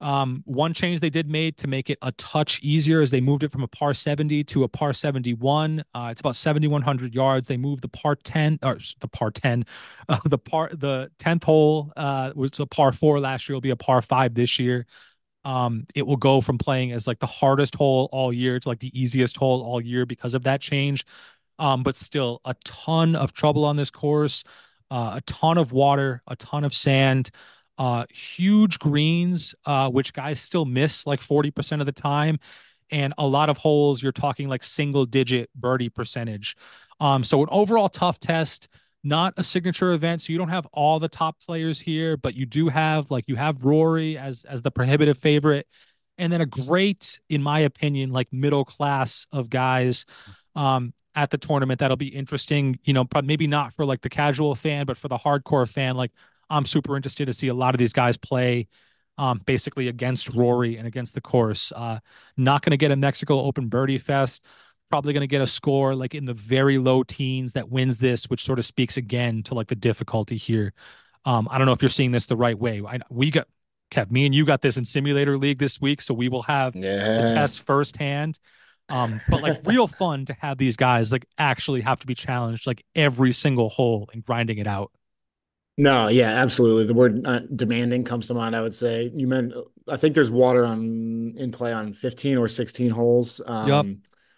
Um, 0.00 0.42
one 0.44 0.74
change 0.74 1.00
they 1.00 1.08
did 1.08 1.28
made 1.28 1.56
to 1.58 1.68
make 1.68 1.88
it 1.88 1.98
a 2.02 2.12
touch 2.12 2.60
easier 2.62 3.00
is 3.00 3.10
they 3.10 3.20
moved 3.20 3.42
it 3.42 3.50
from 3.50 3.62
a 3.62 3.68
par 3.68 3.94
70 3.94 4.44
to 4.44 4.64
a 4.64 4.68
par 4.68 4.92
71. 4.92 5.84
Uh, 5.94 6.08
it's 6.10 6.20
about 6.20 6.36
7,100 6.36 7.14
yards. 7.14 7.48
They 7.48 7.56
moved 7.56 7.82
the 7.82 7.88
par 7.88 8.16
10 8.16 8.58
or 8.62 8.78
the 9.00 9.08
par 9.08 9.30
10, 9.30 9.64
uh, 10.08 10.18
the 10.24 10.38
par 10.38 10.70
the 10.72 11.10
10th 11.18 11.44
hole 11.44 11.92
uh, 11.96 12.32
was 12.34 12.58
a 12.60 12.66
par 12.66 12.92
four 12.92 13.20
last 13.20 13.48
year. 13.48 13.56
Will 13.56 13.60
be 13.62 13.70
a 13.70 13.76
par 13.76 14.02
five 14.02 14.34
this 14.34 14.58
year. 14.58 14.86
Um, 15.44 15.86
it 15.94 16.06
will 16.06 16.16
go 16.16 16.40
from 16.40 16.58
playing 16.58 16.92
as 16.92 17.06
like 17.06 17.20
the 17.20 17.26
hardest 17.26 17.76
hole 17.76 18.08
all 18.12 18.32
year 18.32 18.58
to 18.58 18.68
like 18.68 18.80
the 18.80 19.00
easiest 19.00 19.36
hole 19.36 19.62
all 19.62 19.80
year 19.80 20.04
because 20.04 20.34
of 20.34 20.42
that 20.42 20.60
change. 20.60 21.06
Um, 21.58 21.82
but 21.82 21.96
still 21.96 22.40
a 22.44 22.54
ton 22.64 23.14
of 23.14 23.32
trouble 23.32 23.64
on 23.64 23.76
this 23.76 23.90
course, 23.90 24.44
uh, 24.90 25.12
a 25.14 25.20
ton 25.22 25.56
of 25.56 25.72
water, 25.72 26.22
a 26.26 26.36
ton 26.36 26.64
of 26.64 26.74
sand 26.74 27.30
uh, 27.78 28.06
huge 28.10 28.78
greens, 28.78 29.54
uh, 29.64 29.88
which 29.90 30.12
guys 30.12 30.40
still 30.40 30.64
miss 30.64 31.06
like 31.06 31.20
40% 31.20 31.80
of 31.80 31.86
the 31.86 31.92
time. 31.92 32.38
And 32.90 33.12
a 33.18 33.26
lot 33.26 33.48
of 33.48 33.56
holes, 33.58 34.02
you're 34.02 34.12
talking 34.12 34.48
like 34.48 34.62
single 34.62 35.06
digit 35.06 35.50
birdie 35.54 35.88
percentage. 35.88 36.56
Um, 37.00 37.24
so 37.24 37.42
an 37.42 37.48
overall 37.50 37.88
tough 37.88 38.20
test, 38.20 38.68
not 39.02 39.34
a 39.36 39.42
signature 39.42 39.92
event. 39.92 40.22
So 40.22 40.32
you 40.32 40.38
don't 40.38 40.48
have 40.48 40.66
all 40.72 40.98
the 40.98 41.08
top 41.08 41.36
players 41.44 41.80
here, 41.80 42.16
but 42.16 42.34
you 42.34 42.46
do 42.46 42.68
have 42.68 43.10
like 43.10 43.24
you 43.26 43.36
have 43.36 43.64
Rory 43.64 44.16
as 44.16 44.44
as 44.44 44.62
the 44.62 44.70
prohibitive 44.70 45.18
favorite, 45.18 45.66
and 46.16 46.32
then 46.32 46.40
a 46.40 46.46
great, 46.46 47.20
in 47.28 47.42
my 47.42 47.60
opinion, 47.60 48.12
like 48.12 48.32
middle 48.32 48.64
class 48.64 49.26
of 49.32 49.50
guys. 49.50 50.06
Um, 50.54 50.94
at 51.14 51.30
the 51.30 51.38
tournament 51.38 51.80
that'll 51.80 51.96
be 51.96 52.08
interesting 52.08 52.78
you 52.84 52.92
know 52.92 53.08
maybe 53.24 53.46
not 53.46 53.72
for 53.72 53.86
like 53.86 54.02
the 54.02 54.08
casual 54.10 54.54
fan 54.54 54.84
but 54.84 54.98
for 54.98 55.08
the 55.08 55.16
hardcore 55.16 55.66
fan 55.66 55.96
like 55.96 56.12
I'm 56.50 56.64
super 56.64 56.96
interested 56.96 57.26
to 57.26 57.32
see 57.32 57.48
a 57.48 57.54
lot 57.54 57.74
of 57.74 57.78
these 57.78 57.92
guys 57.92 58.16
play 58.16 58.68
um, 59.18 59.40
basically 59.46 59.88
against 59.88 60.28
Rory 60.28 60.76
and 60.76 60.86
against 60.86 61.14
the 61.14 61.20
course. 61.20 61.72
Uh, 61.74 62.00
not 62.36 62.62
going 62.62 62.72
to 62.72 62.76
get 62.76 62.90
a 62.90 62.96
Mexico 62.96 63.40
Open 63.40 63.68
Birdie 63.68 63.98
Fest, 63.98 64.44
probably 64.90 65.12
going 65.12 65.22
to 65.22 65.26
get 65.26 65.40
a 65.40 65.46
score 65.46 65.94
like 65.94 66.14
in 66.14 66.26
the 66.26 66.34
very 66.34 66.78
low 66.78 67.02
teens 67.02 67.54
that 67.54 67.70
wins 67.70 67.98
this, 67.98 68.28
which 68.28 68.44
sort 68.44 68.58
of 68.58 68.64
speaks 68.64 68.96
again 68.96 69.42
to 69.44 69.54
like 69.54 69.68
the 69.68 69.74
difficulty 69.74 70.36
here. 70.36 70.72
Um, 71.24 71.48
I 71.50 71.58
don't 71.58 71.66
know 71.66 71.72
if 71.72 71.82
you're 71.82 71.88
seeing 71.88 72.12
this 72.12 72.26
the 72.26 72.36
right 72.36 72.58
way. 72.58 72.82
I, 72.86 73.00
we 73.10 73.30
got 73.30 73.48
Kev, 73.90 74.10
me 74.10 74.26
and 74.26 74.34
you 74.34 74.44
got 74.44 74.62
this 74.62 74.76
in 74.76 74.84
Simulator 74.84 75.38
League 75.38 75.58
this 75.58 75.80
week, 75.80 76.00
so 76.00 76.12
we 76.12 76.28
will 76.28 76.42
have 76.42 76.74
Yeah. 76.76 77.22
the 77.22 77.28
test 77.28 77.60
firsthand. 77.60 78.38
Um, 78.88 79.20
but 79.28 79.42
like 79.42 79.60
real 79.64 79.86
fun 79.88 80.24
to 80.26 80.36
have 80.40 80.58
these 80.58 80.76
guys 80.76 81.10
like 81.10 81.26
actually 81.38 81.80
have 81.80 82.00
to 82.00 82.06
be 82.06 82.14
challenged 82.14 82.66
like 82.66 82.84
every 82.94 83.32
single 83.32 83.68
hole 83.68 84.08
and 84.12 84.24
grinding 84.24 84.58
it 84.58 84.66
out. 84.66 84.92
No, 85.78 86.08
yeah, 86.08 86.30
absolutely. 86.30 86.86
The 86.86 86.94
word 86.94 87.26
uh, 87.26 87.40
demanding 87.54 88.04
comes 88.04 88.28
to 88.28 88.34
mind, 88.34 88.56
I 88.56 88.62
would 88.62 88.74
say. 88.74 89.10
You 89.14 89.26
meant 89.26 89.52
I 89.86 89.96
think 89.98 90.14
there's 90.14 90.30
water 90.30 90.64
on 90.64 91.34
in 91.36 91.52
play 91.52 91.72
on 91.72 91.92
15 91.92 92.38
or 92.38 92.48
16 92.48 92.90
holes. 92.90 93.40
Um 93.46 93.68
Yup. 93.68 93.86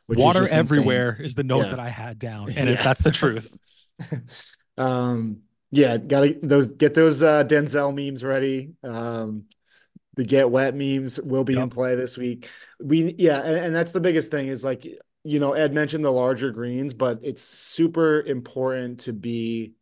which 0.06 0.18
is 0.18 0.24
Water 0.24 0.40
insane. 0.40 0.58
everywhere 0.58 1.16
is 1.20 1.34
the 1.34 1.44
note 1.44 1.64
Yeah. 1.64 1.70
that 1.70 1.80
I 1.80 1.88
had 1.90 2.18
down, 2.18 2.50
and 2.56 2.68
it, 2.68 2.72
Yeah. 2.78 2.82
that's 2.82 3.02
the 3.02 3.10
truth. 3.12 3.56
Um, 4.76 5.40
yeah, 5.72 5.96
gotta 5.96 6.36
those 6.40 6.68
get 6.68 6.94
those 6.94 7.22
uh 7.22 7.42
Denzel 7.44 7.92
memes 7.94 8.22
ready. 8.22 8.74
Um, 8.84 9.44
the 10.14 10.24
get 10.24 10.50
wet 10.50 10.74
memes 10.76 11.20
will 11.20 11.42
be 11.44 11.54
in 11.54 11.58
Yep. 11.60 11.70
play 11.70 11.94
this 11.96 12.16
week. 12.16 12.48
We 12.80 13.14
yeah, 13.18 13.40
and, 13.42 13.56
and 13.66 13.74
that's 13.74 13.90
the 13.92 14.00
biggest 14.00 14.30
thing 14.30 14.46
is 14.48 14.62
like 14.64 14.86
you 15.24 15.40
know, 15.40 15.52
Ed 15.54 15.74
mentioned 15.74 16.04
the 16.04 16.12
larger 16.12 16.52
greens, 16.52 16.94
but 16.94 17.18
it's 17.22 17.42
super 17.42 18.20
important 18.22 19.00
to 19.00 19.12
be 19.12 19.72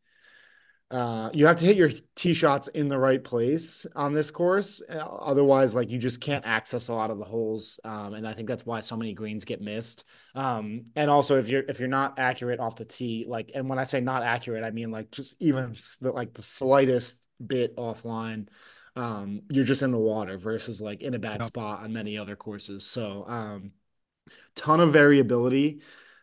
uh 0.90 1.30
you 1.34 1.46
have 1.46 1.56
to 1.56 1.64
hit 1.66 1.76
your 1.76 1.90
tee 2.14 2.32
shots 2.32 2.68
in 2.68 2.88
the 2.88 2.98
right 2.98 3.22
place 3.22 3.86
on 3.96 4.12
this 4.14 4.30
course. 4.30 4.80
Uh, 4.88 4.94
Otherwise, 4.98 5.74
like 5.74 5.90
you 5.90 5.98
just 5.98 6.20
can't 6.20 6.46
access 6.46 6.88
a 6.88 6.94
lot 6.94 7.10
of 7.10 7.18
the 7.18 7.24
holes. 7.24 7.80
Um, 7.84 8.14
and 8.14 8.26
I 8.26 8.32
think 8.34 8.46
that's 8.48 8.64
why 8.64 8.78
so 8.80 8.96
many 8.96 9.12
greens 9.12 9.44
get 9.44 9.60
missed. 9.60 10.04
Um, 10.36 10.86
and 10.94 11.10
also 11.10 11.38
if 11.38 11.48
you're 11.48 11.64
if 11.68 11.80
you're 11.80 11.88
not 11.88 12.18
accurate 12.20 12.60
off 12.60 12.76
the 12.76 12.84
tee, 12.84 13.24
like 13.28 13.50
and 13.54 13.68
when 13.68 13.80
I 13.80 13.84
say 13.84 14.00
not 14.00 14.22
accurate, 14.22 14.62
I 14.62 14.70
mean 14.70 14.92
like 14.92 15.10
just 15.10 15.34
even 15.40 15.74
the, 16.00 16.12
like 16.12 16.34
the 16.34 16.42
slightest 16.42 17.26
bit 17.44 17.76
offline, 17.76 18.48
um, 18.94 19.42
you're 19.50 19.64
just 19.64 19.82
in 19.82 19.90
the 19.90 19.98
water 19.98 20.38
versus 20.38 20.80
like 20.80 21.02
in 21.02 21.14
a 21.14 21.18
bad 21.18 21.42
Yep. 21.42 21.44
spot 21.44 21.82
on 21.82 21.92
many 21.92 22.16
other 22.16 22.36
courses. 22.36 22.84
So 22.84 23.24
um 23.26 23.72
ton 24.54 24.80
of 24.80 24.92
variability, 24.92 25.80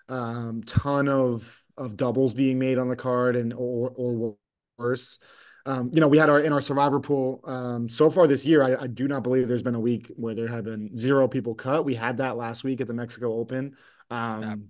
um, 0.10 0.63
ton 0.63 1.08
of 1.10 1.63
of 1.78 1.97
doubles 1.97 2.34
being 2.34 2.60
made 2.60 2.78
on 2.78 2.88
the 2.88 2.95
card 2.95 3.36
and 3.36 3.54
or 3.54 3.91
or 3.95 4.38
worse. 4.84 5.19
Um, 5.65 5.91
you 5.93 6.02
know, 6.02 6.10
we 6.10 6.17
had 6.17 6.30
our 6.30 6.41
in 6.41 6.52
our 6.52 6.60
survivor 6.62 7.00
pool 7.00 7.39
um, 7.46 7.88
so 7.88 8.10
far 8.10 8.28
this 8.28 8.46
year. 8.46 8.62
I, 8.63 8.84
I 8.84 8.88
do 8.88 9.08
not 9.08 9.24
believe 9.24 9.48
there's 9.48 9.63
been 9.63 9.76
a 9.76 9.80
week 9.80 10.12
where 10.17 10.36
there 10.36 10.48
have 10.50 10.65
been 10.65 10.96
zero 10.98 11.28
people 11.28 11.56
cut. 11.56 11.86
We 11.86 11.96
had 11.96 12.17
that 12.17 12.36
last 12.36 12.65
week 12.65 12.82
at 12.82 12.88
the 12.88 12.93
Mexico 12.93 13.34
Open. 13.34 13.76
Um, 14.12 14.69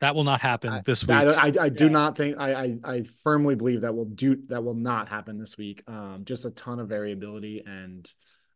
That 0.00 0.14
will 0.14 0.24
not 0.24 0.42
happen 0.42 0.70
I, 0.70 0.82
this 0.84 1.06
week. 1.06 1.16
I, 1.16 1.24
I, 1.24 1.52
I 1.62 1.68
do 1.70 1.84
Yeah. 1.84 1.90
not 1.90 2.16
think 2.16 2.36
I, 2.38 2.52
I 2.52 2.78
I 2.84 3.02
firmly 3.22 3.54
believe 3.54 3.80
that 3.80 3.94
will 3.94 4.04
do 4.04 4.36
that 4.48 4.62
will 4.62 4.74
not 4.74 5.08
happen 5.08 5.38
this 5.38 5.56
week. 5.56 5.82
Um, 5.86 6.24
just 6.24 6.44
a 6.44 6.50
ton 6.50 6.78
of 6.78 6.88
variability 6.90 7.62
and 7.64 8.06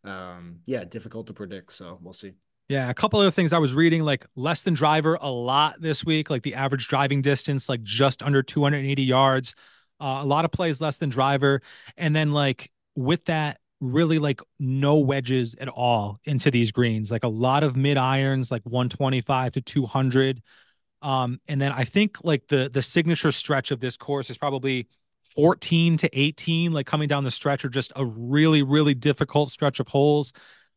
um, 0.05 0.61
yeah, 0.67 0.85
difficult 0.85 1.29
to 1.29 1.33
predict. 1.33 1.73
So 1.73 1.99
we'll 2.03 2.13
see. 2.13 2.33
Yeah, 2.69 2.91
a 2.91 2.95
couple 2.95 3.19
other 3.19 3.31
things 3.31 3.55
I 3.55 3.59
was 3.59 3.75
reading, 3.75 4.03
like 4.03 4.27
less 4.37 4.63
than 4.63 4.75
driver 4.75 5.17
a 5.23 5.31
lot 5.31 5.81
this 5.81 6.05
week, 6.05 6.29
like 6.29 6.43
the 6.43 6.55
average 6.55 6.87
driving 6.87 7.23
distance, 7.23 7.67
like 7.67 7.83
just 7.83 8.23
under 8.23 8.43
280 8.43 9.03
yards. 9.03 9.55
Uh, 10.01 10.21
a 10.23 10.25
lot 10.25 10.45
of 10.45 10.51
plays 10.51 10.81
less 10.81 10.97
than 10.97 11.09
driver. 11.09 11.63
And 11.97 12.15
then, 12.15 12.33
like, 12.33 12.71
with 12.97 13.25
that, 13.25 13.59
really 13.81 14.19
like 14.19 14.41
no 14.59 14.99
wedges 14.99 15.55
at 15.61 15.69
all 15.69 16.19
into 16.25 16.51
these 16.51 16.73
greens, 16.73 17.13
like 17.13 17.23
a 17.23 17.29
lot 17.29 17.63
of 17.63 17.77
mid 17.77 17.97
irons, 17.97 18.51
like 18.51 18.63
125 18.65 19.53
to 19.55 19.61
200. 19.61 20.43
Um, 21.01 21.41
and 21.47 21.61
then 21.61 21.71
I 21.71 21.85
think 21.85 22.19
like 22.25 22.49
the 22.49 22.69
the 22.69 22.83
signature 22.83 23.31
stretch 23.31 23.71
of 23.71 23.79
this 23.79 23.97
course 23.97 24.31
is 24.31 24.39
probably 24.39 24.89
14 25.37 25.97
to 25.99 26.11
18, 26.13 26.73
like 26.73 26.87
coming 26.87 27.07
down 27.07 27.23
the 27.23 27.31
stretch, 27.31 27.65
or 27.65 27.69
just 27.69 27.93
a 27.95 28.05
really, 28.05 28.63
really 28.63 28.95
difficult 28.95 29.51
stretch 29.51 29.79
of 29.79 29.89
holes 29.89 30.33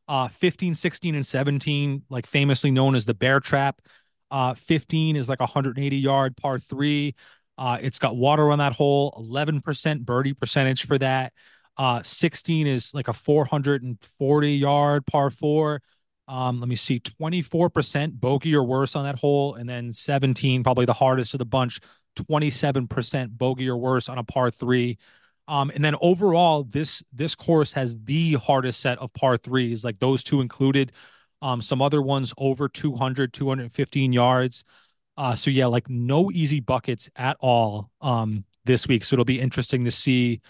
uh 0.07 0.27
15 0.27 0.75
16 0.75 1.15
and 1.15 1.25
17 1.25 2.03
like 2.09 2.25
famously 2.25 2.71
known 2.71 2.95
as 2.95 3.05
the 3.05 3.13
bear 3.13 3.39
trap 3.39 3.81
uh 4.29 4.53
15 4.53 5.15
is 5.15 5.29
like 5.29 5.39
a 5.39 5.43
180 5.43 5.95
yard 5.95 6.35
par 6.35 6.59
three 6.59 7.15
uh 7.61 7.77
it's 7.81 7.99
got 7.99 8.15
water 8.15 8.51
on 8.51 8.57
that 8.59 8.73
hole 8.73 9.13
11% 9.17 10.01
birdie 10.05 10.33
percentage 10.33 10.85
for 10.85 10.97
that 10.97 11.31
uh 11.77 12.01
16 12.01 12.67
is 12.67 12.93
like 12.93 13.07
a 13.07 13.13
440 13.13 14.51
yard 14.53 15.05
par 15.05 15.29
four 15.29 15.81
um 16.27 16.59
let 16.59 16.67
me 16.67 16.75
see 16.75 16.99
24% 16.99 18.19
bogey 18.19 18.55
or 18.55 18.63
worse 18.63 18.95
on 18.95 19.05
that 19.05 19.19
hole 19.19 19.55
and 19.55 19.69
then 19.69 19.93
17 19.93 20.63
probably 20.63 20.85
the 20.85 20.93
hardest 20.93 21.33
of 21.33 21.37
the 21.37 21.45
bunch 21.45 21.79
27% 22.15 23.37
bogey 23.37 23.69
or 23.69 23.77
worse 23.77 24.09
on 24.09 24.17
a 24.17 24.23
par 24.23 24.51
three 24.51 24.97
um, 25.47 25.69
and 25.75 25.83
then 25.83 25.95
overall, 26.01 26.63
this 26.63 27.03
this 27.11 27.35
course 27.35 27.73
has 27.73 27.97
the 28.05 28.35
hardest 28.35 28.79
set 28.79 28.97
of 28.99 29.13
par 29.13 29.35
threes, 29.35 29.83
like 29.83 29.99
those 29.99 30.23
two 30.23 30.39
included. 30.39 30.93
Um, 31.41 31.61
some 31.61 31.81
other 31.81 32.01
ones 32.01 32.33
over 32.37 32.69
200, 32.69 33.33
215 33.33 34.13
yards. 34.13 34.63
Uh, 35.17 35.35
so 35.35 35.51
yeah, 35.51 35.65
like 35.65 35.89
no 35.89 36.31
easy 36.31 36.59
buckets 36.59 37.09
at 37.15 37.37
all 37.39 37.91
um, 38.01 38.45
this 38.65 38.87
week. 38.87 39.03
So 39.03 39.15
it'll 39.15 39.25
be 39.25 39.39
interesting 39.39 39.85
to 39.85 39.91
see 39.91 40.41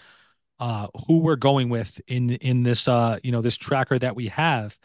uh, 0.60 0.86
who 1.06 1.18
we're 1.18 1.36
going 1.36 1.68
with 1.68 2.00
in 2.06 2.30
in 2.30 2.62
this 2.62 2.86
uh, 2.86 3.18
you 3.22 3.32
know 3.32 3.40
this 3.42 3.56
tracker 3.56 3.98
that 3.98 4.14
we 4.14 4.28
have. 4.28 4.78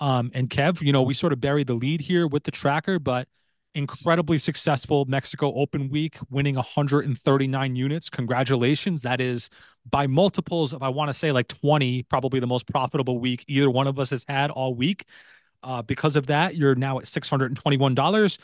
Um, 0.00 0.30
and 0.34 0.50
Kev, 0.50 0.82
you 0.82 0.92
know, 0.92 1.02
we 1.02 1.14
sort 1.14 1.32
of 1.32 1.40
buried 1.40 1.66
the 1.66 1.74
lead 1.74 2.00
here 2.00 2.26
with 2.26 2.44
the 2.44 2.50
tracker, 2.50 2.98
but 2.98 3.28
incredibly 3.74 4.38
successful 4.38 5.04
Mexico 5.06 5.52
Open 5.54 5.88
week, 5.88 6.18
winning 6.30 6.54
139 6.54 7.76
units. 7.76 8.08
Congratulations. 8.08 9.02
That 9.02 9.20
is 9.20 9.50
by 9.88 10.06
multiples 10.06 10.72
of, 10.72 10.82
I 10.82 10.88
want 10.88 11.08
to 11.08 11.14
say, 11.14 11.32
like 11.32 11.48
20, 11.48 12.04
probably 12.04 12.40
the 12.40 12.46
most 12.46 12.66
profitable 12.68 13.18
week 13.18 13.44
either 13.48 13.70
one 13.70 13.86
of 13.86 13.98
us 13.98 14.10
has 14.10 14.24
had 14.28 14.50
all 14.50 14.74
week. 14.74 15.04
Uh, 15.62 15.82
because 15.82 16.14
of 16.14 16.26
that, 16.26 16.56
you're 16.56 16.74
now 16.74 16.98
at 16.98 17.04
$621. 17.06 18.38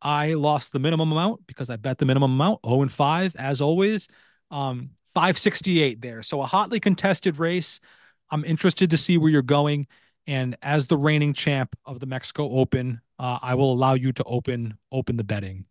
I 0.00 0.34
lost 0.34 0.72
the 0.72 0.78
minimum 0.78 1.12
amount 1.12 1.46
because 1.46 1.70
I 1.70 1.76
bet 1.76 1.98
the 1.98 2.06
minimum 2.06 2.32
amount 2.32 2.60
0 2.66 2.82
and 2.82 2.92
5, 2.92 3.36
as 3.36 3.60
always. 3.60 4.08
Um, 4.50 4.90
568 5.14 6.00
there. 6.00 6.22
So 6.22 6.40
a 6.42 6.46
hotly 6.46 6.80
contested 6.80 7.38
race. 7.38 7.80
I'm 8.30 8.44
interested 8.44 8.90
to 8.90 8.96
see 8.96 9.18
where 9.18 9.30
you're 9.30 9.42
going. 9.42 9.86
And 10.26 10.56
as 10.62 10.86
the 10.86 10.96
reigning 10.96 11.32
champ 11.32 11.74
of 11.84 12.00
the 12.00 12.06
Mexico 12.06 12.50
Open, 12.50 13.00
uh, 13.18 13.38
I 13.40 13.54
will 13.54 13.72
allow 13.72 13.94
you 13.94 14.12
to 14.12 14.24
open 14.24 14.78
open 14.92 15.16
the 15.16 15.24
betting. 15.24 15.64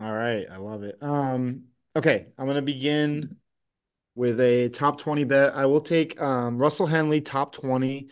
All 0.00 0.12
right, 0.12 0.46
I 0.50 0.58
love 0.58 0.82
it. 0.82 0.96
Um, 1.00 1.64
okay, 1.96 2.26
I'm 2.36 2.46
gonna 2.46 2.62
begin 2.62 3.36
with 4.14 4.38
a 4.40 4.68
top 4.68 4.98
20 4.98 5.24
bet. 5.24 5.54
I 5.54 5.66
will 5.66 5.80
take 5.80 6.20
um 6.20 6.58
Russell 6.58 6.86
Henley 6.86 7.22
top 7.22 7.54
20. 7.54 8.10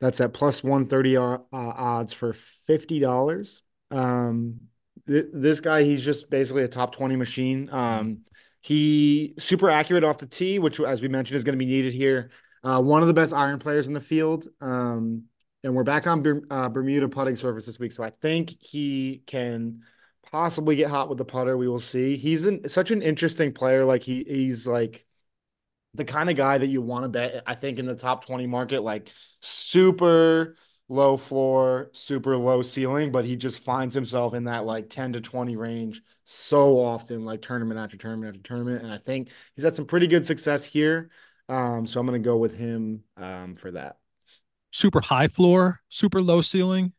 That's 0.00 0.20
at 0.20 0.32
plus 0.32 0.64
130 0.64 1.16
uh, 1.16 1.38
odds 1.52 2.12
for 2.12 2.32
$50. 2.32 3.60
Um, 3.92 4.60
th 5.06 5.26
this 5.32 5.60
guy, 5.60 5.84
he's 5.84 6.04
just 6.04 6.30
basically 6.30 6.62
a 6.62 6.68
top 6.68 6.94
20 6.94 7.16
machine. 7.16 7.68
Um, 7.70 8.20
he 8.60 9.34
super 9.38 9.68
accurate 9.70 10.04
off 10.04 10.18
the 10.18 10.26
tee, 10.26 10.58
which, 10.58 10.80
as 10.80 11.02
we 11.02 11.08
mentioned, 11.08 11.36
is 11.36 11.44
going 11.44 11.58
to 11.58 11.64
be 11.64 11.70
needed 11.70 11.92
here. 11.92 12.30
Uh, 12.64 12.80
one 12.80 13.02
of 13.02 13.08
the 13.08 13.14
best 13.14 13.34
iron 13.34 13.58
players 13.58 13.88
in 13.88 13.92
the 13.92 14.00
field. 14.00 14.46
Um, 14.60 15.24
and 15.64 15.74
we're 15.74 15.84
back 15.84 16.06
on 16.06 16.42
uh, 16.50 16.68
Bermuda 16.68 17.08
putting 17.08 17.36
surface 17.36 17.66
this 17.66 17.78
week, 17.78 17.92
so 17.92 18.02
I 18.02 18.10
think 18.10 18.50
he 18.60 19.22
can 19.26 19.80
possibly 20.30 20.76
get 20.76 20.88
hot 20.88 21.08
with 21.08 21.18
the 21.18 21.24
putter. 21.24 21.56
We 21.56 21.68
will 21.68 21.78
see. 21.78 22.16
He's 22.16 22.46
an, 22.46 22.68
such 22.68 22.90
an 22.90 23.02
interesting 23.02 23.52
player. 23.52 23.84
Like 23.84 24.02
he 24.02 24.24
he's 24.26 24.66
like 24.66 25.06
the 25.94 26.04
kind 26.04 26.30
of 26.30 26.36
guy 26.36 26.58
that 26.58 26.68
you 26.68 26.80
want 26.82 27.04
to 27.04 27.08
bet. 27.08 27.42
I 27.46 27.54
think 27.54 27.78
in 27.78 27.86
the 27.86 27.94
top 27.94 28.26
twenty 28.26 28.46
market, 28.46 28.82
like 28.82 29.08
super 29.40 30.56
low 30.92 31.16
floor, 31.16 31.88
super 31.92 32.36
low 32.36 32.60
ceiling, 32.60 33.10
but 33.10 33.24
he 33.24 33.34
just 33.34 33.60
finds 33.60 33.94
himself 33.94 34.34
in 34.34 34.44
that 34.44 34.66
like 34.66 34.90
ten 34.90 35.12
to 35.14 35.20
twenty 35.20 35.56
range 35.56 36.02
so 36.24 36.78
often, 36.78 37.24
like 37.24 37.40
tournament 37.40 37.80
after 37.80 37.96
tournament 37.96 38.28
after 38.28 38.42
tournament. 38.46 38.82
And 38.82 38.92
I 38.92 38.98
think 38.98 39.30
he's 39.56 39.64
had 39.64 39.74
some 39.74 39.86
pretty 39.86 40.06
good 40.06 40.26
success 40.26 40.64
here. 40.64 41.10
Um, 41.48 41.86
so 41.86 41.98
I'm 41.98 42.06
going 42.06 42.22
to 42.22 42.24
go 42.24 42.36
with 42.36 42.54
him 42.54 43.02
um, 43.16 43.54
for 43.54 43.70
that. 43.72 43.96
Super 44.70 45.00
high 45.00 45.28
floor, 45.28 45.80
super 45.88 46.22
low 46.22 46.40
ceiling 46.40 46.92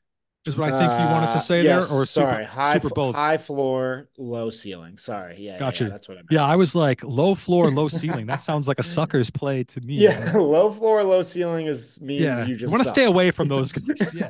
is 0.47 0.57
what 0.57 0.73
I 0.73 0.79
think 0.79 0.91
you 0.91 1.05
wanted 1.13 1.29
to 1.31 1.35
Uh, 1.35 1.39
say 1.39 1.63
yes, 1.63 1.89
there, 1.89 1.97
or 1.99 2.05
sorry, 2.05 2.43
super, 2.43 2.51
high 2.51 2.73
super 2.73 2.89
both. 2.89 3.15
high 3.15 3.37
floor, 3.37 4.09
low 4.17 4.49
ceiling. 4.49 4.97
Sorry, 4.97 5.37
yeah, 5.39 5.57
Gotcha. 5.57 5.85
yeah, 5.85 5.89
that's 5.91 6.07
what 6.09 6.15
I 6.15 6.17
meant. 6.17 6.27
Yeah, 6.31 6.43
I 6.45 6.55
was 6.55 6.75
like 6.75 7.03
low 7.03 7.33
floor, 7.35 7.69
low 7.71 7.87
ceiling. 7.99 8.25
That 8.25 8.41
sounds 8.41 8.67
like 8.67 8.79
a 8.79 8.83
sucker's 8.83 9.29
play 9.29 9.63
to 9.65 9.81
me. 9.81 9.95
Yeah, 9.95 10.31
low 10.35 10.69
floor, 10.69 11.03
low 11.03 11.21
ceiling 11.21 11.67
is 11.67 11.99
means 12.01 12.21
yeah. 12.21 12.45
you 12.45 12.55
just 12.55 12.71
want 12.71 12.83
to 12.83 12.89
stay 12.89 13.05
away 13.05 13.31
from 13.31 13.47
those 13.47 13.71
guys. 13.71 14.13
Yeah, 14.15 14.29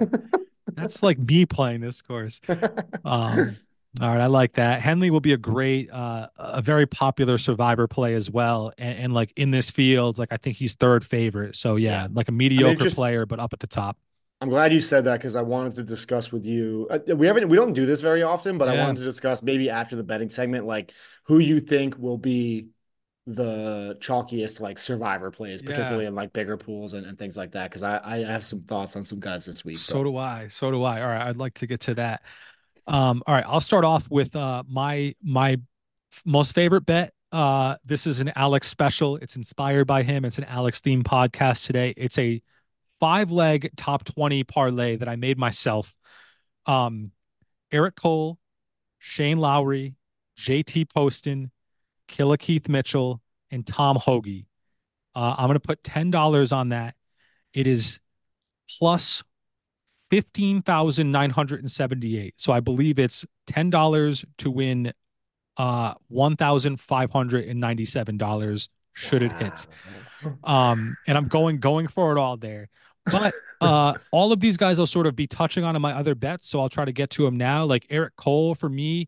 that's 0.75 1.03
like 1.03 1.19
me 1.19 1.45
playing 1.45 1.81
this 1.81 2.01
course. 2.01 2.39
Um, 3.05 3.55
all 4.01 4.07
right, 4.07 4.21
I 4.21 4.25
like 4.25 4.53
that. 4.53 4.81
Henley 4.81 5.11
will 5.11 5.19
be 5.19 5.33
a 5.33 5.37
great, 5.37 5.91
uh, 5.91 6.27
a 6.37 6.61
very 6.63 6.87
popular 6.87 7.37
survivor 7.37 7.87
play 7.87 8.15
as 8.15 8.29
well, 8.31 8.71
and, 8.77 8.97
and 8.97 9.13
like 9.13 9.31
in 9.35 9.51
this 9.51 9.69
field, 9.69 10.17
like 10.17 10.29
I 10.31 10.37
think 10.37 10.57
he's 10.57 10.73
third 10.73 11.05
favorite. 11.05 11.55
So 11.55 11.75
yeah, 11.75 12.03
Yeah. 12.03 12.07
like 12.11 12.27
a 12.27 12.31
mediocre 12.31 12.85
just- 12.85 12.95
player, 12.95 13.25
but 13.25 13.39
up 13.39 13.53
at 13.53 13.59
the 13.59 13.67
top. 13.67 13.97
I'm 14.43 14.49
glad 14.49 14.73
you 14.73 14.81
said 14.81 15.05
that 15.05 15.19
because 15.19 15.37
I 15.37 15.41
wanted 15.41 15.75
to 15.75 15.83
discuss 15.83 16.29
with 16.29 16.45
you. 16.45 16.85
Uh, 16.89 16.99
we 17.15 17.27
haven't, 17.27 17.47
we 17.47 17.55
don't 17.55 17.71
do 17.71 17.85
this 17.85 18.01
very 18.01 18.23
often, 18.23 18.57
but 18.57 18.67
yeah. 18.67 18.81
I 18.81 18.85
wanted 18.85 18.99
to 18.99 19.05
discuss 19.05 19.41
maybe 19.41 19.69
after 19.69 19.95
the 19.95 20.03
betting 20.03 20.29
segment, 20.29 20.65
like 20.65 20.91
who 21.23 21.39
you 21.39 21.61
think 21.61 21.97
will 21.97 22.17
be 22.17 22.67
the 23.25 23.97
chalkiest 24.01 24.59
like 24.59 24.77
survivor 24.77 25.31
plays, 25.31 25.61
particularly 25.61 26.03
yeah. 26.03 26.09
in 26.09 26.15
like 26.15 26.33
bigger 26.33 26.57
pools 26.57 26.93
and, 26.93 27.05
and 27.05 27.17
things 27.17 27.37
like 27.37 27.53
that. 27.53 27.71
Cause 27.71 27.83
I, 27.83 28.01
I 28.03 28.17
have 28.25 28.43
some 28.43 28.63
thoughts 28.63 28.97
on 28.97 29.05
some 29.05 29.21
guys 29.21 29.45
this 29.45 29.63
week. 29.63 29.77
So 29.77 29.99
but. 29.99 30.03
do 30.03 30.17
I. 30.17 30.47
So 30.49 30.71
do 30.71 30.83
I. 30.83 31.01
All 31.01 31.07
right. 31.07 31.25
I'd 31.25 31.37
like 31.37 31.53
to 31.55 31.65
get 31.65 31.79
to 31.81 31.93
that. 31.93 32.21
Um, 32.85 33.23
all 33.25 33.33
right. 33.33 33.45
I'll 33.47 33.61
start 33.61 33.85
off 33.85 34.11
with 34.11 34.35
uh 34.35 34.63
my 34.67 35.15
my 35.23 35.55
most 36.25 36.53
favorite 36.53 36.85
bet. 36.85 37.13
Uh 37.31 37.77
this 37.85 38.05
is 38.05 38.19
an 38.19 38.33
Alex 38.35 38.67
special. 38.67 39.15
It's 39.15 39.37
inspired 39.37 39.87
by 39.87 40.03
him. 40.03 40.25
It's 40.25 40.37
an 40.37 40.43
Alex 40.43 40.81
theme 40.81 41.01
podcast 41.01 41.65
today. 41.65 41.93
It's 41.95 42.19
a 42.19 42.41
five 43.03 43.31
leg 43.31 43.69
top 43.75 44.05
20 44.05 44.45
parlay 44.45 44.95
that 44.95 45.09
I 45.09 45.17
made 45.17 45.37
myself. 45.37 45.93
Um 46.65 47.11
Eric 47.69 47.97
Cole, 47.97 48.39
Shane 48.97 49.39
Lowry, 49.39 49.95
JT 50.39 50.93
Poston, 50.93 51.51
Killer 52.07 52.37
Keith 52.37 52.69
Mitchell, 52.69 53.21
and 53.51 53.67
Tom 53.67 53.97
Hoge. 53.97 54.45
Uh, 55.15 55.35
I'm 55.37 55.47
going 55.47 55.55
to 55.55 55.59
put 55.59 55.83
$10 55.83 56.55
on 56.55 56.69
that. 56.69 56.95
It 57.53 57.67
is 57.67 57.99
plus 58.79 59.21
15,978. 60.09 62.33
So 62.37 62.53
I 62.53 62.61
believe 62.61 62.99
it's 62.99 63.25
$10 63.47 64.25
to 64.37 64.51
win 64.51 64.93
uh 65.57 65.95
$1,597 66.11 68.69
should 68.93 69.21
wow. 69.21 69.27
it 69.27 69.33
hit. 69.33 69.67
Um 70.43 70.95
and 71.05 71.17
I'm 71.17 71.27
going 71.27 71.59
going 71.59 71.89
for 71.89 72.15
it 72.15 72.19
all 72.19 72.37
there. 72.37 72.69
But 73.05 73.35
uh 73.61 73.93
all 74.11 74.31
of 74.31 74.39
these 74.39 74.57
guys 74.57 74.79
I'll 74.79 74.85
sort 74.85 75.07
of 75.07 75.15
be 75.15 75.27
touching 75.27 75.63
on 75.63 75.75
in 75.75 75.81
my 75.81 75.93
other 75.93 76.15
bets, 76.15 76.49
so 76.49 76.59
I'll 76.61 76.69
try 76.69 76.85
to 76.85 76.91
get 76.91 77.09
to 77.11 77.25
them 77.25 77.37
now. 77.37 77.65
Like 77.65 77.85
Eric 77.89 78.15
Cole 78.15 78.55
for 78.55 78.69
me, 78.69 79.07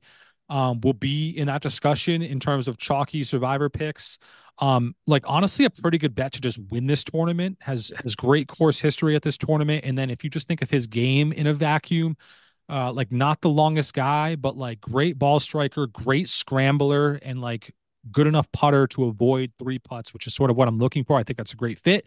um, 0.49 0.79
will 0.81 0.93
be 0.93 1.29
in 1.31 1.47
that 1.47 1.61
discussion 1.61 2.21
in 2.21 2.39
terms 2.39 2.67
of 2.67 2.77
chalky 2.77 3.23
survivor 3.23 3.69
picks. 3.69 4.17
Um, 4.59 4.95
like 5.05 5.23
honestly, 5.27 5.65
a 5.65 5.69
pretty 5.69 5.97
good 5.97 6.15
bet 6.15 6.31
to 6.33 6.41
just 6.41 6.59
win 6.69 6.87
this 6.87 7.03
tournament. 7.03 7.57
Has 7.61 7.91
has 8.03 8.15
great 8.15 8.47
course 8.47 8.79
history 8.79 9.15
at 9.15 9.21
this 9.23 9.37
tournament, 9.37 9.83
and 9.85 9.97
then 9.97 10.09
if 10.09 10.23
you 10.23 10.29
just 10.29 10.47
think 10.47 10.61
of 10.61 10.69
his 10.69 10.87
game 10.87 11.33
in 11.33 11.47
a 11.47 11.53
vacuum, 11.53 12.15
uh, 12.69 12.91
like 12.93 13.11
not 13.11 13.41
the 13.41 13.49
longest 13.49 13.93
guy, 13.93 14.35
but 14.35 14.55
like 14.57 14.79
great 14.79 15.19
ball 15.19 15.39
striker, 15.39 15.87
great 15.87 16.29
scrambler, 16.29 17.19
and 17.21 17.41
like 17.41 17.73
good 18.11 18.27
enough 18.27 18.49
putter 18.51 18.87
to 18.87 19.05
avoid 19.05 19.51
three 19.59 19.79
putts, 19.79 20.13
which 20.13 20.27
is 20.27 20.33
sort 20.35 20.49
of 20.51 20.55
what 20.55 20.67
I'm 20.67 20.77
looking 20.77 21.03
for. 21.03 21.17
I 21.17 21.23
think 21.23 21.37
that's 21.37 21.53
a 21.53 21.57
great 21.57 21.79
fit. 21.79 22.05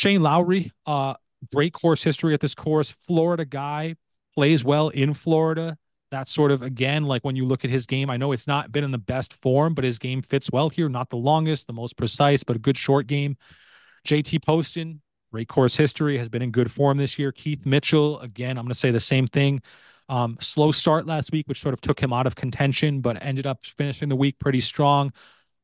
Shane 0.00 0.22
Lowry, 0.22 0.72
uh, 0.86 1.12
great 1.54 1.74
course 1.74 2.02
history 2.02 2.32
at 2.32 2.40
this 2.40 2.54
course. 2.54 2.90
Florida 2.90 3.44
guy 3.44 3.96
plays 4.34 4.64
well 4.64 4.88
in 4.88 5.12
Florida. 5.12 5.76
That's 6.10 6.32
sort 6.32 6.52
of 6.52 6.62
again 6.62 7.04
like 7.04 7.22
when 7.22 7.36
you 7.36 7.44
look 7.44 7.66
at 7.66 7.70
his 7.70 7.86
game 7.86 8.08
i 8.08 8.16
know 8.16 8.32
it's 8.32 8.46
not 8.46 8.72
been 8.72 8.82
in 8.82 8.92
the 8.92 8.98
best 8.98 9.34
form 9.42 9.74
but 9.74 9.84
his 9.84 9.98
game 9.98 10.22
fits 10.22 10.50
well 10.50 10.70
here. 10.70 10.88
Not 10.88 11.10
the 11.10 11.18
longest 11.18 11.66
the 11.66 11.74
most 11.74 11.98
precise 11.98 12.42
but 12.42 12.56
a 12.56 12.58
good 12.58 12.78
short 12.78 13.08
game. 13.08 13.36
Jt 14.08 14.42
poston 14.42 15.02
great 15.32 15.48
course 15.48 15.76
history 15.76 16.16
has 16.16 16.30
been 16.30 16.40
in 16.40 16.50
good 16.50 16.70
form 16.70 16.96
this 16.96 17.18
year. 17.18 17.30
Keith 17.30 17.66
mitchell 17.66 18.20
again 18.20 18.56
i'm 18.56 18.64
going 18.64 18.68
to 18.68 18.74
say 18.74 18.90
the 18.90 19.00
same 19.00 19.26
thing. 19.26 19.60
Um, 20.08 20.38
slow 20.40 20.72
start 20.72 21.04
last 21.04 21.30
week 21.30 21.46
which 21.46 21.60
sort 21.60 21.74
of 21.74 21.82
took 21.82 22.00
him 22.00 22.14
out 22.14 22.26
of 22.26 22.36
contention 22.36 23.02
but 23.02 23.22
ended 23.22 23.46
up 23.46 23.66
finishing 23.76 24.08
the 24.08 24.16
week 24.16 24.38
pretty 24.38 24.60
strong 24.60 25.12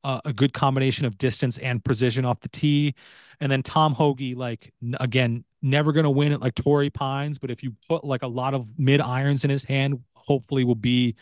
uh, 0.05 0.21
a 0.25 0.33
good 0.33 0.53
combination 0.53 1.07
of 1.07 1.19
distance 1.19 1.59
and 1.59 1.85
precision 1.85 2.25
off 2.25 2.41
the 2.41 2.49
tee 2.49 2.95
and 3.41 3.51
then 3.51 3.63
tom 3.63 3.93
hoge 3.95 4.35
like 4.37 4.73
again 5.01 5.45
never 5.67 5.93
going 5.93 6.05
to 6.05 6.11
win 6.11 6.33
it 6.33 6.41
like 6.41 6.55
Torrey 6.55 6.91
Pines, 6.91 7.39
but 7.39 7.51
if 7.51 7.63
you 7.63 7.75
put 7.89 8.05
like 8.05 8.23
a 8.23 8.27
lot 8.27 8.55
of 8.55 8.79
mid 8.79 9.01
irons 9.01 9.45
in 9.45 9.51
his 9.51 9.65
hand 9.65 10.01
hopefully 10.15 10.65
will 10.65 10.75
be 10.75 11.17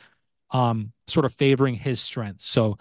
um, 0.50 0.92
sort 1.06 1.24
of 1.24 1.32
favoring 1.32 1.74
his 1.74 2.00
strengths. 2.00 2.46
So 2.46 2.78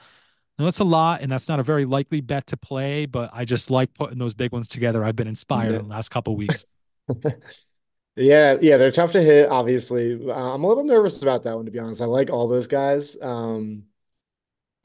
that's 0.58 0.80
a 0.80 0.84
lot, 0.84 1.22
and 1.22 1.32
that's 1.32 1.50
not 1.50 1.60
a 1.60 1.64
very 1.64 1.86
likely 1.86 2.22
bet 2.22 2.48
to 2.48 2.58
play, 2.58 3.06
but 3.06 3.32
I 3.34 3.46
just 3.46 3.72
like 3.72 3.94
putting 3.94 4.20
those 4.20 4.36
big 4.36 4.52
ones 4.52 4.68
together. 4.68 5.04
I've 5.04 5.16
been 5.16 5.28
inspired 5.28 5.72
yeah. 5.72 5.80
in 5.80 5.84
the 5.84 5.90
last 5.90 6.10
couple 6.10 6.36
weeks. 6.36 6.66
yeah, 8.16 8.58
yeah, 8.62 8.78
they're 8.78 8.92
tough 8.92 9.14
to 9.14 9.22
hit. 9.22 9.50
Obviously, 9.50 10.30
uh, 10.30 10.34
I'm 10.34 10.64
a 10.64 10.68
little 10.68 10.84
nervous 10.84 11.22
about 11.22 11.44
that 11.44 11.56
one 11.56 11.66
to 11.66 11.72
be 11.72 11.80
honest. 11.80 12.02
I 12.02 12.06
like 12.06 12.30
all 12.30 12.48
those 12.48 12.68
guys. 12.68 13.18
Um, 13.22 13.84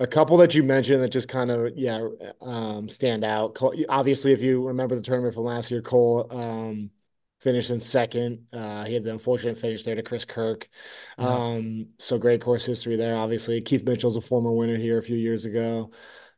a 0.00 0.06
couple 0.06 0.36
that 0.38 0.54
you 0.54 0.62
mentioned 0.62 1.02
that 1.02 1.10
just 1.10 1.28
kind 1.28 1.50
of 1.50 1.76
yeah 1.76 2.06
um, 2.40 2.88
stand 2.88 3.24
out. 3.24 3.54
Cole, 3.54 3.74
obviously, 3.88 4.32
if 4.32 4.40
you 4.40 4.66
remember 4.66 4.94
the 4.94 5.02
tournament 5.02 5.34
from 5.34 5.44
last 5.44 5.70
year, 5.70 5.82
Cole 5.82 6.26
um, 6.30 6.90
finished 7.40 7.70
in 7.70 7.80
second. 7.80 8.46
Uh, 8.52 8.84
he 8.84 8.94
had 8.94 9.04
the 9.04 9.12
unfortunate 9.12 9.58
finish 9.58 9.82
there 9.82 9.94
to 9.94 10.02
Chris 10.02 10.24
Kirk. 10.24 10.68
Um, 11.18 11.88
so 11.98 12.18
great 12.18 12.40
course 12.40 12.64
history 12.64 12.96
there. 12.96 13.16
Obviously, 13.16 13.60
Keith 13.60 13.84
Mitchell's 13.84 14.16
a 14.16 14.20
former 14.20 14.52
winner 14.52 14.76
here 14.76 14.98
a 14.98 15.02
few 15.02 15.16
years 15.16 15.44
ago. 15.44 15.90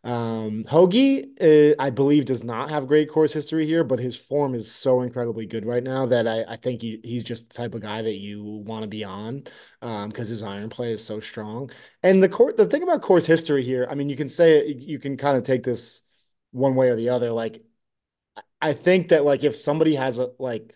Um, 0.03 0.65
Hoge, 0.65 1.27
uh, 1.41 1.75
I 1.79 1.91
believe, 1.91 2.25
does 2.25 2.43
not 2.43 2.71
have 2.71 2.87
great 2.87 3.11
course 3.11 3.33
history 3.35 3.67
here, 3.67 3.85
but 3.85 3.99
his 3.99 4.17
form 4.17 4.55
is 4.55 4.71
so 4.71 5.03
incredibly 5.03 5.45
good 5.45 5.67
right 5.67 5.83
now 5.83 6.07
that 6.07 6.27
I, 6.27 6.45
I 6.49 6.57
think 6.57 6.81
he, 6.81 7.01
he's 7.05 7.23
just 7.23 7.51
the 7.51 7.55
type 7.55 7.75
of 7.75 7.83
guy 7.83 8.01
that 8.01 8.17
you 8.17 8.43
want 8.43 8.83
to 8.83 8.89
be 8.89 9.05
on 9.05 9.45
because 9.81 9.83
um, 9.83 10.13
his 10.15 10.43
iron 10.43 10.71
play 10.71 10.93
is 10.93 11.05
so 11.05 11.21
strong. 11.21 11.71
And 12.03 12.23
the 12.23 12.31
court, 12.31 12.57
the 12.57 12.67
thing 12.67 12.83
about 12.83 13.03
course 13.03 13.27
history 13.27 13.63
here, 13.63 13.87
I 13.91 13.95
mean, 13.95 14.09
you 14.09 14.17
can 14.17 14.31
say 14.31 14.69
you 14.69 14.99
can 14.99 15.19
kind 15.19 15.37
of 15.37 15.45
take 15.45 15.63
this 15.63 16.03
one 16.53 16.75
way 16.77 16.89
or 16.89 16.97
the 16.97 17.11
other. 17.11 17.31
Like, 17.31 17.63
I 18.63 18.73
think 18.73 19.09
that 19.09 19.25
like 19.25 19.45
if 19.45 19.55
somebody 19.55 19.97
has 19.97 20.19
a 20.19 20.31
like 20.39 20.75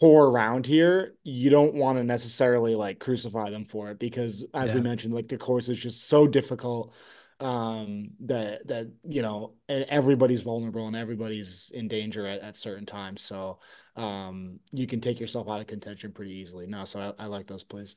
poor 0.00 0.28
round 0.28 0.66
here, 0.66 1.14
you 1.22 1.48
don't 1.48 1.74
want 1.74 1.98
to 1.98 2.04
necessarily 2.04 2.74
like 2.74 2.98
crucify 2.98 3.50
them 3.50 3.66
for 3.66 3.92
it 3.92 4.00
because 4.00 4.44
as 4.52 4.70
yeah. 4.70 4.76
we 4.76 4.80
mentioned, 4.80 5.14
like 5.14 5.28
the 5.28 5.38
course 5.38 5.68
is 5.68 5.78
just 5.78 6.08
so 6.08 6.26
difficult 6.26 6.92
um 7.40 8.10
that 8.20 8.66
that 8.66 8.86
you 9.08 9.20
know 9.20 9.54
everybody's 9.68 10.42
vulnerable 10.42 10.86
and 10.86 10.96
everybody's 10.96 11.70
in 11.74 11.88
danger 11.88 12.26
at, 12.26 12.40
at 12.40 12.56
certain 12.56 12.86
times 12.86 13.22
so 13.22 13.58
um 13.96 14.58
you 14.72 14.86
can 14.86 15.00
take 15.00 15.18
yourself 15.18 15.48
out 15.48 15.60
of 15.60 15.66
contention 15.66 16.12
pretty 16.12 16.32
easily 16.32 16.66
no 16.66 16.84
so 16.84 17.14
I, 17.18 17.24
I 17.24 17.26
like 17.26 17.46
those 17.46 17.64
plays 17.64 17.96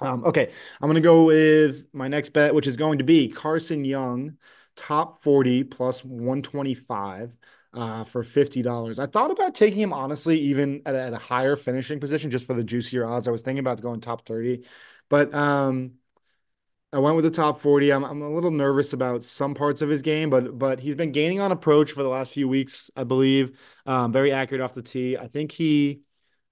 um 0.00 0.24
okay 0.24 0.50
i'm 0.80 0.88
gonna 0.88 1.00
go 1.00 1.24
with 1.24 1.86
my 1.92 2.08
next 2.08 2.30
bet 2.30 2.54
which 2.54 2.66
is 2.66 2.76
going 2.76 2.98
to 2.98 3.04
be 3.04 3.28
carson 3.28 3.84
young 3.84 4.36
top 4.76 5.22
40 5.22 5.64
plus 5.64 6.04
125 6.04 7.32
uh, 7.74 8.04
for 8.04 8.22
fifty 8.22 8.62
dollars. 8.62 8.98
I 8.98 9.06
thought 9.06 9.30
about 9.30 9.54
taking 9.54 9.80
him 9.80 9.92
honestly, 9.92 10.38
even 10.40 10.82
at 10.86 10.94
a, 10.94 11.02
at 11.02 11.12
a, 11.12 11.18
higher 11.18 11.56
finishing 11.56 12.00
position, 12.00 12.30
just 12.30 12.46
for 12.46 12.54
the 12.54 12.64
juicier 12.64 13.04
odds. 13.04 13.26
I 13.26 13.32
was 13.32 13.42
thinking 13.42 13.58
about 13.60 13.80
going 13.80 14.00
top 14.00 14.26
thirty, 14.26 14.64
but 15.08 15.34
um, 15.34 15.94
I 16.94 16.98
went 16.98 17.16
with 17.16 17.24
the 17.24 17.30
top 17.30 17.60
forty. 17.60 17.92
I'm 17.92 18.04
I'm 18.04 18.22
a 18.22 18.30
little 18.30 18.52
nervous 18.52 18.92
about 18.92 19.24
some 19.24 19.52
parts 19.54 19.82
of 19.82 19.88
his 19.88 20.00
game, 20.00 20.30
but 20.30 20.56
but 20.58 20.78
he's 20.78 20.94
been 20.94 21.12
gaining 21.12 21.40
on 21.40 21.50
approach 21.50 21.90
for 21.92 22.02
the 22.02 22.08
last 22.08 22.32
few 22.32 22.48
weeks, 22.48 22.90
I 22.96 23.02
believe. 23.04 23.58
Um, 23.84 24.12
very 24.12 24.32
accurate 24.32 24.62
off 24.62 24.74
the 24.74 24.82
tee. 24.82 25.18
I 25.18 25.26
think 25.26 25.50
he 25.50 26.02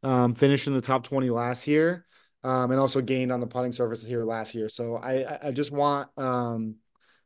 um, 0.03 0.35
finished 0.35 0.67
in 0.67 0.75
the 0.75 0.81
top 0.81 1.05
twenty 1.05 1.31
last 1.31 1.69
year, 1.69 2.07
um, 2.43 2.73
and 2.73 2.81
also 2.81 3.01
gained 3.01 3.31
on 3.31 3.41
the 3.41 3.47
putting 3.47 3.73
surface 3.73 4.05
here 4.05 4.25
last 4.25 4.55
year. 4.55 4.69
So 4.69 4.97
I 4.97 5.49
I 5.49 5.51
just 5.53 5.71
want 5.71 6.09
um 6.19 6.75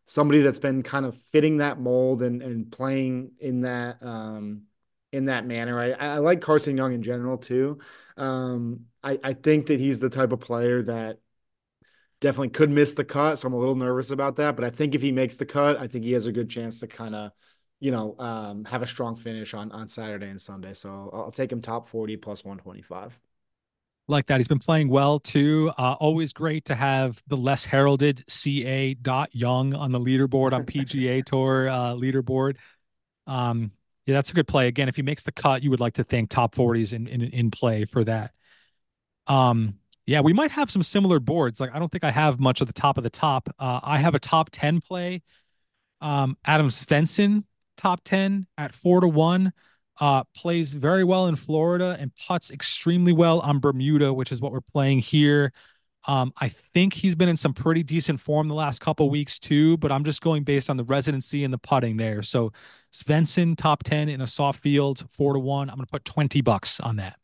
somebody 0.05 0.43
that's 0.43 0.61
been 0.61 0.83
kind 0.83 1.07
of 1.07 1.17
fitting 1.33 1.57
that 1.57 1.81
mold 1.81 2.23
and 2.23 2.43
and 2.43 2.71
playing 2.71 3.33
in 3.41 3.63
that 3.63 4.03
um 4.03 4.63
in 5.13 5.25
that 5.27 5.47
manner. 5.47 5.81
I, 5.81 5.93
I 5.93 6.19
like 6.19 6.43
Carson 6.43 6.77
Young 6.77 6.93
in 6.93 7.03
general 7.03 7.39
too. 7.39 7.79
Um, 8.19 8.87
I, 9.03 9.19
I 9.25 9.33
think 9.33 9.67
that 9.67 9.81
he's 9.81 10.01
the 10.01 10.11
type 10.11 10.33
of 10.33 10.41
player 10.41 10.83
that 10.83 11.19
definitely 12.27 12.49
could 12.49 12.71
miss 12.71 12.95
the 12.95 13.05
cut. 13.05 13.39
So 13.39 13.47
I'm 13.47 13.55
a 13.55 13.59
little 13.59 13.77
nervous 13.77 14.11
about 14.11 14.37
that. 14.37 14.57
But 14.57 14.65
I 14.65 14.71
think 14.71 14.95
if 14.95 15.03
he 15.03 15.13
makes 15.13 15.37
the 15.37 15.47
cut, 15.47 15.81
I 15.81 15.87
think 15.87 16.05
he 16.05 16.13
has 16.13 16.27
a 16.27 16.33
good 16.33 16.51
chance 16.51 16.81
to 16.81 16.89
kind 16.89 17.15
of, 17.15 17.31
you 17.79 17.93
know, 17.93 18.17
um, 18.19 18.65
have 18.65 18.83
a 18.83 18.87
strong 18.87 19.15
finish 19.15 19.55
on 19.55 19.71
on 19.71 19.89
Saturday 19.89 20.29
and 20.29 20.41
Sunday. 20.41 20.73
So 20.73 21.11
I'll 21.13 21.31
take 21.31 21.53
him 21.53 21.63
top 21.63 21.89
40 21.89 22.17
plus 22.17 22.45
125 22.45 23.19
like 24.09 24.27
that. 24.27 24.39
He's 24.39 24.49
been 24.49 24.59
playing 24.59 24.89
well 24.89 25.19
too. 25.19 25.73
Uh, 25.79 25.95
always 25.95 26.33
great 26.33 26.65
to 26.67 26.75
have 26.75 27.23
the 27.27 27.37
less 27.37 27.65
heralded 27.65 28.25
CA 28.29 28.95
dot 28.95 29.35
Young 29.35 29.75
on 29.75 29.93
the 29.93 30.01
leaderboard 30.01 30.53
on 30.53 30.65
PGA 30.65 31.23
Tour 31.27 31.69
uh, 31.69 31.93
leaderboard. 31.93 32.57
Um, 33.27 33.73
yeah, 34.05 34.15
that's 34.15 34.31
a 34.31 34.35
good 34.35 34.47
play. 34.47 34.69
Again, 34.69 34.89
if 34.89 34.97
he 34.97 35.03
makes 35.03 35.25
the 35.25 35.33
cut, 35.33 35.63
you 35.63 35.71
would 35.71 35.81
like 35.81 35.95
to 35.95 36.05
think 36.05 36.31
top 36.31 36.55
40s 36.55 36.93
in 36.93 37.07
in, 37.07 37.23
in 37.23 37.51
play 37.51 37.85
for 37.85 38.05
that. 38.05 38.33
Um, 39.27 39.79
yeah, 40.07 40.21
we 40.21 40.33
might 40.33 40.53
have 40.53 40.71
some 40.71 40.83
similar 40.83 41.19
boards. 41.19 41.61
Like 41.61 41.75
I 41.75 41.79
don't 41.79 41.91
think 41.91 42.05
I 42.05 42.13
have 42.13 42.39
much 42.39 42.61
of 42.61 42.69
the 42.69 42.73
top 42.73 42.97
of 42.97 43.05
the 43.05 43.11
top. 43.11 43.49
Uh, 43.59 43.81
I 43.83 43.99
have 43.99 44.15
a 44.15 44.21
top 44.21 44.51
10 44.53 44.81
play. 44.81 45.23
Um, 46.01 46.37
Adam 46.45 46.69
Svensson 46.69 47.45
top 47.77 48.03
10 48.05 48.47
at 48.57 48.75
four 48.75 49.01
to 49.01 49.09
one 49.09 49.53
uh, 50.01 50.25
plays 50.35 50.73
very 50.73 51.05
well 51.05 51.27
in 51.27 51.37
Florida 51.37 51.97
and 51.99 52.13
puts 52.27 52.51
extremely 52.51 53.13
well 53.13 53.41
on 53.41 53.59
Bermuda, 53.59 54.13
which 54.13 54.31
is 54.31 54.41
what 54.41 54.53
we're 54.53 54.61
playing 54.61 55.01
here. 55.01 55.53
Um, 56.07 56.33
I 56.41 56.49
think 56.49 56.95
he's 56.95 57.17
been 57.17 57.29
in 57.29 57.37
some 57.37 57.53
pretty 57.53 57.83
decent 57.83 58.21
form 58.21 58.47
the 58.47 58.55
last 58.55 58.81
couple 58.81 59.11
weeks 59.11 59.39
too, 59.41 59.77
but 59.79 59.91
I'm 59.91 60.05
just 60.05 60.23
going 60.23 60.45
based 60.45 60.71
on 60.71 60.77
the 60.77 60.85
residency 60.85 61.43
and 61.43 61.53
the 61.53 61.59
putting 61.59 61.97
there. 61.97 62.23
So 62.23 62.53
Svensson 62.93 63.57
top 63.57 63.83
10 63.83 64.09
in 64.09 64.21
a 64.21 64.27
soft 64.27 64.61
field, 64.61 65.05
four 65.11 65.33
to 65.33 65.41
one. 65.41 65.69
I'm 65.69 65.77
going 65.77 65.87
to 65.87 65.91
put 65.91 66.05
20 66.05 66.41
bucks 66.43 66.79
on 66.79 66.97
that. 66.97 67.19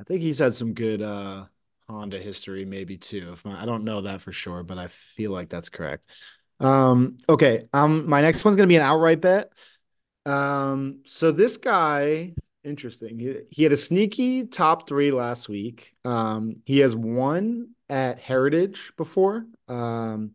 I 0.00 0.04
think 0.04 0.22
he's 0.22 0.38
had 0.38 0.54
some 0.54 0.74
good 0.74 1.02
uh 1.02 1.44
Honda 1.88 2.18
history, 2.18 2.64
maybe 2.64 2.98
too. 2.98 3.30
If 3.32 3.44
my, 3.44 3.62
I 3.62 3.64
don't 3.64 3.84
know 3.84 4.02
that 4.02 4.20
for 4.20 4.30
sure, 4.32 4.62
but 4.62 4.78
I 4.78 4.88
feel 4.88 5.30
like 5.30 5.48
that's 5.48 5.70
correct. 5.70 6.10
Um, 6.60 7.18
okay. 7.28 7.66
Um, 7.72 8.08
my 8.08 8.20
next 8.20 8.44
one's 8.44 8.56
gonna 8.56 8.66
be 8.66 8.76
an 8.76 8.82
outright 8.82 9.20
bet. 9.20 9.50
Um, 10.26 11.00
so 11.06 11.32
this 11.32 11.56
guy, 11.56 12.34
interesting. 12.62 13.18
He, 13.18 13.36
he 13.50 13.62
had 13.62 13.72
a 13.72 13.76
sneaky 13.76 14.46
top 14.46 14.88
three 14.88 15.10
last 15.10 15.48
week. 15.48 15.94
Um, 16.04 16.56
he 16.66 16.80
has 16.80 16.94
won 16.94 17.70
at 17.88 18.18
Heritage 18.18 18.92
before. 18.96 19.46
Um, 19.68 20.32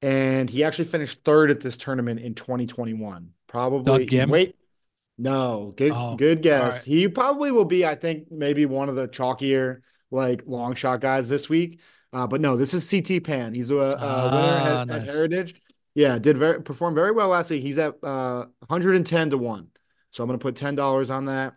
and 0.00 0.48
he 0.48 0.62
actually 0.62 0.84
finished 0.84 1.24
third 1.24 1.50
at 1.50 1.60
this 1.60 1.76
tournament 1.76 2.20
in 2.20 2.34
2021. 2.34 3.30
Probably 3.48 4.24
wait. 4.26 4.54
No, 5.18 5.74
good 5.76 5.92
oh, 5.94 6.16
good 6.16 6.42
guess. 6.42 6.86
Right. 6.86 6.94
He 6.94 7.08
probably 7.08 7.50
will 7.50 7.64
be, 7.64 7.84
I 7.84 7.96
think, 7.96 8.30
maybe 8.30 8.66
one 8.66 8.88
of 8.88 8.94
the 8.94 9.08
chalkier 9.08 9.80
like 10.10 10.44
long 10.46 10.74
shot 10.74 11.00
guys 11.00 11.28
this 11.28 11.48
week. 11.48 11.80
Uh, 12.12 12.26
but 12.26 12.40
no, 12.40 12.56
this 12.56 12.72
is 12.72 12.88
CT 12.88 13.24
Pan. 13.24 13.52
He's 13.52 13.70
a, 13.70 13.76
a 13.76 13.96
ah, 13.98 14.30
winner 14.32 14.78
at, 14.80 14.86
nice. 14.86 15.02
at, 15.02 15.14
Heritage. 15.14 15.60
Yeah, 15.94 16.18
did 16.18 16.38
very 16.38 16.62
perform 16.62 16.94
very 16.94 17.10
well 17.10 17.28
last 17.28 17.50
week. 17.50 17.62
He's 17.62 17.78
at 17.78 17.94
uh, 18.02 18.46
110 18.68 19.30
to 19.30 19.38
one. 19.38 19.68
So 20.10 20.22
I'm 20.22 20.28
gonna 20.28 20.38
put 20.38 20.56
ten 20.56 20.74
dollars 20.74 21.10
on 21.10 21.26
that. 21.26 21.54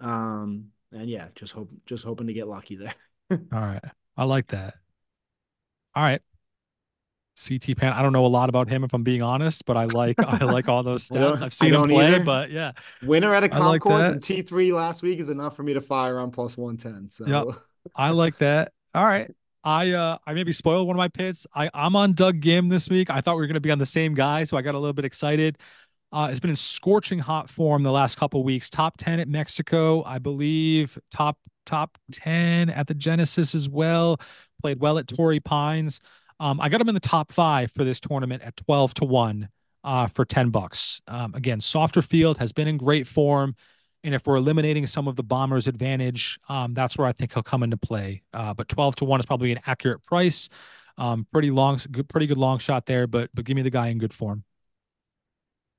Um, 0.00 0.66
and 0.92 1.08
yeah, 1.08 1.28
just 1.34 1.52
hope 1.52 1.70
just 1.86 2.04
hoping 2.04 2.26
to 2.26 2.32
get 2.32 2.48
lucky 2.48 2.76
there. 2.76 2.94
All 3.30 3.60
right. 3.60 3.82
I 4.16 4.24
like 4.24 4.48
that. 4.48 4.74
All 5.94 6.02
right. 6.02 6.20
CT 7.48 7.76
Pan. 7.76 7.92
I 7.92 8.02
don't 8.02 8.12
know 8.12 8.26
a 8.26 8.28
lot 8.28 8.48
about 8.48 8.68
him 8.68 8.84
if 8.84 8.92
I'm 8.92 9.02
being 9.02 9.22
honest, 9.22 9.64
but 9.64 9.76
I 9.76 9.84
like 9.84 10.16
I 10.18 10.44
like 10.44 10.68
all 10.68 10.82
those 10.82 11.08
stats. 11.08 11.42
I've 11.42 11.54
seen 11.54 11.74
him 11.74 11.88
play, 11.88 12.14
either. 12.14 12.24
but 12.24 12.50
yeah. 12.50 12.72
Winner 13.02 13.34
at 13.34 13.44
a 13.44 13.48
concourse 13.48 14.02
like 14.02 14.12
and 14.12 14.20
T3 14.20 14.72
last 14.72 15.02
week 15.02 15.18
is 15.18 15.30
enough 15.30 15.56
for 15.56 15.62
me 15.62 15.74
to 15.74 15.80
fire 15.80 16.18
on 16.18 16.30
plus 16.30 16.56
110. 16.56 17.10
So 17.10 17.26
yep. 17.26 17.56
I 17.94 18.10
like 18.10 18.38
that. 18.38 18.72
All 18.94 19.04
right. 19.04 19.30
I 19.62 19.90
uh 19.92 20.18
I 20.26 20.34
maybe 20.34 20.52
spoiled 20.52 20.86
one 20.86 20.96
of 20.96 20.98
my 20.98 21.08
pits. 21.08 21.46
I 21.54 21.70
I'm 21.74 21.96
on 21.96 22.14
Doug 22.14 22.40
Ghim 22.40 22.70
this 22.70 22.88
week. 22.88 23.10
I 23.10 23.20
thought 23.20 23.36
we 23.36 23.42
were 23.42 23.46
gonna 23.46 23.60
be 23.60 23.70
on 23.70 23.78
the 23.78 23.86
same 23.86 24.14
guy, 24.14 24.44
so 24.44 24.56
I 24.56 24.62
got 24.62 24.74
a 24.74 24.78
little 24.78 24.94
bit 24.94 25.04
excited. 25.04 25.58
Uh, 26.12 26.28
it's 26.30 26.40
been 26.40 26.50
in 26.50 26.56
scorching 26.56 27.20
hot 27.20 27.48
form 27.48 27.84
the 27.84 27.92
last 27.92 28.16
couple 28.16 28.42
weeks. 28.42 28.68
Top 28.68 28.96
ten 28.96 29.20
at 29.20 29.28
Mexico, 29.28 30.02
I 30.04 30.18
believe. 30.18 30.98
Top 31.10 31.38
top 31.66 31.98
ten 32.10 32.70
at 32.70 32.86
the 32.86 32.94
Genesis 32.94 33.54
as 33.54 33.68
well. 33.68 34.18
Played 34.62 34.80
well 34.80 34.98
at 34.98 35.06
Torrey 35.06 35.40
Pines. 35.40 36.00
Um, 36.40 36.60
I 36.60 36.68
got 36.68 36.80
him 36.80 36.88
in 36.88 36.94
the 36.94 37.00
top 37.00 37.30
five 37.30 37.70
for 37.70 37.84
this 37.84 38.00
tournament 38.00 38.42
at 38.42 38.56
12 38.56 38.94
to 38.94 39.04
1 39.04 39.48
uh, 39.84 40.06
for 40.08 40.24
10 40.24 40.50
bucks. 40.50 41.00
Um, 41.06 41.34
again, 41.34 41.60
softer 41.60 42.02
field 42.02 42.38
has 42.38 42.52
been 42.52 42.66
in 42.66 42.78
great 42.78 43.06
form. 43.06 43.54
And 44.02 44.14
if 44.14 44.26
we're 44.26 44.36
eliminating 44.36 44.86
some 44.86 45.06
of 45.06 45.16
the 45.16 45.22
bomber's 45.22 45.66
advantage, 45.66 46.40
um, 46.48 46.72
that's 46.72 46.96
where 46.96 47.06
I 47.06 47.12
think 47.12 47.34
he'll 47.34 47.42
come 47.42 47.62
into 47.62 47.76
play. 47.76 48.22
Uh, 48.32 48.54
but 48.54 48.68
12 48.68 48.96
to 48.96 49.04
1 49.04 49.20
is 49.20 49.26
probably 49.26 49.52
an 49.52 49.60
accurate 49.66 50.02
price. 50.02 50.48
Um, 50.96 51.26
pretty 51.30 51.50
long, 51.50 51.78
good, 51.90 52.08
pretty 52.08 52.26
good 52.26 52.38
long 52.38 52.58
shot 52.58 52.86
there, 52.86 53.06
but 53.06 53.30
but 53.32 53.44
give 53.44 53.54
me 53.56 53.62
the 53.62 53.70
guy 53.70 53.88
in 53.88 53.98
good 53.98 54.12
form. 54.12 54.44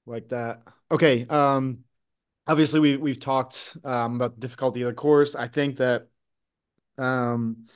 Like 0.05 0.29
that. 0.29 0.61
Okay. 0.91 1.25
Um, 1.27 1.83
obviously 2.47 2.79
we 2.79 2.97
we've 2.97 3.19
talked 3.19 3.77
um, 3.83 4.15
about 4.15 4.35
the 4.35 4.41
difficulty 4.41 4.81
of 4.81 4.87
the 4.87 4.93
course. 4.93 5.35
I 5.35 5.47
think 5.47 5.77
that 5.77 6.07
um 6.97 7.67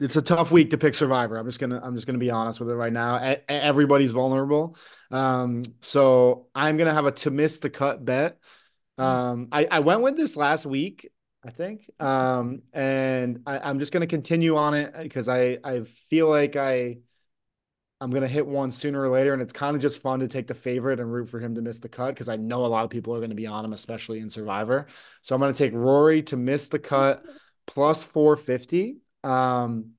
it's 0.00 0.16
a 0.16 0.22
tough 0.22 0.50
week 0.52 0.70
to 0.70 0.78
pick 0.78 0.94
survivor. 0.94 1.36
I'm 1.36 1.46
just 1.46 1.58
gonna 1.58 1.80
I'm 1.82 1.94
just 1.94 2.06
gonna 2.06 2.18
be 2.18 2.30
honest 2.30 2.60
with 2.60 2.70
it 2.70 2.76
right 2.76 2.92
now. 2.92 3.16
A- 3.16 3.50
everybody's 3.50 4.12
vulnerable, 4.12 4.76
um, 5.10 5.64
so 5.80 6.46
I'm 6.54 6.76
gonna 6.76 6.94
have 6.94 7.06
a 7.06 7.12
to 7.12 7.30
miss 7.30 7.60
the 7.60 7.70
cut 7.70 8.04
bet. 8.04 8.38
Um, 8.96 9.48
I 9.50 9.66
I 9.70 9.80
went 9.80 10.02
with 10.02 10.16
this 10.16 10.36
last 10.36 10.66
week, 10.66 11.08
I 11.44 11.50
think, 11.50 11.90
um, 11.98 12.62
and 12.72 13.42
I, 13.46 13.70
am 13.70 13.80
just 13.80 13.92
gonna 13.92 14.06
continue 14.06 14.56
on 14.56 14.74
it 14.74 14.94
because 15.02 15.28
I 15.28 15.58
I 15.64 15.82
feel 15.82 16.28
like 16.28 16.54
I 16.54 16.98
I'm 18.00 18.10
gonna 18.10 18.28
hit 18.28 18.46
one 18.46 18.70
sooner 18.70 19.00
or 19.00 19.08
later, 19.08 19.32
and 19.32 19.42
it's 19.42 19.52
kind 19.52 19.74
of 19.74 19.82
just 19.82 20.00
fun 20.00 20.20
to 20.20 20.28
take 20.28 20.46
the 20.46 20.54
favorite 20.54 21.00
and 21.00 21.12
root 21.12 21.28
for 21.28 21.40
him 21.40 21.56
to 21.56 21.62
miss 21.62 21.80
the 21.80 21.88
cut 21.88 22.10
because 22.10 22.28
I 22.28 22.36
know 22.36 22.64
a 22.64 22.68
lot 22.68 22.84
of 22.84 22.90
people 22.90 23.16
are 23.16 23.20
gonna 23.20 23.34
be 23.34 23.48
on 23.48 23.64
him, 23.64 23.72
especially 23.72 24.20
in 24.20 24.30
Survivor. 24.30 24.86
So 25.22 25.34
I'm 25.34 25.40
gonna 25.40 25.52
take 25.52 25.72
Rory 25.72 26.22
to 26.24 26.36
miss 26.36 26.68
the 26.68 26.78
cut 26.78 27.24
plus 27.66 28.04
450. 28.04 28.98
Um, 29.28 29.90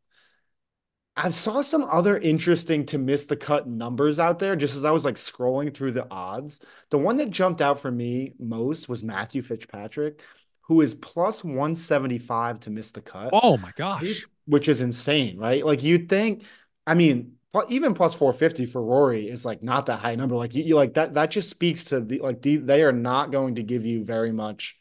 I 1.15 1.29
saw 1.29 1.61
some 1.61 1.83
other 1.83 2.17
interesting 2.17 2.85
to 2.87 2.97
miss 2.97 3.25
the 3.25 3.35
cut 3.35 3.67
numbers 3.67 4.19
out 4.19 4.39
there 4.39 4.55
just 4.55 4.77
as 4.77 4.85
I 4.85 4.91
was 4.91 5.03
like 5.03 5.15
scrolling 5.15 5.73
through 5.73 5.91
the 5.91 6.07
odds. 6.09 6.61
The 6.91 6.97
one 6.97 7.17
that 7.17 7.29
jumped 7.29 7.61
out 7.61 7.79
for 7.79 7.91
me 7.91 8.33
most 8.39 8.87
was 8.87 9.03
Matthew 9.03 9.41
Fitzpatrick, 9.41 10.21
who 10.61 10.79
is 10.79 10.95
plus 10.95 11.43
175 11.43 12.61
to 12.61 12.69
miss 12.69 12.91
the 12.91 13.01
cut. 13.01 13.31
Oh 13.33 13.57
my 13.57 13.71
gosh. 13.75 14.25
Which 14.45 14.69
is 14.69 14.81
insane, 14.81 15.37
right? 15.37 15.65
Like 15.65 15.83
you'd 15.83 16.07
think, 16.07 16.43
I 16.87 16.93
mean, 16.93 17.33
even 17.67 17.93
plus 17.93 18.13
450 18.13 18.67
for 18.67 18.81
Rory 18.81 19.27
is 19.27 19.43
like 19.43 19.61
not 19.61 19.87
that 19.87 19.97
high 19.97 20.15
number. 20.15 20.35
Like 20.35 20.55
you, 20.55 20.63
you 20.63 20.75
like 20.75 20.93
that, 20.93 21.15
that 21.15 21.31
just 21.31 21.49
speaks 21.49 21.83
to 21.85 21.99
the 21.99 22.19
like 22.19 22.41
the, 22.41 22.57
they 22.57 22.81
are 22.83 22.93
not 22.93 23.31
going 23.31 23.55
to 23.55 23.63
give 23.63 23.85
you 23.85 24.05
very 24.05 24.31
much 24.31 24.78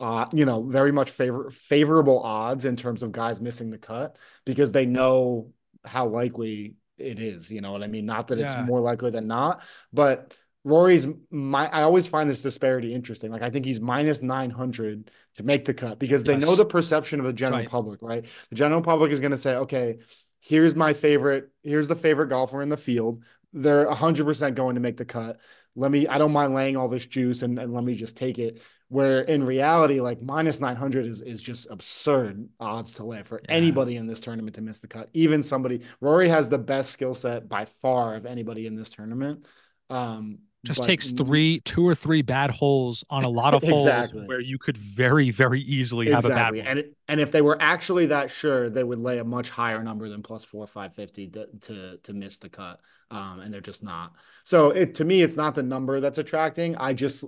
uh, 0.00 0.26
you 0.32 0.44
know, 0.44 0.62
very 0.62 0.92
much 0.92 1.10
favor 1.10 1.50
favorable 1.50 2.20
odds 2.20 2.64
in 2.64 2.76
terms 2.76 3.02
of 3.02 3.12
guys 3.12 3.40
missing 3.40 3.70
the 3.70 3.78
cut 3.78 4.16
because 4.44 4.72
they 4.72 4.86
know 4.86 5.52
how 5.84 6.06
likely 6.06 6.74
it 6.98 7.20
is. 7.20 7.50
You 7.50 7.60
know 7.60 7.72
what 7.72 7.82
I 7.82 7.88
mean? 7.88 8.06
Not 8.06 8.28
that 8.28 8.38
yeah. 8.38 8.44
it's 8.46 8.68
more 8.68 8.80
likely 8.80 9.10
than 9.10 9.26
not, 9.26 9.62
but 9.92 10.34
Rory's 10.64 11.06
my 11.30 11.68
I 11.68 11.82
always 11.82 12.06
find 12.06 12.28
this 12.30 12.42
disparity 12.42 12.92
interesting. 12.94 13.30
Like 13.30 13.42
I 13.42 13.50
think 13.50 13.64
he's 13.64 13.80
minus 13.80 14.22
900 14.22 15.10
to 15.36 15.42
make 15.42 15.64
the 15.64 15.74
cut 15.74 15.98
because 15.98 16.24
they 16.24 16.34
yes. 16.34 16.42
know 16.42 16.54
the 16.54 16.64
perception 16.64 17.20
of 17.20 17.26
the 17.26 17.32
general 17.32 17.60
right. 17.60 17.70
public, 17.70 18.00
right? 18.02 18.26
The 18.50 18.56
general 18.56 18.82
public 18.82 19.10
is 19.10 19.20
going 19.20 19.32
to 19.32 19.38
say, 19.38 19.56
"Okay, 19.56 19.98
here's 20.40 20.74
my 20.74 20.94
favorite, 20.94 21.50
here's 21.62 21.88
the 21.88 21.94
favorite 21.94 22.28
golfer 22.28 22.62
in 22.62 22.68
the 22.68 22.76
field. 22.76 23.24
They're 23.52 23.86
100% 23.86 24.54
going 24.54 24.74
to 24.74 24.80
make 24.80 24.96
the 24.96 25.04
cut. 25.04 25.38
Let 25.78 25.90
me 25.90 26.06
I 26.06 26.18
don't 26.18 26.32
mind 26.32 26.54
laying 26.54 26.76
all 26.76 26.88
this 26.88 27.06
juice 27.06 27.42
and, 27.42 27.58
and 27.58 27.72
let 27.72 27.84
me 27.84 27.94
just 27.94 28.16
take 28.16 28.38
it." 28.38 28.60
where 28.88 29.20
in 29.22 29.44
reality 29.44 30.00
like 30.00 30.20
minus 30.22 30.60
900 30.60 31.06
is 31.06 31.20
is 31.20 31.40
just 31.40 31.70
absurd 31.70 32.48
odds 32.58 32.94
to 32.94 33.04
lay 33.04 33.22
for 33.22 33.40
yeah. 33.44 33.54
anybody 33.54 33.96
in 33.96 34.06
this 34.06 34.20
tournament 34.20 34.54
to 34.56 34.62
miss 34.62 34.80
the 34.80 34.88
cut 34.88 35.08
even 35.12 35.42
somebody 35.42 35.82
rory 36.00 36.28
has 36.28 36.48
the 36.48 36.58
best 36.58 36.90
skill 36.90 37.14
set 37.14 37.48
by 37.48 37.64
far 37.66 38.14
of 38.14 38.26
anybody 38.26 38.66
in 38.66 38.74
this 38.74 38.90
tournament 38.90 39.46
um 39.90 40.38
just 40.64 40.82
takes 40.82 41.10
three 41.10 41.60
two 41.60 41.86
or 41.86 41.94
three 41.94 42.22
bad 42.22 42.50
holes 42.50 43.04
on 43.10 43.24
a 43.24 43.28
lot 43.28 43.54
of 43.54 43.62
holes 43.66 44.12
where 44.12 44.40
you 44.40 44.58
could 44.58 44.76
very 44.76 45.30
very 45.30 45.60
easily 45.60 46.10
have 46.10 46.24
exactly. 46.24 46.60
a 46.60 46.64
bad 46.64 46.76
one. 46.76 46.78
and 46.78 46.94
and 47.08 47.20
if 47.20 47.30
they 47.30 47.42
were 47.42 47.56
actually 47.60 48.06
that 48.06 48.30
sure 48.30 48.68
they 48.68 48.82
would 48.82 48.98
lay 48.98 49.18
a 49.18 49.24
much 49.24 49.50
higher 49.50 49.82
number 49.82 50.08
than 50.08 50.22
plus 50.22 50.44
four 50.44 50.66
five 50.66 50.94
fifty 50.94 51.28
to, 51.28 51.46
to 51.60 51.96
to 51.98 52.12
miss 52.12 52.38
the 52.38 52.48
cut 52.48 52.80
um 53.10 53.40
and 53.40 53.54
they're 53.54 53.60
just 53.60 53.82
not 53.82 54.12
so 54.44 54.70
it 54.70 54.94
to 54.96 55.04
me 55.04 55.22
it's 55.22 55.36
not 55.36 55.54
the 55.54 55.62
number 55.62 56.00
that's 56.00 56.18
attracting 56.18 56.76
i 56.76 56.92
just 56.92 57.24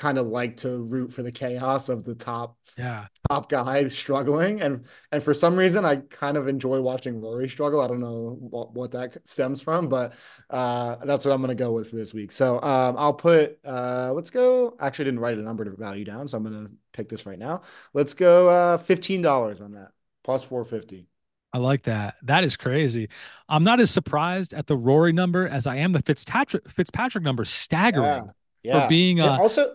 kind 0.00 0.16
of 0.16 0.28
like 0.28 0.56
to 0.56 0.80
root 0.84 1.12
for 1.12 1.22
the 1.22 1.30
chaos 1.30 1.90
of 1.90 2.04
the 2.04 2.14
top 2.14 2.56
yeah 2.78 3.04
top 3.28 3.50
guy 3.50 3.86
struggling 3.88 4.62
and 4.62 4.86
and 5.12 5.22
for 5.22 5.34
some 5.34 5.54
reason 5.54 5.84
I 5.84 5.96
kind 5.96 6.38
of 6.38 6.48
enjoy 6.48 6.80
watching 6.80 7.20
Rory 7.20 7.50
struggle 7.50 7.82
I 7.82 7.86
don't 7.86 8.00
know 8.00 8.38
what, 8.40 8.72
what 8.72 8.92
that 8.92 9.28
stems 9.28 9.60
from 9.60 9.90
but 9.90 10.14
uh 10.48 10.96
that's 11.04 11.26
what 11.26 11.32
I'm 11.32 11.42
gonna 11.42 11.54
go 11.54 11.72
with 11.72 11.90
for 11.90 11.96
this 11.96 12.14
week 12.14 12.32
so 12.32 12.54
um 12.62 12.96
I'll 12.96 13.12
put 13.12 13.58
uh 13.62 14.12
let's 14.14 14.30
go 14.30 14.74
actually 14.80 15.04
didn't 15.04 15.20
write 15.20 15.36
a 15.36 15.42
number 15.42 15.66
to 15.66 15.72
value 15.72 16.06
down 16.06 16.26
so 16.28 16.38
I'm 16.38 16.44
gonna 16.44 16.70
pick 16.94 17.10
this 17.10 17.26
right 17.26 17.38
now 17.38 17.60
let's 17.92 18.14
go 18.14 18.48
uh 18.48 18.78
$15 18.78 19.60
on 19.60 19.72
that 19.72 19.90
plus 20.24 20.42
450 20.44 21.08
I 21.52 21.58
like 21.58 21.82
that. 21.82 22.14
That 22.22 22.44
is 22.44 22.56
crazy. 22.56 23.08
I'm 23.48 23.64
not 23.64 23.80
as 23.80 23.90
surprised 23.90 24.54
at 24.54 24.68
the 24.68 24.76
Rory 24.76 25.12
number 25.12 25.48
as 25.48 25.66
I 25.66 25.76
am 25.76 25.90
the 25.90 26.00
Fitzpatrick 26.00 26.70
Fitzpatrick 26.70 27.24
number 27.24 27.44
staggering. 27.44 28.26
Yeah. 28.26 28.32
Yeah. 28.62 28.82
For 28.82 28.88
being 28.88 29.20
uh, 29.20 29.38
also 29.40 29.74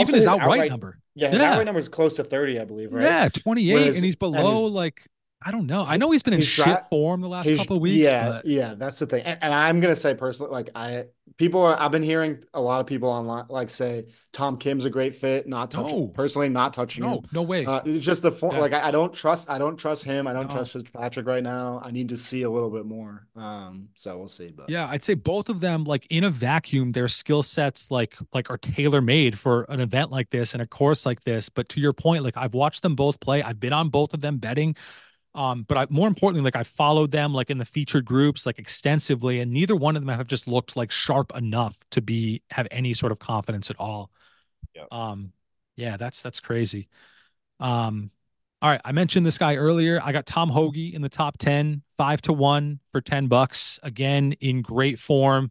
even 0.00 0.14
his, 0.14 0.24
his 0.24 0.26
outright, 0.26 0.42
outright, 0.42 0.70
number. 0.70 0.98
Yeah, 1.14 1.30
his 1.30 1.40
yeah. 1.40 1.52
outright 1.52 1.66
number 1.66 1.80
is 1.80 1.88
close 1.88 2.14
to 2.14 2.24
30, 2.24 2.60
I 2.60 2.64
believe, 2.64 2.92
right? 2.92 3.02
Yeah, 3.02 3.28
28. 3.28 3.72
Whereas, 3.72 3.96
and 3.96 4.04
he's 4.04 4.16
below 4.16 4.66
and 4.66 4.74
like 4.74 5.06
I 5.42 5.50
don't 5.50 5.66
know. 5.66 5.84
I 5.84 5.96
know 5.96 6.10
he's 6.10 6.22
been 6.22 6.34
in 6.34 6.40
shit 6.40 6.80
form 6.88 7.20
the 7.20 7.28
last 7.28 7.54
couple 7.54 7.76
of 7.76 7.82
weeks. 7.82 8.08
Yeah, 8.08 8.28
but... 8.28 8.46
yeah, 8.46 8.74
that's 8.74 8.98
the 8.98 9.06
thing. 9.06 9.22
And, 9.22 9.38
and, 9.42 9.54
I'm 9.54 9.80
gonna 9.80 9.94
say 9.94 10.14
personally, 10.14 10.50
like 10.50 10.70
I 10.74 11.04
people 11.36 11.60
are 11.62 11.78
I've 11.78 11.92
been 11.92 12.02
hearing 12.02 12.42
a 12.54 12.60
lot 12.60 12.80
of 12.80 12.86
people 12.86 13.10
online 13.10 13.44
like 13.50 13.68
say 13.68 14.06
Tom 14.32 14.56
Kim's 14.56 14.86
a 14.86 14.90
great 14.90 15.14
fit, 15.14 15.46
not 15.46 15.70
touching 15.70 16.00
no. 16.00 16.06
personally, 16.08 16.48
not 16.48 16.72
touching 16.72 17.04
no, 17.04 17.16
him. 17.16 17.24
No, 17.32 17.42
way. 17.42 17.66
Uh, 17.66 17.82
it's 17.84 18.04
just 18.04 18.22
the 18.22 18.32
form. 18.32 18.54
Yeah. 18.54 18.62
Like 18.62 18.72
I, 18.72 18.88
I, 18.88 18.90
don't 18.90 19.12
trust. 19.12 19.50
I 19.50 19.58
don't 19.58 19.76
trust 19.76 20.04
him. 20.04 20.26
I 20.26 20.32
don't 20.32 20.48
no. 20.48 20.54
trust 20.54 20.72
Fitzpatrick 20.72 21.26
right 21.26 21.42
now. 21.42 21.82
I 21.84 21.90
need 21.90 22.08
to 22.08 22.16
see 22.16 22.42
a 22.42 22.50
little 22.50 22.70
bit 22.70 22.86
more. 22.86 23.26
Um, 23.36 23.88
so 23.94 24.16
we'll 24.16 24.28
see. 24.28 24.52
But 24.56 24.70
yeah, 24.70 24.88
I'd 24.88 25.04
say 25.04 25.14
both 25.14 25.48
of 25.48 25.60
them, 25.60 25.84
like 25.84 26.06
in 26.08 26.24
a 26.24 26.30
vacuum, 26.30 26.92
their 26.92 27.08
skill 27.08 27.42
sets 27.42 27.90
like 27.90 28.16
like 28.32 28.50
are 28.50 28.58
tailor 28.58 29.02
made 29.02 29.38
for 29.38 29.64
an 29.68 29.80
event 29.80 30.10
like 30.10 30.30
this 30.30 30.54
and 30.54 30.62
a 30.62 30.66
course 30.66 31.04
like 31.04 31.24
this. 31.24 31.50
But 31.50 31.68
to 31.70 31.80
your 31.80 31.92
point, 31.92 32.24
like 32.24 32.36
I've 32.36 32.54
watched 32.54 32.82
them 32.82 32.94
both 32.94 33.20
play. 33.20 33.42
I've 33.42 33.60
been 33.60 33.72
on 33.72 33.90
both 33.90 34.14
of 34.14 34.22
them 34.22 34.38
betting. 34.38 34.76
Um, 35.36 35.64
but 35.64 35.78
I, 35.78 35.86
more 35.90 36.08
importantly, 36.08 36.44
like 36.44 36.56
I 36.56 36.64
followed 36.64 37.12
them 37.12 37.34
like 37.34 37.50
in 37.50 37.58
the 37.58 37.66
featured 37.66 38.06
groups 38.06 38.46
like 38.46 38.58
extensively, 38.58 39.40
and 39.40 39.52
neither 39.52 39.76
one 39.76 39.96
of 39.96 40.02
them 40.04 40.16
have 40.16 40.28
just 40.28 40.48
looked 40.48 40.76
like 40.76 40.90
sharp 40.90 41.36
enough 41.36 41.78
to 41.92 42.02
be 42.02 42.42
have 42.50 42.68
any 42.70 42.94
sort 42.94 43.12
of 43.12 43.18
confidence 43.18 43.70
at 43.70 43.76
all. 43.78 44.10
Yeah. 44.74 44.86
Um, 44.90 45.32
yeah, 45.76 45.96
that's 45.96 46.22
that's 46.22 46.40
crazy. 46.40 46.88
Um, 47.60 48.10
All 48.62 48.70
right, 48.70 48.80
I 48.84 48.92
mentioned 48.92 49.26
this 49.26 49.38
guy 49.38 49.56
earlier. 49.56 50.00
I 50.02 50.12
got 50.12 50.26
Tom 50.26 50.50
Hoge 50.50 50.78
in 50.94 51.02
the 51.02 51.08
top 51.10 51.38
10, 51.38 51.82
5 51.96 52.22
to 52.22 52.32
1 52.32 52.80
for 52.92 53.00
10 53.00 53.28
bucks. 53.28 53.78
Again, 53.82 54.32
in 54.40 54.62
great 54.62 54.98
form. 54.98 55.50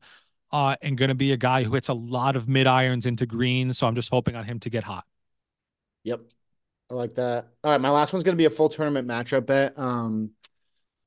Uh, 0.51 0.75
and 0.81 0.97
going 0.97 1.09
to 1.09 1.15
be 1.15 1.31
a 1.33 1.37
guy 1.37 1.63
who 1.63 1.73
hits 1.73 1.89
a 1.89 1.93
lot 1.93 2.35
of 2.35 2.47
mid 2.47 2.67
irons 2.67 3.05
into 3.05 3.25
greens. 3.25 3.77
So 3.77 3.87
I'm 3.87 3.95
just 3.95 4.09
hoping 4.11 4.35
on 4.35 4.45
him 4.45 4.59
to 4.61 4.69
get 4.69 4.85
hot. 4.85 5.05
Yep. 6.03 6.21
I 6.89 6.93
like 6.93 7.15
that. 7.15 7.47
All 7.63 7.71
right, 7.71 7.81
my 7.81 7.89
last 7.89 8.13
one's 8.13 8.23
going 8.23 8.35
to 8.35 8.41
be 8.41 8.45
a 8.45 8.49
full 8.49 8.69
tournament 8.69 9.07
matchup 9.07 9.45
bet. 9.47 9.77
Um, 9.77 10.31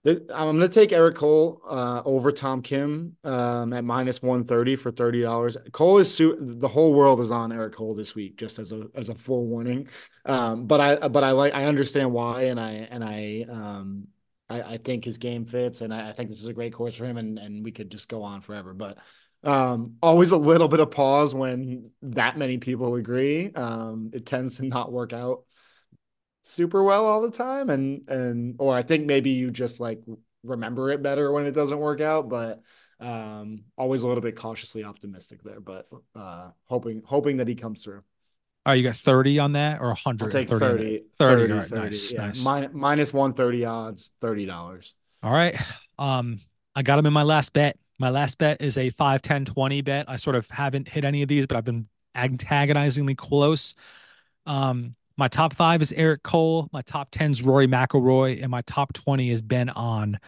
I'm 0.06 0.24
going 0.28 0.60
to 0.60 0.68
take 0.68 0.92
Eric 0.92 1.16
Cole 1.16 1.60
uh, 1.68 2.02
over 2.04 2.32
Tom 2.32 2.62
Kim 2.62 3.16
um, 3.24 3.72
at 3.72 3.84
minus 3.84 4.22
130 4.22 4.76
for 4.76 4.90
$30. 4.90 5.70
Cole 5.72 5.98
is 5.98 6.12
su- 6.12 6.36
the 6.40 6.68
whole 6.68 6.94
world 6.94 7.20
is 7.20 7.30
on 7.30 7.52
Eric 7.52 7.74
Cole 7.74 7.94
this 7.94 8.14
week, 8.14 8.36
just 8.36 8.58
as 8.58 8.72
a 8.72 8.86
as 8.94 9.08
a 9.08 9.14
forewarning. 9.14 9.88
Um, 10.24 10.66
but 10.66 10.80
I 10.80 11.08
but 11.08 11.24
I 11.24 11.32
like 11.32 11.52
I 11.52 11.66
understand 11.66 12.12
why, 12.12 12.44
and 12.44 12.58
I 12.58 12.88
and 12.90 13.04
I 13.04 13.44
um 13.50 14.08
I, 14.48 14.62
I 14.62 14.76
think 14.78 15.04
his 15.04 15.18
game 15.18 15.44
fits, 15.44 15.82
and 15.82 15.92
I, 15.92 16.10
I 16.10 16.12
think 16.12 16.30
this 16.30 16.40
is 16.40 16.48
a 16.48 16.54
great 16.54 16.72
course 16.72 16.94
for 16.94 17.04
him, 17.04 17.18
and 17.18 17.38
and 17.38 17.64
we 17.64 17.72
could 17.72 17.90
just 17.90 18.08
go 18.08 18.22
on 18.22 18.40
forever. 18.40 18.72
But 18.72 18.98
um, 19.44 19.96
always 20.02 20.30
a 20.30 20.38
little 20.38 20.68
bit 20.68 20.80
of 20.80 20.90
pause 20.90 21.34
when 21.34 21.90
that 22.02 22.38
many 22.38 22.58
people 22.58 22.94
agree. 22.94 23.52
Um, 23.52 24.10
it 24.14 24.26
tends 24.26 24.56
to 24.56 24.64
not 24.64 24.90
work 24.90 25.12
out 25.12 25.44
super 26.48 26.82
well 26.82 27.06
all 27.06 27.20
the 27.20 27.30
time 27.30 27.70
and 27.70 28.08
and 28.08 28.56
or 28.58 28.74
I 28.74 28.82
think 28.82 29.06
maybe 29.06 29.30
you 29.30 29.50
just 29.50 29.80
like 29.80 30.00
remember 30.44 30.90
it 30.90 31.02
better 31.02 31.30
when 31.32 31.46
it 31.46 31.52
doesn't 31.52 31.78
work 31.78 32.00
out 32.00 32.28
but 32.28 32.62
um 33.00 33.64
always 33.76 34.02
a 34.02 34.08
little 34.08 34.22
bit 34.22 34.36
cautiously 34.36 34.82
optimistic 34.82 35.42
there 35.42 35.60
but 35.60 35.88
uh 36.14 36.50
hoping 36.64 37.02
hoping 37.04 37.36
that 37.36 37.48
he 37.48 37.54
comes 37.54 37.84
through 37.84 38.02
all 38.66 38.72
right, 38.72 38.74
you 38.74 38.84
got 38.84 38.96
30 38.96 39.38
on 39.38 39.52
that 39.52 39.80
or 39.80 39.86
100? 39.86 40.26
I'll 40.26 40.30
take 40.30 40.48
30. 40.50 40.58
30, 40.58 40.84
30, 41.18 41.42
30, 41.48 41.52
right, 41.54 41.66
30 41.68 41.82
nice, 41.82 42.12
yeah. 42.12 42.26
nice. 42.26 42.44
Min- 42.44 42.70
minus 42.74 43.14
130 43.14 43.64
odds, 43.64 44.12
$30. 44.20 44.92
All 45.22 45.32
right. 45.32 45.58
Um, 45.98 46.38
I 46.74 46.82
got 46.82 46.98
him 46.98 47.06
in 47.06 47.14
my 47.14 47.22
last 47.22 47.54
bet. 47.54 47.78
My 47.98 48.10
last 48.10 48.36
bet 48.36 48.60
is 48.60 48.76
a 48.76 48.90
5, 48.90 49.22
10, 49.22 49.46
20 49.46 49.80
bet. 49.80 50.04
I 50.06 50.16
sort 50.16 50.36
of 50.36 50.50
haven't 50.50 50.86
hit 50.86 51.06
any 51.06 51.22
of 51.22 51.28
these, 51.28 51.46
but 51.46 51.56
I've 51.56 51.64
been 51.64 51.88
antagonizingly 52.14 53.16
close. 53.16 53.74
Um, 54.44 54.94
my 55.18 55.26
top 55.26 55.52
five 55.52 55.82
is 55.82 55.92
Eric 55.92 56.22
Cole. 56.22 56.68
My 56.72 56.80
top 56.80 57.10
10 57.10 57.32
is 57.32 57.42
Rory 57.42 57.66
McIlroy. 57.66 58.40
And 58.40 58.50
my 58.50 58.62
top 58.62 58.92
20 58.92 59.30
is 59.30 59.42
Ben 59.42 59.68
An. 59.68 60.18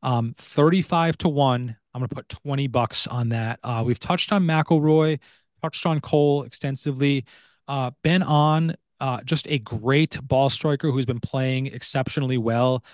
Um, 0.00 0.34
35 0.38 1.18
to 1.18 1.28
1. 1.28 1.76
I'm 1.92 2.00
going 2.00 2.08
to 2.08 2.14
put 2.14 2.28
20 2.28 2.68
bucks 2.68 3.08
on 3.08 3.30
that. 3.30 3.58
Uh, 3.64 3.82
we've 3.84 3.98
touched 3.98 4.32
on 4.32 4.44
McIlroy, 4.44 5.18
touched 5.60 5.84
on 5.84 6.00
Cole 6.00 6.44
extensively. 6.44 7.24
Uh, 7.66 7.90
ben 8.04 8.22
An, 8.22 8.76
uh, 9.00 9.22
just 9.24 9.48
a 9.48 9.58
great 9.58 10.20
ball 10.22 10.48
striker 10.48 10.92
who's 10.92 11.06
been 11.06 11.20
playing 11.20 11.66
exceptionally 11.66 12.38
well. 12.38 12.84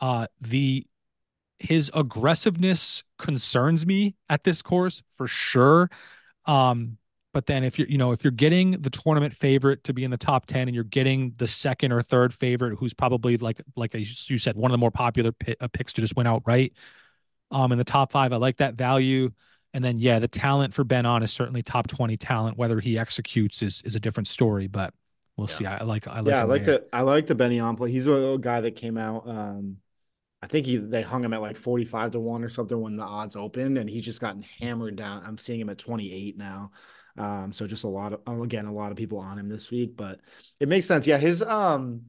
Uh, 0.00 0.26
the 0.40 0.86
his 1.58 1.90
aggressiveness 1.94 3.04
concerns 3.18 3.86
me 3.86 4.16
at 4.28 4.42
this 4.42 4.60
course 4.62 5.02
for 5.10 5.26
sure. 5.26 5.88
Um, 6.46 6.98
but 7.34 7.46
then 7.46 7.64
if 7.64 7.78
you're, 7.78 7.88
you 7.88 7.98
know, 7.98 8.12
if 8.12 8.22
you're 8.22 8.30
getting 8.30 8.80
the 8.80 8.88
tournament 8.88 9.34
favorite 9.34 9.82
to 9.84 9.92
be 9.92 10.04
in 10.04 10.10
the 10.10 10.16
top 10.16 10.46
10 10.46 10.68
and 10.68 10.74
you're 10.74 10.84
getting 10.84 11.34
the 11.36 11.48
second 11.48 11.92
or 11.92 12.00
third 12.00 12.32
favorite, 12.32 12.78
who's 12.78 12.94
probably 12.94 13.36
like, 13.36 13.60
like 13.76 13.92
you 13.92 14.38
said, 14.38 14.56
one 14.56 14.70
of 14.70 14.72
the 14.72 14.78
more 14.78 14.92
popular 14.92 15.32
uh, 15.60 15.68
picks 15.68 15.92
to 15.94 16.00
just 16.00 16.16
win 16.16 16.28
outright 16.28 16.72
um, 17.50 17.72
in 17.72 17.78
the 17.78 17.84
top 17.84 18.12
five, 18.12 18.32
I 18.32 18.36
like 18.36 18.58
that 18.58 18.76
value. 18.76 19.32
And 19.74 19.84
then, 19.84 19.98
yeah, 19.98 20.20
the 20.20 20.28
talent 20.28 20.72
for 20.72 20.84
Ben 20.84 21.04
An 21.04 21.24
is 21.24 21.32
certainly 21.32 21.62
top 21.62 21.88
20 21.88 22.16
talent. 22.16 22.56
Whether 22.56 22.78
he 22.78 22.96
executes 22.96 23.60
is, 23.60 23.82
is 23.84 23.96
a 23.96 24.00
different 24.00 24.28
story, 24.28 24.68
but 24.68 24.94
we'll 25.36 25.48
yeah. 25.48 25.54
see. 25.54 25.66
I, 25.66 25.78
I, 25.78 25.82
like, 25.82 26.06
I 26.06 26.20
like, 26.20 26.30
yeah, 26.30 26.40
I 26.40 26.44
like 26.44 26.64
the, 26.64 26.84
I 26.92 27.02
like 27.02 27.26
the 27.26 27.34
Ben 27.34 27.50
An 27.50 27.74
play. 27.74 27.90
He's 27.90 28.06
a 28.06 28.12
little 28.12 28.38
guy 28.38 28.60
that 28.60 28.76
came 28.76 28.96
out, 28.96 29.28
um, 29.28 29.78
I 30.44 30.46
think 30.46 30.66
he 30.66 30.76
they 30.76 31.00
hung 31.00 31.24
him 31.24 31.32
at 31.32 31.40
like 31.40 31.56
45 31.56 32.10
to 32.10 32.20
1 32.20 32.44
or 32.44 32.50
something 32.50 32.78
when 32.78 32.98
the 32.98 33.02
odds 33.02 33.34
opened 33.34 33.78
and 33.78 33.88
he's 33.88 34.04
just 34.04 34.20
gotten 34.20 34.44
hammered 34.60 34.94
down. 34.94 35.22
I'm 35.24 35.38
seeing 35.38 35.58
him 35.58 35.70
at 35.70 35.78
28 35.78 36.36
now. 36.36 36.70
Um, 37.16 37.52
so 37.52 37.66
just 37.66 37.84
a 37.84 37.88
lot 37.88 38.12
of 38.12 38.20
oh, 38.26 38.42
again, 38.42 38.66
a 38.66 38.72
lot 38.72 38.90
of 38.90 38.96
people 38.96 39.18
on 39.18 39.38
him 39.38 39.48
this 39.48 39.70
week, 39.70 39.96
but 39.96 40.20
it 40.60 40.68
makes 40.68 40.86
sense. 40.86 41.06
Yeah, 41.06 41.18
his 41.18 41.42
um 41.42 42.06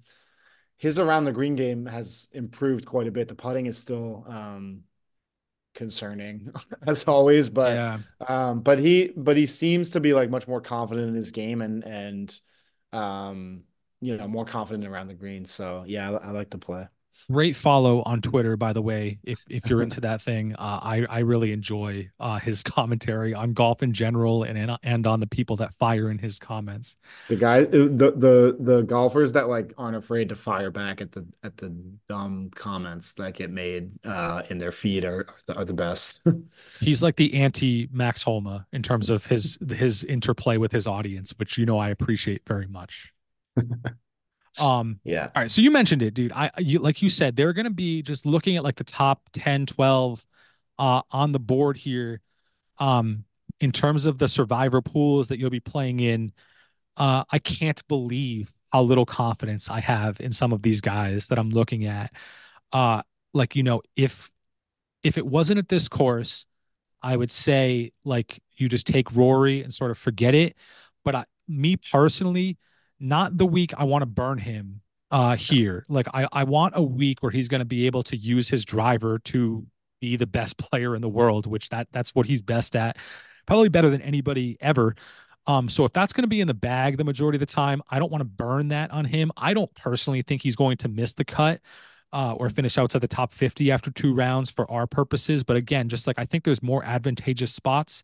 his 0.78 1.00
around 1.00 1.26
the 1.26 1.32
green 1.32 1.56
game 1.56 1.86
has 1.86 2.28
improved 2.34 2.86
quite 2.86 3.08
a 3.08 3.12
bit. 3.12 3.28
The 3.28 3.36
putting 3.36 3.66
is 3.68 3.78
still 3.78 4.26
um 4.28 4.82
concerning 5.74 6.50
as 6.88 7.08
always, 7.08 7.50
but 7.50 7.74
yeah. 7.74 8.00
um 8.28 8.62
but 8.62 8.80
he 8.80 9.12
but 9.16 9.38
he 9.38 9.46
seems 9.46 9.92
to 9.92 10.00
be 10.00 10.14
like 10.14 10.30
much 10.30 10.48
more 10.48 10.62
confident 10.62 11.10
in 11.10 11.16
his 11.16 11.32
game 11.32 11.62
and 11.62 11.84
and 11.84 12.40
um 12.94 13.64
you 14.02 14.18
know 14.18 14.28
more 14.28 14.46
confident 14.46 14.86
around 14.86 15.08
the 15.08 15.14
green. 15.14 15.46
So 15.46 15.84
yeah, 15.86 16.12
I, 16.12 16.28
I 16.28 16.32
like 16.32 16.50
to 16.52 16.58
play 16.58 16.88
great 17.32 17.56
follow 17.56 18.02
on 18.04 18.22
Twitter, 18.22 18.58
by 18.58 18.74
the 18.74 18.82
way. 18.82 19.20
If 19.24 19.40
if 19.50 19.70
you're 19.70 19.82
into 19.82 20.02
that 20.02 20.22
thing, 20.22 20.54
uh, 20.54 20.80
I 20.82 21.06
I 21.10 21.20
really 21.20 21.52
enjoy 21.52 22.10
uh, 22.20 22.40
his 22.40 22.64
commentary 22.64 23.34
on 23.34 23.54
golf 23.54 23.84
in 23.84 23.94
general 23.94 24.44
and 24.44 24.78
and 24.84 25.08
on 25.08 25.20
the 25.20 25.28
people 25.28 25.56
that 25.58 25.74
fire 25.74 26.10
in 26.10 26.18
his 26.18 26.40
comments. 26.40 26.98
The 27.30 27.36
guy, 27.36 27.64
uh, 27.64 27.70
the 27.72 28.14
the 28.16 28.58
the 28.60 28.82
golfers 28.84 29.34
that 29.34 29.50
like 29.50 29.74
aren't 29.78 29.98
afraid 29.98 30.30
to 30.30 30.36
fire 30.36 30.72
back 30.72 31.02
at 31.02 31.12
the 31.12 31.26
at 31.44 31.58
the 31.58 31.76
dumb 32.08 32.52
comments 32.56 33.14
that 33.14 33.34
get 33.34 33.50
made 33.50 33.92
uh, 34.04 34.44
in 34.50 34.58
their 34.58 34.72
feed 34.72 35.06
are 35.06 35.26
are 35.56 35.66
the 35.66 35.74
best. 35.74 36.28
He's 36.80 37.02
like 37.04 37.16
the 37.16 37.34
anti 37.34 37.90
Max 37.92 38.24
Homa 38.24 38.66
in 38.74 38.84
terms 38.84 39.10
of 39.10 39.26
his 39.26 39.58
his 39.70 40.04
interplay 40.04 40.58
with 40.58 40.72
his 40.72 40.88
audience, 40.88 41.34
which 41.38 41.58
you 41.58 41.66
know 41.66 41.80
I 41.80 41.90
appreciate 41.90 42.44
very 42.48 42.68
much. 42.68 43.14
Um, 44.60 45.00
yeah. 45.04 45.30
All 45.36 45.42
right. 45.42 45.52
So 45.52 45.62
you 45.62 45.72
mentioned 45.72 46.02
it, 46.02 46.14
dude. 46.14 46.32
I, 46.32 46.52
you, 46.58 46.80
like 46.80 47.02
you 47.02 47.10
said, 47.10 47.36
they're 47.36 47.54
going 47.54 47.66
to 47.66 47.72
be 47.72 48.02
just 48.02 48.26
looking 48.26 48.58
at 48.58 48.64
like 48.64 48.76
the 48.76 48.84
top 48.84 49.22
10, 49.34 49.66
12 49.66 50.26
uh, 50.80 51.02
on 51.12 51.32
the 51.32 51.40
board 51.40 51.78
here. 51.78 52.22
Um, 52.78 53.26
in 53.60 53.72
terms 53.72 54.06
of 54.06 54.18
the 54.18 54.28
survivor 54.28 54.82
pools 54.82 55.30
that 55.30 55.40
you'll 55.40 55.50
be 55.50 55.62
playing 55.62 56.00
in, 56.02 56.34
uh, 56.98 57.24
I 57.30 57.40
can't 57.40 57.86
believe 57.88 58.54
how 58.72 58.82
little 58.82 59.06
confidence 59.06 59.70
I 59.70 59.80
have 59.80 60.20
in 60.20 60.32
some 60.34 60.52
of 60.52 60.62
these 60.62 60.82
guys 60.82 61.28
that 61.28 61.40
I'm 61.40 61.50
looking 61.50 61.86
at. 61.86 62.14
Uh, 62.74 63.02
like, 63.34 63.56
you 63.56 63.64
know, 63.64 63.82
if, 63.96 64.30
if 65.04 65.18
it 65.18 65.26
wasn't 65.26 65.60
at 65.60 65.70
this 65.70 65.88
course, 65.88 66.46
I 67.02 67.16
would 67.16 67.32
say 67.32 67.92
like 68.04 68.42
you 68.58 68.68
just 68.68 68.88
take 68.88 69.16
Rory 69.16 69.62
and 69.62 69.74
sort 69.74 69.92
of 69.92 69.98
forget 69.98 70.34
it. 70.34 70.56
But 71.04 71.16
I, 71.16 71.26
me 71.48 71.78
personally, 71.78 72.58
not 73.00 73.38
the 73.38 73.46
week 73.46 73.74
I 73.78 73.84
want 73.84 74.02
to 74.02 74.08
burn 74.08 74.40
him 74.40 74.82
uh 75.12 75.36
here. 75.36 75.86
Like 75.88 76.08
I 76.14 76.28
I 76.32 76.44
want 76.44 76.74
a 76.76 76.82
week 76.84 77.22
where 77.22 77.32
he's 77.32 77.48
going 77.48 77.60
to 77.60 77.66
be 77.66 77.86
able 77.86 78.04
to 78.04 78.18
use 78.18 78.50
his 78.50 78.66
driver 78.66 79.20
to 79.20 79.66
be 80.02 80.16
the 80.16 80.28
best 80.28 80.58
player 80.70 80.96
in 80.96 81.02
the 81.02 81.10
world, 81.10 81.48
which 81.48 81.70
that 81.70 81.88
that's 81.92 82.16
what 82.16 82.26
he's 82.26 82.42
best 82.42 82.76
at. 82.76 82.98
Probably 83.46 83.70
better 83.70 83.90
than 83.90 84.02
anybody 84.02 84.58
ever. 84.60 84.96
Um, 85.48 85.70
so 85.70 85.86
if 85.86 85.94
that's 85.94 86.14
going 86.14 86.24
to 86.24 86.28
be 86.28 86.42
in 86.42 86.48
the 86.48 86.56
bag 86.56 86.98
the 86.98 87.04
majority 87.04 87.36
of 87.36 87.40
the 87.42 87.46
time, 87.46 87.82
I 87.90 88.00
don't 88.00 88.12
want 88.12 88.22
to 88.22 88.26
burn 88.26 88.70
that 88.70 88.92
on 88.92 89.06
him. 89.06 89.32
I 89.38 89.54
don't 89.54 89.74
personally 89.76 90.24
think 90.24 90.42
he's 90.42 90.56
going 90.56 90.78
to 90.78 90.88
miss 90.88 91.14
the 91.14 91.26
cut 91.26 91.62
uh, 92.12 92.34
or 92.34 92.50
finish 92.50 92.78
outside 92.78 93.02
the 93.02 93.08
top 93.08 93.34
50 93.34 93.72
after 93.72 93.92
two 93.92 94.14
rounds 94.14 94.50
for 94.50 94.70
our 94.72 94.88
purposes. 94.88 95.44
But 95.44 95.58
again, 95.58 95.90
just 95.90 96.08
like 96.08 96.18
I 96.18 96.26
think 96.26 96.44
there's 96.44 96.64
more 96.64 96.84
advantageous 96.84 97.54
spots. 97.54 98.04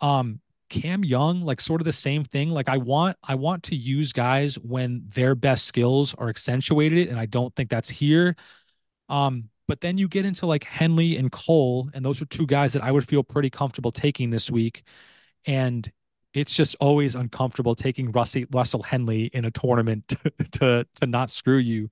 Um, 0.00 0.40
Cam 0.68 1.04
Young, 1.04 1.42
like 1.42 1.60
sort 1.60 1.80
of 1.80 1.84
the 1.84 1.92
same 1.92 2.24
thing. 2.24 2.50
Like 2.50 2.68
I 2.68 2.76
want 2.78 3.16
I 3.22 3.34
want 3.34 3.64
to 3.64 3.76
use 3.76 4.12
guys 4.12 4.56
when 4.58 5.04
their 5.08 5.34
best 5.34 5.66
skills 5.66 6.14
are 6.14 6.28
accentuated, 6.28 7.08
and 7.08 7.18
I 7.18 7.26
don't 7.26 7.54
think 7.54 7.70
that's 7.70 7.90
here. 7.90 8.36
Um, 9.08 9.50
but 9.66 9.80
then 9.82 9.98
you 9.98 10.08
get 10.08 10.24
into 10.24 10.46
like 10.46 10.64
Henley 10.64 11.16
and 11.16 11.30
Cole, 11.30 11.90
and 11.94 12.04
those 12.04 12.22
are 12.22 12.26
two 12.26 12.46
guys 12.46 12.72
that 12.72 12.82
I 12.82 12.90
would 12.90 13.06
feel 13.06 13.22
pretty 13.22 13.50
comfortable 13.50 13.92
taking 13.92 14.30
this 14.30 14.50
week. 14.50 14.82
And 15.46 15.90
it's 16.34 16.54
just 16.54 16.76
always 16.80 17.14
uncomfortable 17.14 17.74
taking 17.74 18.12
Russell 18.12 18.82
Henley 18.82 19.24
in 19.26 19.44
a 19.44 19.50
tournament 19.50 20.08
to, 20.08 20.30
to 20.52 20.86
to 20.96 21.06
not 21.06 21.30
screw 21.30 21.58
you. 21.58 21.90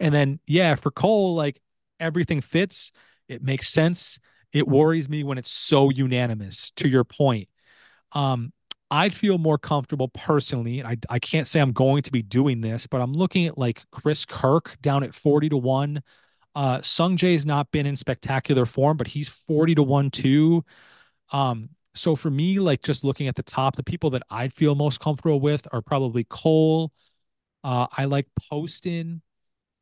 And 0.00 0.14
then 0.14 0.40
yeah, 0.46 0.74
for 0.76 0.90
Cole, 0.90 1.34
like 1.34 1.60
everything 2.00 2.40
fits. 2.40 2.92
It 3.28 3.42
makes 3.42 3.68
sense. 3.68 4.18
It 4.52 4.66
worries 4.66 5.08
me 5.08 5.22
when 5.22 5.38
it's 5.38 5.50
so 5.50 5.90
unanimous. 5.90 6.72
To 6.72 6.88
your 6.88 7.04
point, 7.04 7.48
um, 8.12 8.52
I'd 8.90 9.14
feel 9.14 9.38
more 9.38 9.58
comfortable 9.58 10.08
personally. 10.08 10.82
I, 10.84 10.96
I 11.08 11.18
can't 11.18 11.46
say 11.46 11.60
I'm 11.60 11.72
going 11.72 12.02
to 12.02 12.12
be 12.12 12.22
doing 12.22 12.60
this, 12.60 12.86
but 12.86 13.00
I'm 13.00 13.12
looking 13.12 13.46
at 13.46 13.56
like 13.56 13.84
Chris 13.92 14.24
Kirk 14.24 14.76
down 14.82 15.04
at 15.04 15.14
40 15.14 15.48
to 15.50 15.56
1. 15.56 16.02
Uh, 16.56 16.78
Sungjae's 16.78 17.46
not 17.46 17.70
been 17.70 17.86
in 17.86 17.94
spectacular 17.94 18.66
form, 18.66 18.96
but 18.96 19.08
he's 19.08 19.28
40 19.28 19.76
to 19.76 19.82
1 19.84 20.10
too. 20.10 20.64
Um, 21.32 21.70
so 21.94 22.16
for 22.16 22.30
me, 22.30 22.58
like 22.58 22.82
just 22.82 23.04
looking 23.04 23.28
at 23.28 23.36
the 23.36 23.42
top, 23.42 23.76
the 23.76 23.84
people 23.84 24.10
that 24.10 24.22
I'd 24.30 24.52
feel 24.52 24.74
most 24.74 25.00
comfortable 25.00 25.40
with 25.40 25.66
are 25.72 25.82
probably 25.82 26.24
Cole. 26.24 26.92
Uh, 27.62 27.86
I 27.96 28.06
like 28.06 28.26
Poston. 28.48 29.22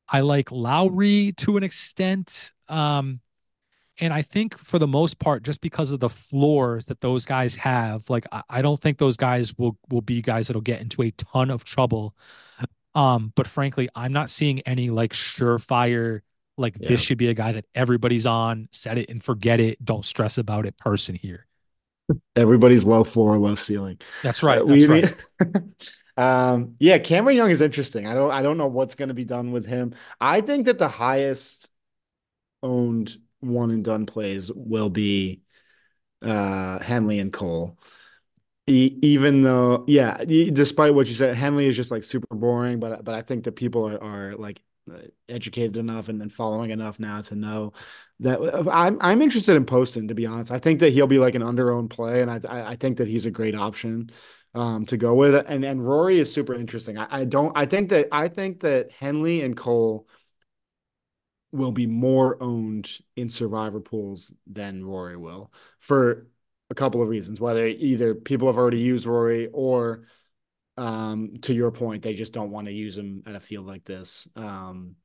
I 0.09 0.21
like 0.21 0.51
Lowry 0.51 1.33
to 1.39 1.57
an 1.57 1.63
extent. 1.63 2.53
Um, 2.69 3.21
and 4.01 4.13
I 4.13 4.23
think 4.23 4.57
for 4.59 4.79
the 4.79 4.87
most 4.87 5.19
part, 5.19 5.43
just 5.43 5.61
because 5.61 5.91
of 5.93 6.01
the 6.01 6.09
floors 6.09 6.87
that 6.87 7.01
those 7.01 7.25
guys 7.27 7.57
have, 7.57 8.09
like 8.11 8.27
I 8.49 8.63
don't 8.63 8.81
think 8.81 8.99
those 8.99 9.17
guys 9.17 9.57
will 9.59 9.79
will 9.91 10.03
be 10.03 10.23
guys 10.23 10.49
that'll 10.49 10.63
get 10.63 10.81
into 10.81 11.03
a 11.03 11.11
ton 11.13 11.51
of 11.51 11.65
trouble 11.65 12.15
Um, 12.95 13.33
but 13.37 13.47
frankly, 13.47 13.89
I'm 13.95 14.13
not 14.13 14.31
seeing 14.31 14.61
any 14.63 14.91
like 14.91 15.13
surefire, 15.13 16.21
like 16.57 16.77
Yeah. 16.81 16.89
this 16.89 17.01
should 17.01 17.19
be 17.19 17.29
a 17.29 17.35
guy 17.35 17.53
that 17.53 17.67
everybody's 17.75 18.27
on, 18.27 18.69
set 18.73 18.99
it 18.99 19.11
and 19.11 19.23
forget 19.23 19.61
it, 19.61 19.85
don't 19.85 20.05
stress 20.05 20.39
about 20.39 20.67
it 20.67 20.77
person 20.79 21.15
here. 21.15 21.47
Everybody's 22.37 22.85
low 22.85 23.05
floor, 23.05 23.39
low 23.39 23.55
ceiling. 23.55 23.99
That's 24.23 24.43
right. 24.43 24.61
Uh, 24.61 24.65
we- 24.65 24.87
That's 24.87 25.15
right. 25.45 25.63
um, 26.17 26.77
yeah, 26.79 26.99
Cameron 26.99 27.37
Young 27.37 27.51
is 27.51 27.61
interesting. 27.61 28.07
I 28.07 28.15
don't 28.15 28.31
I 28.31 28.43
don't 28.43 28.57
know 28.59 28.67
what's 28.67 28.95
going 28.95 29.09
to 29.09 29.15
be 29.15 29.25
done 29.25 29.53
with 29.53 29.67
him. 29.67 29.95
I 30.21 30.41
think 30.41 30.67
that 30.67 30.79
the 30.79 30.89
highest 30.89 31.71
owned 32.63 33.17
one 33.41 33.71
and 33.71 33.85
done 33.85 34.07
plays 34.07 34.51
will 34.55 34.91
be 34.91 35.43
uh 36.23 36.79
Henley 36.81 37.19
and 37.19 37.33
Cole. 37.33 37.79
Even 38.71 39.43
though, 39.43 39.87
yeah, 39.89 40.23
despite 40.25 40.93
what 40.93 41.07
you 41.07 41.15
said, 41.15 41.35
Henley 41.35 41.67
is 41.67 41.75
just 41.77 41.91
like 41.91 42.05
super 42.05 42.35
boring, 42.35 42.79
but 42.81 43.03
but 43.03 43.15
I 43.15 43.23
think 43.23 43.45
that 43.45 43.53
people 43.53 43.89
are, 43.89 44.03
are 44.03 44.37
like 44.37 44.61
uh, 44.93 44.99
educated 45.27 45.79
enough 45.79 46.11
and 46.11 46.21
then 46.21 46.29
following 46.29 46.71
enough 46.71 47.01
now 47.01 47.23
to 47.23 47.35
know 47.35 47.73
that 48.21 48.39
uh, 48.41 48.71
I'm 48.71 48.99
I'm 49.01 49.23
interested 49.23 49.57
in 49.57 49.65
Poston, 49.65 50.09
to 50.09 50.15
be 50.15 50.27
honest. 50.27 50.53
I 50.53 50.59
think 50.59 50.81
that 50.81 50.93
he'll 50.93 51.07
be 51.07 51.19
like 51.19 51.35
an 51.35 51.43
under-owned 51.43 51.89
play, 51.89 52.21
and 52.21 52.31
I 52.31 52.41
I 52.47 52.71
I 52.73 52.77
think 52.77 52.99
that 52.99 53.09
he's 53.09 53.25
a 53.25 53.31
great 53.31 53.55
option 53.55 54.11
um 54.55 54.85
to 54.87 54.99
go 54.99 55.15
with. 55.15 55.35
And 55.49 55.65
and 55.65 55.83
Rory 55.83 56.19
is 56.19 56.31
super 56.31 56.53
interesting. 56.53 56.99
I, 56.99 57.21
I 57.21 57.25
don't 57.25 57.57
I 57.57 57.65
think 57.65 57.89
that 57.89 58.09
I 58.13 58.29
think 58.29 58.61
that 58.61 58.91
Henley 58.93 59.41
and 59.41 59.57
Cole 59.57 60.07
will 61.53 61.73
be 61.73 61.87
more 61.87 62.37
owned 62.43 62.91
in 63.17 63.31
survivor 63.31 63.81
pools 63.81 64.35
than 64.47 64.85
Rory 64.85 65.17
will 65.17 65.53
for 65.79 66.27
a 66.71 66.75
couple 66.75 67.03
of 67.03 67.09
reasons. 67.09 67.41
Whether 67.41 67.67
either 67.67 68.15
people 68.15 68.49
have 68.49 68.59
already 68.59 68.81
used 68.81 69.07
Rory 69.07 69.49
or 69.53 70.05
um 70.77 71.39
to 71.43 71.55
your 71.55 71.71
point, 71.71 72.03
they 72.03 72.15
just 72.15 72.33
don't 72.33 72.51
want 72.51 72.67
to 72.67 72.73
use 72.73 72.97
him 72.97 73.23
at 73.27 73.35
a 73.35 73.41
field 73.41 73.67
like 73.67 73.85
this. 73.85 74.29
Um 74.37 74.97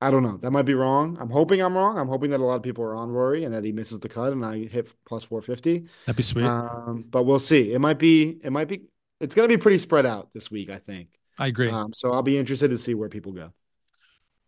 I 0.00 0.10
don't 0.10 0.22
know. 0.22 0.36
That 0.36 0.50
might 0.50 0.62
be 0.62 0.74
wrong. 0.74 1.16
I'm 1.18 1.30
hoping 1.30 1.62
I'm 1.62 1.74
wrong. 1.74 1.98
I'm 1.98 2.08
hoping 2.08 2.30
that 2.30 2.40
a 2.40 2.44
lot 2.44 2.56
of 2.56 2.62
people 2.62 2.84
are 2.84 2.94
on 2.94 3.10
Rory 3.10 3.44
and 3.44 3.54
that 3.54 3.64
he 3.64 3.72
misses 3.72 3.98
the 3.98 4.10
cut 4.10 4.32
and 4.32 4.44
I 4.44 4.66
hit 4.66 4.88
plus 5.06 5.24
450. 5.24 5.86
That'd 6.04 6.16
be 6.16 6.22
sweet. 6.22 6.44
Um, 6.44 7.06
but 7.08 7.22
we'll 7.22 7.38
see. 7.38 7.72
It 7.72 7.78
might 7.78 7.98
be, 7.98 8.38
it 8.44 8.50
might 8.50 8.68
be, 8.68 8.82
it's 9.20 9.34
going 9.34 9.48
to 9.48 9.56
be 9.56 9.60
pretty 9.60 9.78
spread 9.78 10.04
out 10.04 10.28
this 10.34 10.50
week, 10.50 10.68
I 10.68 10.78
think. 10.78 11.08
I 11.38 11.46
agree. 11.46 11.70
Um, 11.70 11.94
so 11.94 12.12
I'll 12.12 12.22
be 12.22 12.36
interested 12.36 12.70
to 12.72 12.78
see 12.78 12.92
where 12.92 13.08
people 13.08 13.32
go. 13.32 13.52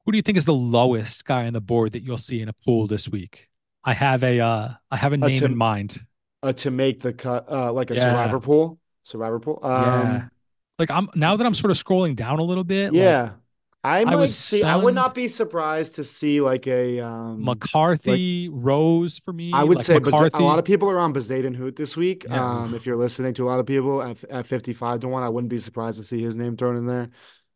Who 0.09 0.13
do 0.13 0.17
you 0.17 0.23
think 0.23 0.39
is 0.39 0.47
the 0.47 0.55
lowest 0.55 1.27
guy 1.27 1.47
on 1.47 1.53
the 1.53 1.61
board 1.61 1.93
that 1.93 2.03
you'll 2.03 2.17
see 2.17 2.41
in 2.41 2.49
a 2.49 2.55
pool 2.65 2.87
this 2.87 3.11
week? 3.11 3.51
I 3.85 3.93
have 3.93 4.25
a 4.25 4.41
uh 4.41 4.71
I 4.91 4.97
have 4.97 5.13
a 5.13 5.19
name 5.19 5.37
to- 5.37 5.45
in 5.45 5.55
mind. 5.55 5.99
Uh, 6.43 6.55
to 6.55 6.71
make 6.71 7.03
the 7.03 7.13
cut, 7.13 7.45
uh, 7.53 7.71
like 7.75 7.91
a 7.91 7.95
Yeah. 7.95 8.05
survivor 8.05 8.41
pool, 8.41 8.79
survivor 9.03 9.39
pool. 9.39 9.61
Um, 9.63 9.71
yeah. 9.85 10.29
Like 10.79 10.91
I'm 10.91 11.11
now 11.15 11.37
that 11.37 11.47
I'm 11.47 11.53
sort 11.53 11.73
of 11.73 11.77
scrolling 11.77 12.17
down 12.17 12.39
a 12.39 12.43
little 12.43 12.65
bit, 12.65 12.95
like 12.95 13.03
yeah. 13.03 13.33
I 13.85 14.05
might 14.05 14.17
was 14.17 14.35
see, 14.35 14.63
I 14.63 14.77
would 14.77 14.95
not 14.95 15.15
be 15.15 15.29
surprised 15.29 15.97
to 15.97 16.05
see 16.05 16.41
like 16.41 16.67
a, 16.67 17.01
um, 17.01 17.45
McCarthy, 17.45 18.49
Rose 18.49 19.19
for 19.19 19.35
me. 19.35 19.53
I 19.53 19.63
would 19.63 19.77
like 19.77 19.85
say 19.85 19.99
McCarthy. 19.99 20.43
a 20.43 20.47
lot 20.47 20.59
of 20.59 20.65
people 20.65 20.91
are 20.91 20.99
on 20.99 21.13
Bezuidenhout 21.13 21.77
this 21.77 21.99
week. 21.99 22.25
Yeah. 22.27 22.63
Um, 22.63 22.75
if 22.75 22.87
you're 22.87 22.97
listening 22.97 23.35
to 23.35 23.45
a 23.45 23.49
lot 23.49 23.61
of 23.61 23.67
people 23.67 24.01
at, 24.03 24.25
at 24.25 24.47
55 24.47 25.01
to 25.01 25.09
1, 25.09 25.23
I 25.23 25.29
wouldn't 25.29 25.51
be 25.51 25.59
surprised 25.59 25.99
to 25.99 26.05
see 26.05 26.23
his 26.23 26.35
name 26.35 26.57
thrown 26.57 26.77
in 26.77 26.87
there. 26.87 27.11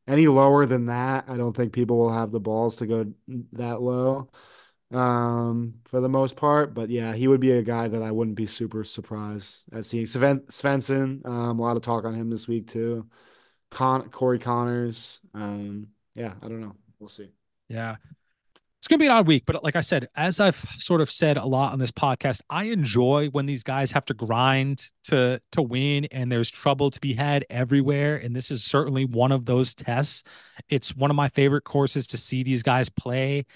Any 0.07 0.27
lower 0.27 0.67
than 0.67 0.87
that, 0.87 1.27
I 1.29 1.37
don't 1.37 1.57
think 1.57 1.73
people 1.73 1.97
will 1.99 2.13
have 2.13 2.33
the 2.33 2.41
balls 2.41 2.77
to 2.77 2.87
go 2.87 3.13
that 3.53 3.81
low 3.81 4.29
um, 4.93 5.75
for 5.85 6.01
the 6.01 6.09
most 6.09 6.37
part. 6.37 6.75
But 6.75 6.91
yeah, 6.91 7.15
he 7.15 7.29
would 7.29 7.41
be 7.41 7.53
a 7.53 7.63
guy 7.63 7.89
that 7.89 8.03
I 8.03 8.11
wouldn't 8.11 8.37
be 8.37 8.47
super 8.47 8.85
surprised 8.85 9.65
at 9.73 9.87
seeing. 9.87 10.07
Sven- 10.07 10.41
Svensson, 10.49 11.25
um, 11.27 11.59
a 11.59 11.63
lot 11.63 11.77
of 11.77 11.83
talk 11.83 12.05
on 12.05 12.15
him 12.15 12.31
this 12.31 12.49
week 12.49 12.69
too. 12.69 13.09
Con- 13.71 14.11
Corey 14.11 14.39
Conners. 14.39 15.21
Um, 15.35 15.89
yeah, 16.15 16.35
I 16.43 16.49
don't 16.49 16.61
know. 16.61 16.77
We'll 16.99 17.09
see. 17.09 17.31
Yeah. 17.69 17.97
It's 18.83 18.89
going 18.89 18.99
to 18.99 19.03
be 19.05 19.07
an 19.07 19.13
odd 19.13 19.29
week, 19.29 19.45
but 19.47 19.63
like 19.63 19.77
I 19.77 19.81
said, 19.81 20.09
as 20.17 20.41
I've 20.41 20.57
sort 20.77 21.01
of 21.01 21.09
said 21.09 21.37
a 21.37 21.47
lot 21.47 21.73
on 21.73 21.79
this 21.79 21.93
podcast, 21.93 22.41
I 22.51 22.65
enjoy 22.65 23.29
when 23.29 23.47
these 23.47 23.63
guys 23.63 23.93
have 23.93 24.05
to 24.07 24.15
grind 24.15 24.91
to 25.05 25.41
to 25.53 25.63
win 25.63 26.07
and 26.07 26.33
there's 26.33 26.51
trouble 26.51 26.91
to 26.91 26.99
be 27.01 27.15
had 27.15 27.47
everywhere 27.49 28.17
and 28.17 28.35
this 28.35 28.51
is 28.51 28.65
certainly 28.65 29.05
one 29.05 29.31
of 29.31 29.45
those 29.47 29.73
tests. 29.73 30.25
It's 30.69 30.97
one 30.97 31.11
of 31.11 31.17
my 31.17 31.29
favorite 31.29 31.63
courses 31.63 32.09
to 32.09 32.17
see 32.17 32.43
these 32.43 32.65
guys 32.65 32.89
play. 32.89 33.47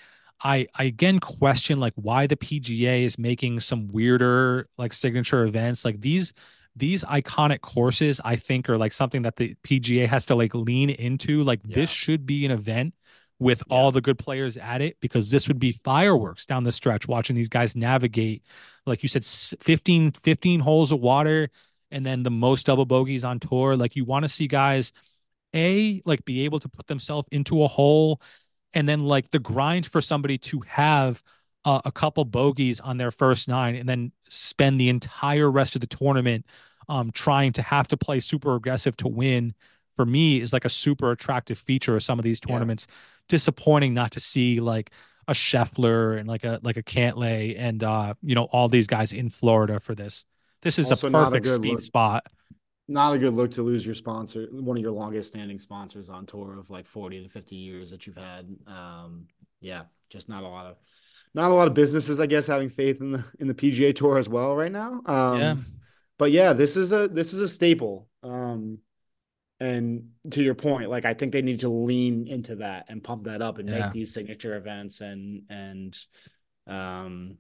I 0.45 0.69
I 0.77 0.85
again 0.85 1.19
question 1.19 1.81
like 1.81 1.95
why 1.97 2.29
the 2.29 2.37
PGA 2.37 3.03
is 3.03 3.19
making 3.19 3.59
some 3.59 3.89
weirder 3.89 4.69
like 4.79 4.93
signature 4.93 5.43
events 5.43 5.85
like 5.85 6.03
these 6.03 6.35
these 6.77 7.03
iconic 7.03 7.63
courses 7.63 8.21
I 8.25 8.37
think 8.37 8.69
are 8.71 8.79
like 8.79 8.93
something 8.93 9.23
that 9.23 9.35
the 9.35 9.57
PGA 9.65 10.07
has 10.07 10.25
to 10.27 10.37
like 10.37 10.55
lean 10.55 10.89
into 10.89 11.43
like 11.43 11.63
Yeah. 11.65 11.75
this 11.75 11.91
should 11.91 12.27
be 12.27 12.45
an 12.47 12.53
event 12.53 12.95
with 13.39 13.63
Yeah. 13.69 13.77
all 13.77 13.93
the 13.93 14.01
good 14.01 14.19
players 14.19 14.57
at 14.57 14.81
it 14.81 14.97
because 15.01 15.31
this 15.31 15.47
would 15.49 15.59
be 15.59 15.73
fireworks 15.73 16.47
down 16.47 16.65
the 16.65 16.73
stretch 16.73 17.07
watching 17.07 17.37
these 17.37 17.49
guys 17.51 17.77
navigate 17.77 18.43
like 18.87 19.03
you 19.03 19.09
said 19.09 19.23
s- 19.23 19.55
15 19.61 20.13
15 20.13 20.61
holes 20.61 20.91
of 20.93 21.01
water 21.01 21.51
and 21.91 22.05
then 22.07 22.23
the 22.23 22.31
most 22.31 22.67
double 22.67 22.87
bogeys 22.87 23.25
on 23.25 23.39
tour 23.39 23.77
like 23.77 23.95
you 23.95 24.05
want 24.05 24.23
to 24.23 24.29
see 24.29 24.47
guys 24.47 24.93
a 25.55 26.01
like 26.05 26.25
be 26.25 26.45
able 26.45 26.59
to 26.61 26.69
put 26.69 26.87
themselves 26.87 27.29
into 27.31 27.63
a 27.63 27.69
hole 27.69 28.21
and 28.75 28.89
then 28.89 29.05
like 29.05 29.31
the 29.31 29.39
grind 29.39 29.87
for 29.87 30.01
somebody 30.01 30.39
to 30.39 30.61
have 30.67 31.23
uh, 31.65 31.81
a 31.85 31.93
couple 31.93 32.25
bogeys 32.25 32.81
on 32.81 32.97
their 32.97 33.11
first 33.11 33.49
nine 33.49 33.75
and 33.75 33.89
then 33.89 34.13
spend 34.29 34.81
the 34.81 34.89
entire 34.89 35.51
rest 35.51 35.75
of 35.75 35.81
the 35.81 35.87
tournament 35.87 36.47
um 36.89 37.11
trying 37.11 37.53
to 37.53 37.63
have 37.63 37.89
to 37.89 37.97
play 37.97 38.21
super 38.21 38.55
aggressive 38.55 38.97
to 38.97 39.09
win 39.09 39.55
for 39.95 40.07
me 40.07 40.41
is 40.41 40.53
like 40.53 40.65
a 40.65 40.69
super 40.71 41.11
attractive 41.11 41.59
feature 41.59 41.97
of 41.97 42.03
some 42.03 42.19
of 42.19 42.23
these 42.25 42.41
Yeah. 42.47 42.55
Disappointing 43.29 43.95
not 43.95 44.13
to 44.13 44.21
see 44.21 44.61
like 44.61 44.91
a 45.29 45.33
Scheffler 45.33 46.19
and 46.19 46.29
like 46.29 46.45
a 46.45 46.61
like 46.63 46.77
a 46.77 46.83
Cantlay 46.83 47.57
and 47.59 47.83
uh 47.83 48.15
you 48.23 48.35
know 48.35 48.45
all 48.45 48.69
these 48.69 48.87
guys 48.87 49.13
in 49.13 49.29
Florida 49.31 49.81
for 49.81 49.95
this. 49.95 50.25
This 50.63 50.79
is 50.79 50.91
Also 50.91 51.09
a 51.09 51.11
not 51.11 51.29
a 51.29 51.31
perfect 51.31 51.47
speed 51.47 51.71
look. 51.73 51.81
spot. 51.81 52.27
Not 52.89 53.15
a 53.15 53.19
good 53.19 53.35
look 53.35 53.51
to 53.53 53.63
lose 53.63 53.85
your 53.85 53.97
sponsor, 53.97 54.47
one 54.53 54.77
of 54.77 54.83
your 54.83 54.93
longest 54.93 55.29
standing 55.29 55.59
sponsors 55.59 56.09
on 56.09 56.25
tour 56.25 56.57
of 56.57 56.71
like 56.71 56.87
40 56.87 57.23
to 57.25 57.29
50 57.29 57.57
years 57.57 57.91
that 57.91 58.07
you've 58.07 58.17
had. 58.17 58.47
Um, 58.69 59.27
yeah, 59.61 59.83
just 60.09 60.29
not 60.29 60.45
a 60.45 60.49
lot 60.49 60.67
of 60.67 60.77
not 61.35 61.51
a 61.51 61.55
lot 61.55 61.67
of 61.67 61.75
businesses, 61.75 62.21
I 62.21 62.27
guess, 62.27 62.47
having 62.47 62.69
faith 62.71 63.01
in 63.01 63.11
the 63.11 63.25
in 63.41 63.49
the 63.49 63.55
PGA 63.55 63.93
tour 63.93 64.19
as 64.19 64.29
well 64.29 64.55
right 64.55 64.71
now. 64.71 65.03
Um 65.07 65.41
Yeah. 65.41 65.57
but 66.17 66.31
yeah, 66.31 66.53
this 66.53 66.77
is 66.77 66.93
a 66.93 67.09
this 67.09 67.33
is 67.33 67.41
a 67.41 67.49
staple. 67.49 68.09
Um 68.23 68.79
and 69.61 70.11
to 70.31 70.43
your 70.43 70.55
point, 70.55 70.91
like 70.91 71.05
I 71.05 71.15
think 71.15 71.33
they 71.33 71.43
need 71.43 71.61
to 71.61 71.69
lean 71.69 72.27
into 72.27 72.57
that 72.57 72.87
and 72.89 73.03
pump 73.03 73.25
that 73.25 73.41
up 73.43 73.59
and 73.59 73.69
Yeah. 73.69 73.85
make 73.85 73.93
these 73.93 74.13
signature 74.13 74.57
events 74.57 75.01
and 75.01 75.43
and 75.49 75.99
um 76.67 77.39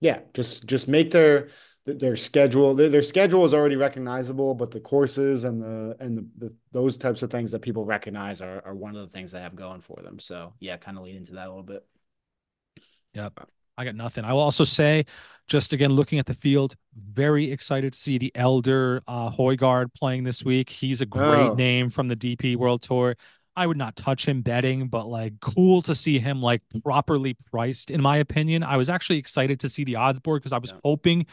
yeah, 0.00 0.20
just 0.34 0.66
just 0.66 0.88
make 0.88 1.10
their 1.12 1.50
their 1.84 2.16
schedule 2.16 2.74
their, 2.74 2.88
their 2.88 3.02
schedule 3.02 3.44
is 3.44 3.54
already 3.54 3.76
recognizable, 3.76 4.54
but 4.54 4.70
the 4.70 4.80
courses 4.80 5.44
and 5.44 5.62
the 5.62 5.96
and 6.00 6.18
the, 6.18 6.26
the 6.38 6.54
those 6.72 6.96
types 6.96 7.22
of 7.22 7.30
things 7.30 7.52
that 7.52 7.60
people 7.62 7.84
recognize 7.84 8.40
are 8.40 8.60
are 8.64 8.74
one 8.74 8.96
of 8.96 9.02
the 9.02 9.08
things 9.12 9.30
they 9.32 9.40
have 9.40 9.54
going 9.54 9.80
for 9.80 10.00
them. 10.02 10.18
So 10.18 10.54
yeah, 10.58 10.76
kind 10.76 10.98
of 10.98 11.04
lean 11.04 11.16
into 11.16 11.34
that 11.34 11.46
a 11.46 11.50
little 11.50 11.62
bit. 11.62 11.86
Yep. 13.14 13.48
I 13.78 13.84
got 13.84 13.94
nothing. 13.94 14.24
I 14.24 14.32
will 14.32 14.40
also 14.40 14.64
say, 14.64 15.06
just 15.48 15.72
again 15.72 15.92
looking 15.92 16.18
at 16.18 16.26
the 16.26 16.34
field, 16.34 16.74
very 16.94 17.50
excited 17.50 17.92
to 17.94 17.98
see 17.98 18.18
the 18.18 18.30
elder 18.34 19.02
uh 19.08 19.30
Højgaard 19.30 19.94
playing 19.94 20.24
this 20.24 20.44
week. 20.44 20.70
He's 20.70 21.00
a 21.00 21.06
great 21.06 21.50
Oh. 21.50 21.54
name 21.54 21.90
from 21.90 22.08
the 22.08 22.16
DP 22.16 22.56
World 22.56 22.82
Tour. 22.82 23.16
I 23.54 23.66
would 23.66 23.76
not 23.76 23.96
touch 23.96 24.26
him 24.26 24.40
betting, 24.40 24.88
but 24.88 25.06
like 25.08 25.34
cool 25.40 25.82
to 25.82 25.94
see 25.94 26.18
him 26.18 26.40
like 26.40 26.62
properly 26.84 27.34
priced, 27.50 27.90
in 27.90 28.00
my 28.00 28.16
opinion. 28.16 28.62
I 28.62 28.76
was 28.76 28.88
actually 28.88 29.18
excited 29.18 29.60
to 29.60 29.68
see 29.68 29.84
the 29.84 29.96
odds 29.96 30.20
board 30.20 30.40
because 30.42 30.52
I 30.52 30.58
was 30.58 30.70
Yeah. 30.70 30.80
hoping 30.84 31.26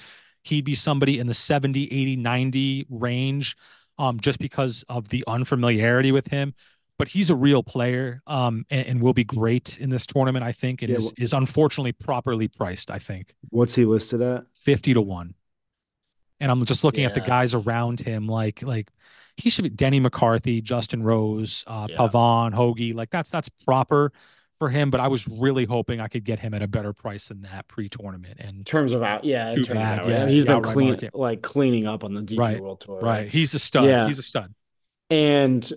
he'd 0.44 0.66
be 0.66 0.76
somebody 0.76 1.20
in 1.20 1.28
the 1.28 1.34
70, 1.34 1.86
80, 1.86 2.16
90 2.18 2.86
range, 2.90 3.56
um, 3.98 4.20
just 4.20 4.40
because 4.40 4.84
of 4.90 5.10
the 5.10 5.24
unfamiliarity 5.28 6.12
with 6.12 6.28
him. 6.28 6.54
But 7.00 7.08
he's 7.08 7.30
a 7.32 7.36
real 7.36 7.64
player, 7.64 8.22
um, 8.28 8.66
and, 8.70 8.86
and 8.86 9.02
will 9.02 9.14
be 9.14 9.24
great 9.24 9.78
in 9.80 9.90
this 9.90 10.06
tournament, 10.06 10.44
I 10.46 10.52
think, 10.52 10.82
and 10.84 10.92
Yeah, 10.92 10.98
is 10.98 11.04
well- 11.06 11.14
is 11.18 11.34
unfortunately 11.34 11.94
properly 11.94 12.48
priced, 12.50 12.92
I 12.92 13.00
think. 13.00 13.34
What's 13.50 13.74
he 13.74 13.86
listed 13.86 14.22
at? 14.22 14.44
50 14.54 14.94
to 14.94 15.02
1. 15.02 15.34
And 16.42 16.52
I'm 16.52 16.64
just 16.66 16.84
looking 16.84 17.06
at 17.06 17.14
the 17.16 17.22
guys 17.22 17.54
around 17.54 18.02
him, 18.02 18.28
like 18.28 18.62
like 18.62 18.90
he 19.38 19.50
should 19.50 19.64
be 19.64 19.70
Denny 19.70 20.00
McCarthy, 20.00 20.62
Justin 20.62 21.02
Rose, 21.04 21.64
uh 21.68 21.88
Yeah. 21.90 21.98
Pavon, 21.98 22.54
Hoge. 22.54 22.94
Like 22.94 23.10
that's 23.10 23.30
that's 23.32 23.50
proper 23.50 24.12
for 24.58 24.70
him, 24.70 24.90
but 24.90 25.00
I 25.00 25.08
was 25.08 25.26
really 25.28 25.64
hoping 25.66 26.02
I 26.02 26.10
could 26.10 26.26
get 26.26 26.40
him 26.40 26.54
at 26.54 26.62
a 26.62 26.68
better 26.68 26.92
price 26.92 27.30
than 27.30 27.42
that 27.44 27.68
pre-tournament. 27.70 28.40
In 28.40 28.46
And 28.46 28.66
terms 28.66 28.92
of 28.92 29.02
out, 29.02 29.24
yeah, 29.24 29.50
in 29.52 29.56
Too 29.56 29.64
terms 29.64 29.78
bad, 29.80 30.00
of 30.00 30.06
out, 30.06 30.12
yeah, 30.12 30.28
he's 30.28 30.44
the 30.44 30.54
been 30.54 30.64
clean, 30.64 30.90
market. 30.90 31.16
like 31.16 31.42
cleaning 31.42 31.88
up 31.88 32.04
on 32.04 32.14
the 32.14 32.22
DP 32.22 32.38
Right, 32.38 32.60
World 32.62 32.82
Tour, 32.82 33.00
right, 33.02 33.30
he's 33.30 33.54
a 33.54 33.60
stud. 33.60 33.86
Yeah. 33.86 34.06
He's 34.08 34.20
a 34.20 34.24
stud. 34.24 34.54
And 35.10 35.72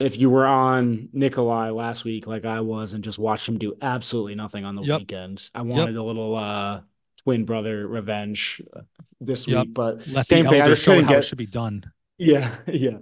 if 0.00 0.16
you 0.18 0.30
were 0.30 0.46
on 0.46 1.08
Nicolai 1.12 1.70
last 1.70 2.04
week, 2.04 2.26
like 2.26 2.44
I 2.44 2.60
was, 2.60 2.94
and 2.94 3.04
just 3.04 3.18
watched 3.18 3.48
him 3.48 3.58
do 3.58 3.76
absolutely 3.82 4.34
nothing 4.34 4.64
on 4.64 4.76
the 4.76 4.82
Yep. 4.82 5.02
weekend, 5.02 5.50
I 5.54 5.62
wanted 5.62 5.96
a 5.96 6.02
little 6.02 6.36
uh 6.36 6.82
twin 7.24 7.44
brother 7.44 7.86
revenge 7.86 8.62
uh, 8.76 8.82
this 9.20 9.46
Yep. 9.46 9.68
week. 9.68 9.74
But 9.74 10.02
Let 10.06 10.26
same 10.26 10.48
thing, 10.48 10.60
I 10.60 10.68
just 10.68 10.84
couldn't 10.84 11.04
how 11.04 11.16
it 11.16 11.22
get. 11.22 11.24
should 11.24 11.38
be 11.38 11.46
done. 11.46 11.92
Yeah, 12.18 12.62
yeah. 12.68 12.98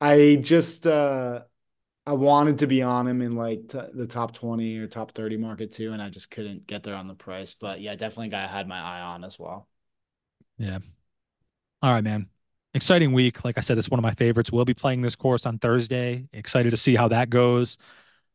I 0.00 0.38
just 0.42 0.86
uh 0.86 1.44
I 2.06 2.14
wanted 2.14 2.60
to 2.60 2.66
be 2.68 2.82
on 2.82 3.08
him 3.08 3.22
in 3.22 3.36
like 3.36 3.68
t- 3.68 3.80
the 3.94 4.06
top 4.08 4.34
20 4.34 4.78
or 4.78 4.88
top 4.88 5.12
30 5.12 5.36
market 5.38 5.72
too, 5.72 5.92
and 5.94 6.02
I 6.02 6.10
just 6.10 6.30
couldn't 6.32 6.66
get 6.68 6.82
there 6.84 6.96
on 6.96 7.08
the 7.08 7.14
price. 7.16 7.54
But 7.54 7.80
yeah, 7.82 7.94
definitely 7.96 8.30
guy 8.30 8.44
I 8.44 8.48
had 8.48 8.68
my 8.68 8.80
eye 8.80 9.02
on 9.02 9.24
as 9.24 9.38
well. 9.38 9.68
Yeah. 10.58 10.78
All 11.82 11.92
right, 11.92 12.04
man. 12.04 12.28
Exciting 12.74 13.12
week. 13.12 13.44
Like 13.44 13.58
I 13.58 13.60
said, 13.60 13.76
it's 13.76 13.90
one 13.90 13.98
of 13.98 14.02
my 14.02 14.14
favorites. 14.14 14.50
We'll 14.50 14.64
be 14.64 14.72
playing 14.74 15.02
this 15.02 15.14
course 15.14 15.44
on 15.44 15.58
Thursday. 15.58 16.26
Excited 16.32 16.70
to 16.70 16.76
see 16.76 16.96
how 16.96 17.08
that 17.08 17.28
goes. 17.28 17.76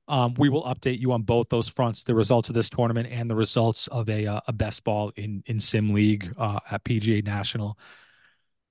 Um, 0.07 0.35
we 0.37 0.47
will 0.47 0.63
update 0.63 0.99
you 0.99 1.11
on 1.11 1.23
both 1.23 1.49
those 1.49 1.67
fronts, 1.67 2.03
the 2.03 2.15
results 2.15 2.47
of 2.47 2.55
this 2.55 2.69
tournament 2.69 3.09
and 3.11 3.29
the 3.29 3.35
results 3.35 3.87
of 3.87 4.07
a 4.09 4.25
uh, 4.25 4.41
a 4.47 4.53
best 4.53 4.83
ball 4.83 5.11
in 5.15 5.43
in 5.47 5.59
Sim 5.59 5.93
League 5.93 6.33
uh, 6.37 6.59
at 6.71 6.83
PGA 6.83 7.25
National. 7.25 7.77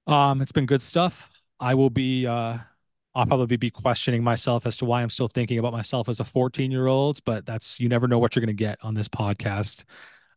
Um, 0.06 0.40
it's 0.40 0.52
been 0.52 0.66
good 0.66 0.80
stuff. 0.80 1.28
I 1.58 1.74
will 1.74 1.90
be 1.90 2.26
uh, 2.26 2.58
I'll 3.14 3.26
probably 3.26 3.56
be 3.56 3.70
questioning 3.70 4.22
myself 4.22 4.66
as 4.66 4.76
to 4.78 4.84
why 4.84 5.02
I'm 5.02 5.10
still 5.10 5.28
thinking 5.28 5.58
about 5.58 5.72
myself 5.72 6.08
as 6.08 6.20
a 6.20 6.24
14 6.24 6.70
year 6.70 6.86
old, 6.86 7.22
but 7.24 7.44
that's 7.44 7.80
you 7.80 7.88
never 7.88 8.06
know 8.06 8.18
what 8.18 8.36
you're 8.36 8.42
gonna 8.42 8.52
get 8.52 8.78
on 8.82 8.94
this 8.94 9.08
podcast. 9.08 9.84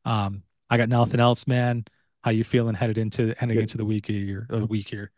Um, 0.05 0.43
I 0.69 0.77
got 0.77 0.89
nothing 0.89 1.19
else, 1.19 1.47
man. 1.47 1.85
How 2.21 2.31
you 2.31 2.43
feeling 2.43 2.75
headed 2.75 2.97
into 2.97 3.33
heading 3.37 3.55
Good. 3.55 3.61
into 3.63 3.77
the 3.77 3.85
week 3.85 4.07
here, 4.07 4.45
the 4.49 4.65
week 4.65 4.89
here? 4.89 5.11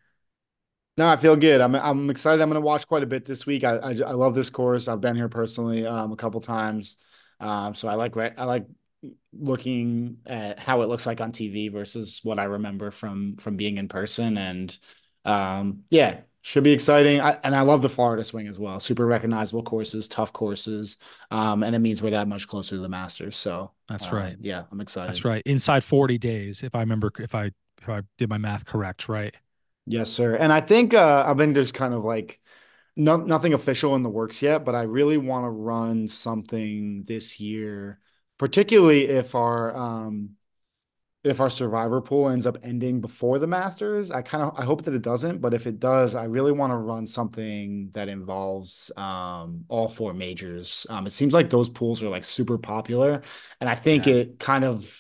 No, 0.98 1.08
I 1.08 1.16
feel 1.16 1.36
good. 1.36 1.62
I'm 1.62 1.74
I'm 1.76 2.10
excited. 2.10 2.42
I'm 2.42 2.50
going 2.50 2.62
to 2.62 2.66
watch 2.66 2.88
quite 2.88 3.02
a 3.04 3.08
bit 3.08 3.26
this 3.26 3.46
week. 3.46 3.64
I, 3.64 3.78
I 3.78 3.90
I 3.92 4.12
love 4.12 4.36
this 4.36 4.50
course. 4.50 4.88
I've 4.88 5.02
been 5.02 5.16
here 5.16 5.30
personally 5.30 5.86
um, 5.86 6.12
a 6.12 6.16
couple 6.16 6.42
times, 6.42 6.98
um, 7.40 7.74
so 7.76 7.88
I 7.88 7.96
like 7.96 8.16
I 8.18 8.44
like 8.44 8.68
looking 9.34 10.18
at 10.26 10.60
how 10.60 10.82
it 10.82 10.90
looks 10.90 11.06
like 11.08 11.22
on 11.22 11.32
TV 11.32 11.70
versus 11.70 12.20
what 12.24 12.40
I 12.40 12.44
remember 12.46 12.92
from 12.92 13.38
from 13.38 13.56
being 13.56 13.78
in 13.78 13.88
person. 13.88 14.38
And 14.38 14.78
um, 15.26 15.86
yeah, 15.90 16.22
should 16.42 16.64
be 16.64 16.72
exciting. 16.72 17.22
I, 17.22 17.38
and 17.44 17.56
I 17.56 17.62
love 17.62 17.82
the 17.82 17.90
Florida 17.90 18.24
swing 18.24 18.48
as 18.48 18.58
well. 18.58 18.80
Super 18.80 19.06
recognizable 19.06 19.64
courses, 19.64 20.08
tough 20.08 20.34
courses, 20.34 20.98
um, 21.30 21.64
and 21.64 21.76
it 21.76 21.80
means 21.80 22.02
we're 22.02 22.12
that 22.12 22.28
much 22.28 22.48
closer 22.48 22.76
to 22.76 22.82
the 22.82 22.90
Masters. 22.90 23.36
So 23.36 23.72
That's 23.88 24.12
um, 24.12 24.18
right. 24.18 24.36
yeah, 24.40 24.64
I'm 24.72 24.82
excited. 24.82 25.10
That's 25.10 25.26
right. 25.26 25.44
Inside 25.46 25.84
40 25.84 26.18
days, 26.18 26.64
if 26.64 26.74
I 26.76 26.80
remember, 26.80 27.12
if 27.20 27.36
I 27.36 27.52
if 27.82 27.90
I 27.90 28.02
did 28.18 28.30
my 28.30 28.38
math 28.38 28.66
correct, 28.66 29.10
right? 29.10 29.34
Yes, 29.86 30.10
sir. 30.10 30.36
And 30.36 30.54
I 30.54 30.62
think 30.62 30.94
uh, 30.94 31.26
I've 31.28 31.38
been 31.38 31.56
just 31.56 31.74
kind 31.74 31.94
of 31.94 32.04
like 32.04 32.40
no, 32.96 33.18
nothing 33.18 33.54
official 33.54 33.96
in 33.96 34.04
the 34.04 34.10
works 34.10 34.42
yet, 34.42 34.66
but 34.66 34.76
I 34.76 34.84
really 34.84 35.18
want 35.18 35.46
to 35.46 35.50
run 35.50 36.08
something 36.08 37.04
this 37.04 37.40
year, 37.40 38.00
particularly 38.38 39.08
if 39.08 39.36
our 39.36 39.76
um 39.76 40.32
if 41.24 41.40
our 41.40 41.50
survivor 41.52 42.02
pool 42.02 42.30
ends 42.30 42.48
up 42.48 42.58
ending 42.64 43.00
before 43.00 43.38
the 43.40 43.48
Masters. 43.48 44.10
I 44.12 44.22
kind 44.24 44.44
of 44.44 44.58
I 44.58 44.64
hope 44.66 44.84
that 44.86 44.94
it 44.96 45.04
doesn't, 45.04 45.40
but 45.40 45.54
if 45.54 45.68
it 45.68 45.80
does, 45.80 46.16
I 46.16 46.24
really 46.26 46.52
want 46.52 46.72
to 46.72 46.78
run 46.78 47.06
something 47.08 47.92
that 47.94 48.10
involves 48.10 48.92
um 48.98 49.66
all 49.70 49.88
four 49.88 50.14
majors. 50.14 50.88
Um 50.90 51.06
it 51.08 51.12
seems 51.12 51.34
like 51.34 51.50
those 51.50 51.70
pools 51.70 52.02
are 52.04 52.10
like 52.10 52.24
super 52.24 52.58
popular, 52.58 53.22
and 53.60 53.70
I 53.70 53.76
think 53.76 54.06
Yeah. 54.06 54.08
it 54.08 54.40
kind 54.40 54.64
of 54.66 54.98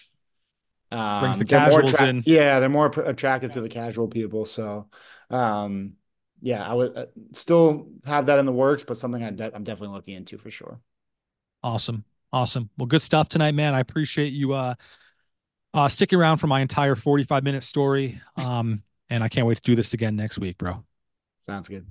Brings 1.19 1.37
um, 1.37 1.39
the 1.39 1.45
they're 1.47 1.61
more 1.61 1.79
casuals 1.79 1.81
attract 1.81 2.01
in. 2.01 2.25
yeah, 2.25 2.59
they're 2.59 2.69
more 2.69 2.87
attractive 2.87 3.51
to 3.53 3.61
the 3.61 3.69
casual 3.69 4.07
people. 4.07 4.45
So, 4.45 4.89
um, 5.29 5.93
yeah, 6.41 6.67
I 6.67 6.73
would 6.75 6.97
uh, 6.97 7.05
still 7.33 7.89
have 8.05 8.25
that 8.27 8.39
in 8.39 8.45
the 8.45 8.51
works, 8.53 8.83
but 8.83 8.97
something 8.97 9.23
I 9.23 9.31
de 9.31 9.53
I'm 9.55 9.63
definitely 9.63 9.95
looking 9.95 10.15
into 10.15 10.37
for 10.37 10.51
sure. 10.51 10.81
Awesome. 11.63 12.05
Awesome. 12.33 12.69
Well, 12.77 12.85
good 12.85 13.01
stuff 13.01 13.29
tonight, 13.29 13.53
man. 13.53 13.73
I 13.75 13.79
appreciate 13.81 14.33
you 14.33 14.53
uh 14.53 14.75
uh 15.73 15.87
sticking 15.87 16.19
around 16.19 16.37
for 16.37 16.47
my 16.47 16.61
entire 16.61 16.95
45 16.95 17.43
minute 17.43 17.63
story. 17.63 18.21
Um, 18.35 18.83
and 19.09 19.23
I 19.23 19.29
can't 19.29 19.45
wait 19.45 19.57
to 19.57 19.63
do 19.63 19.75
this 19.75 19.93
again 19.93 20.15
next 20.15 20.39
week, 20.39 20.57
bro. 20.57 20.83
Sounds 21.39 21.67
good. 21.67 21.85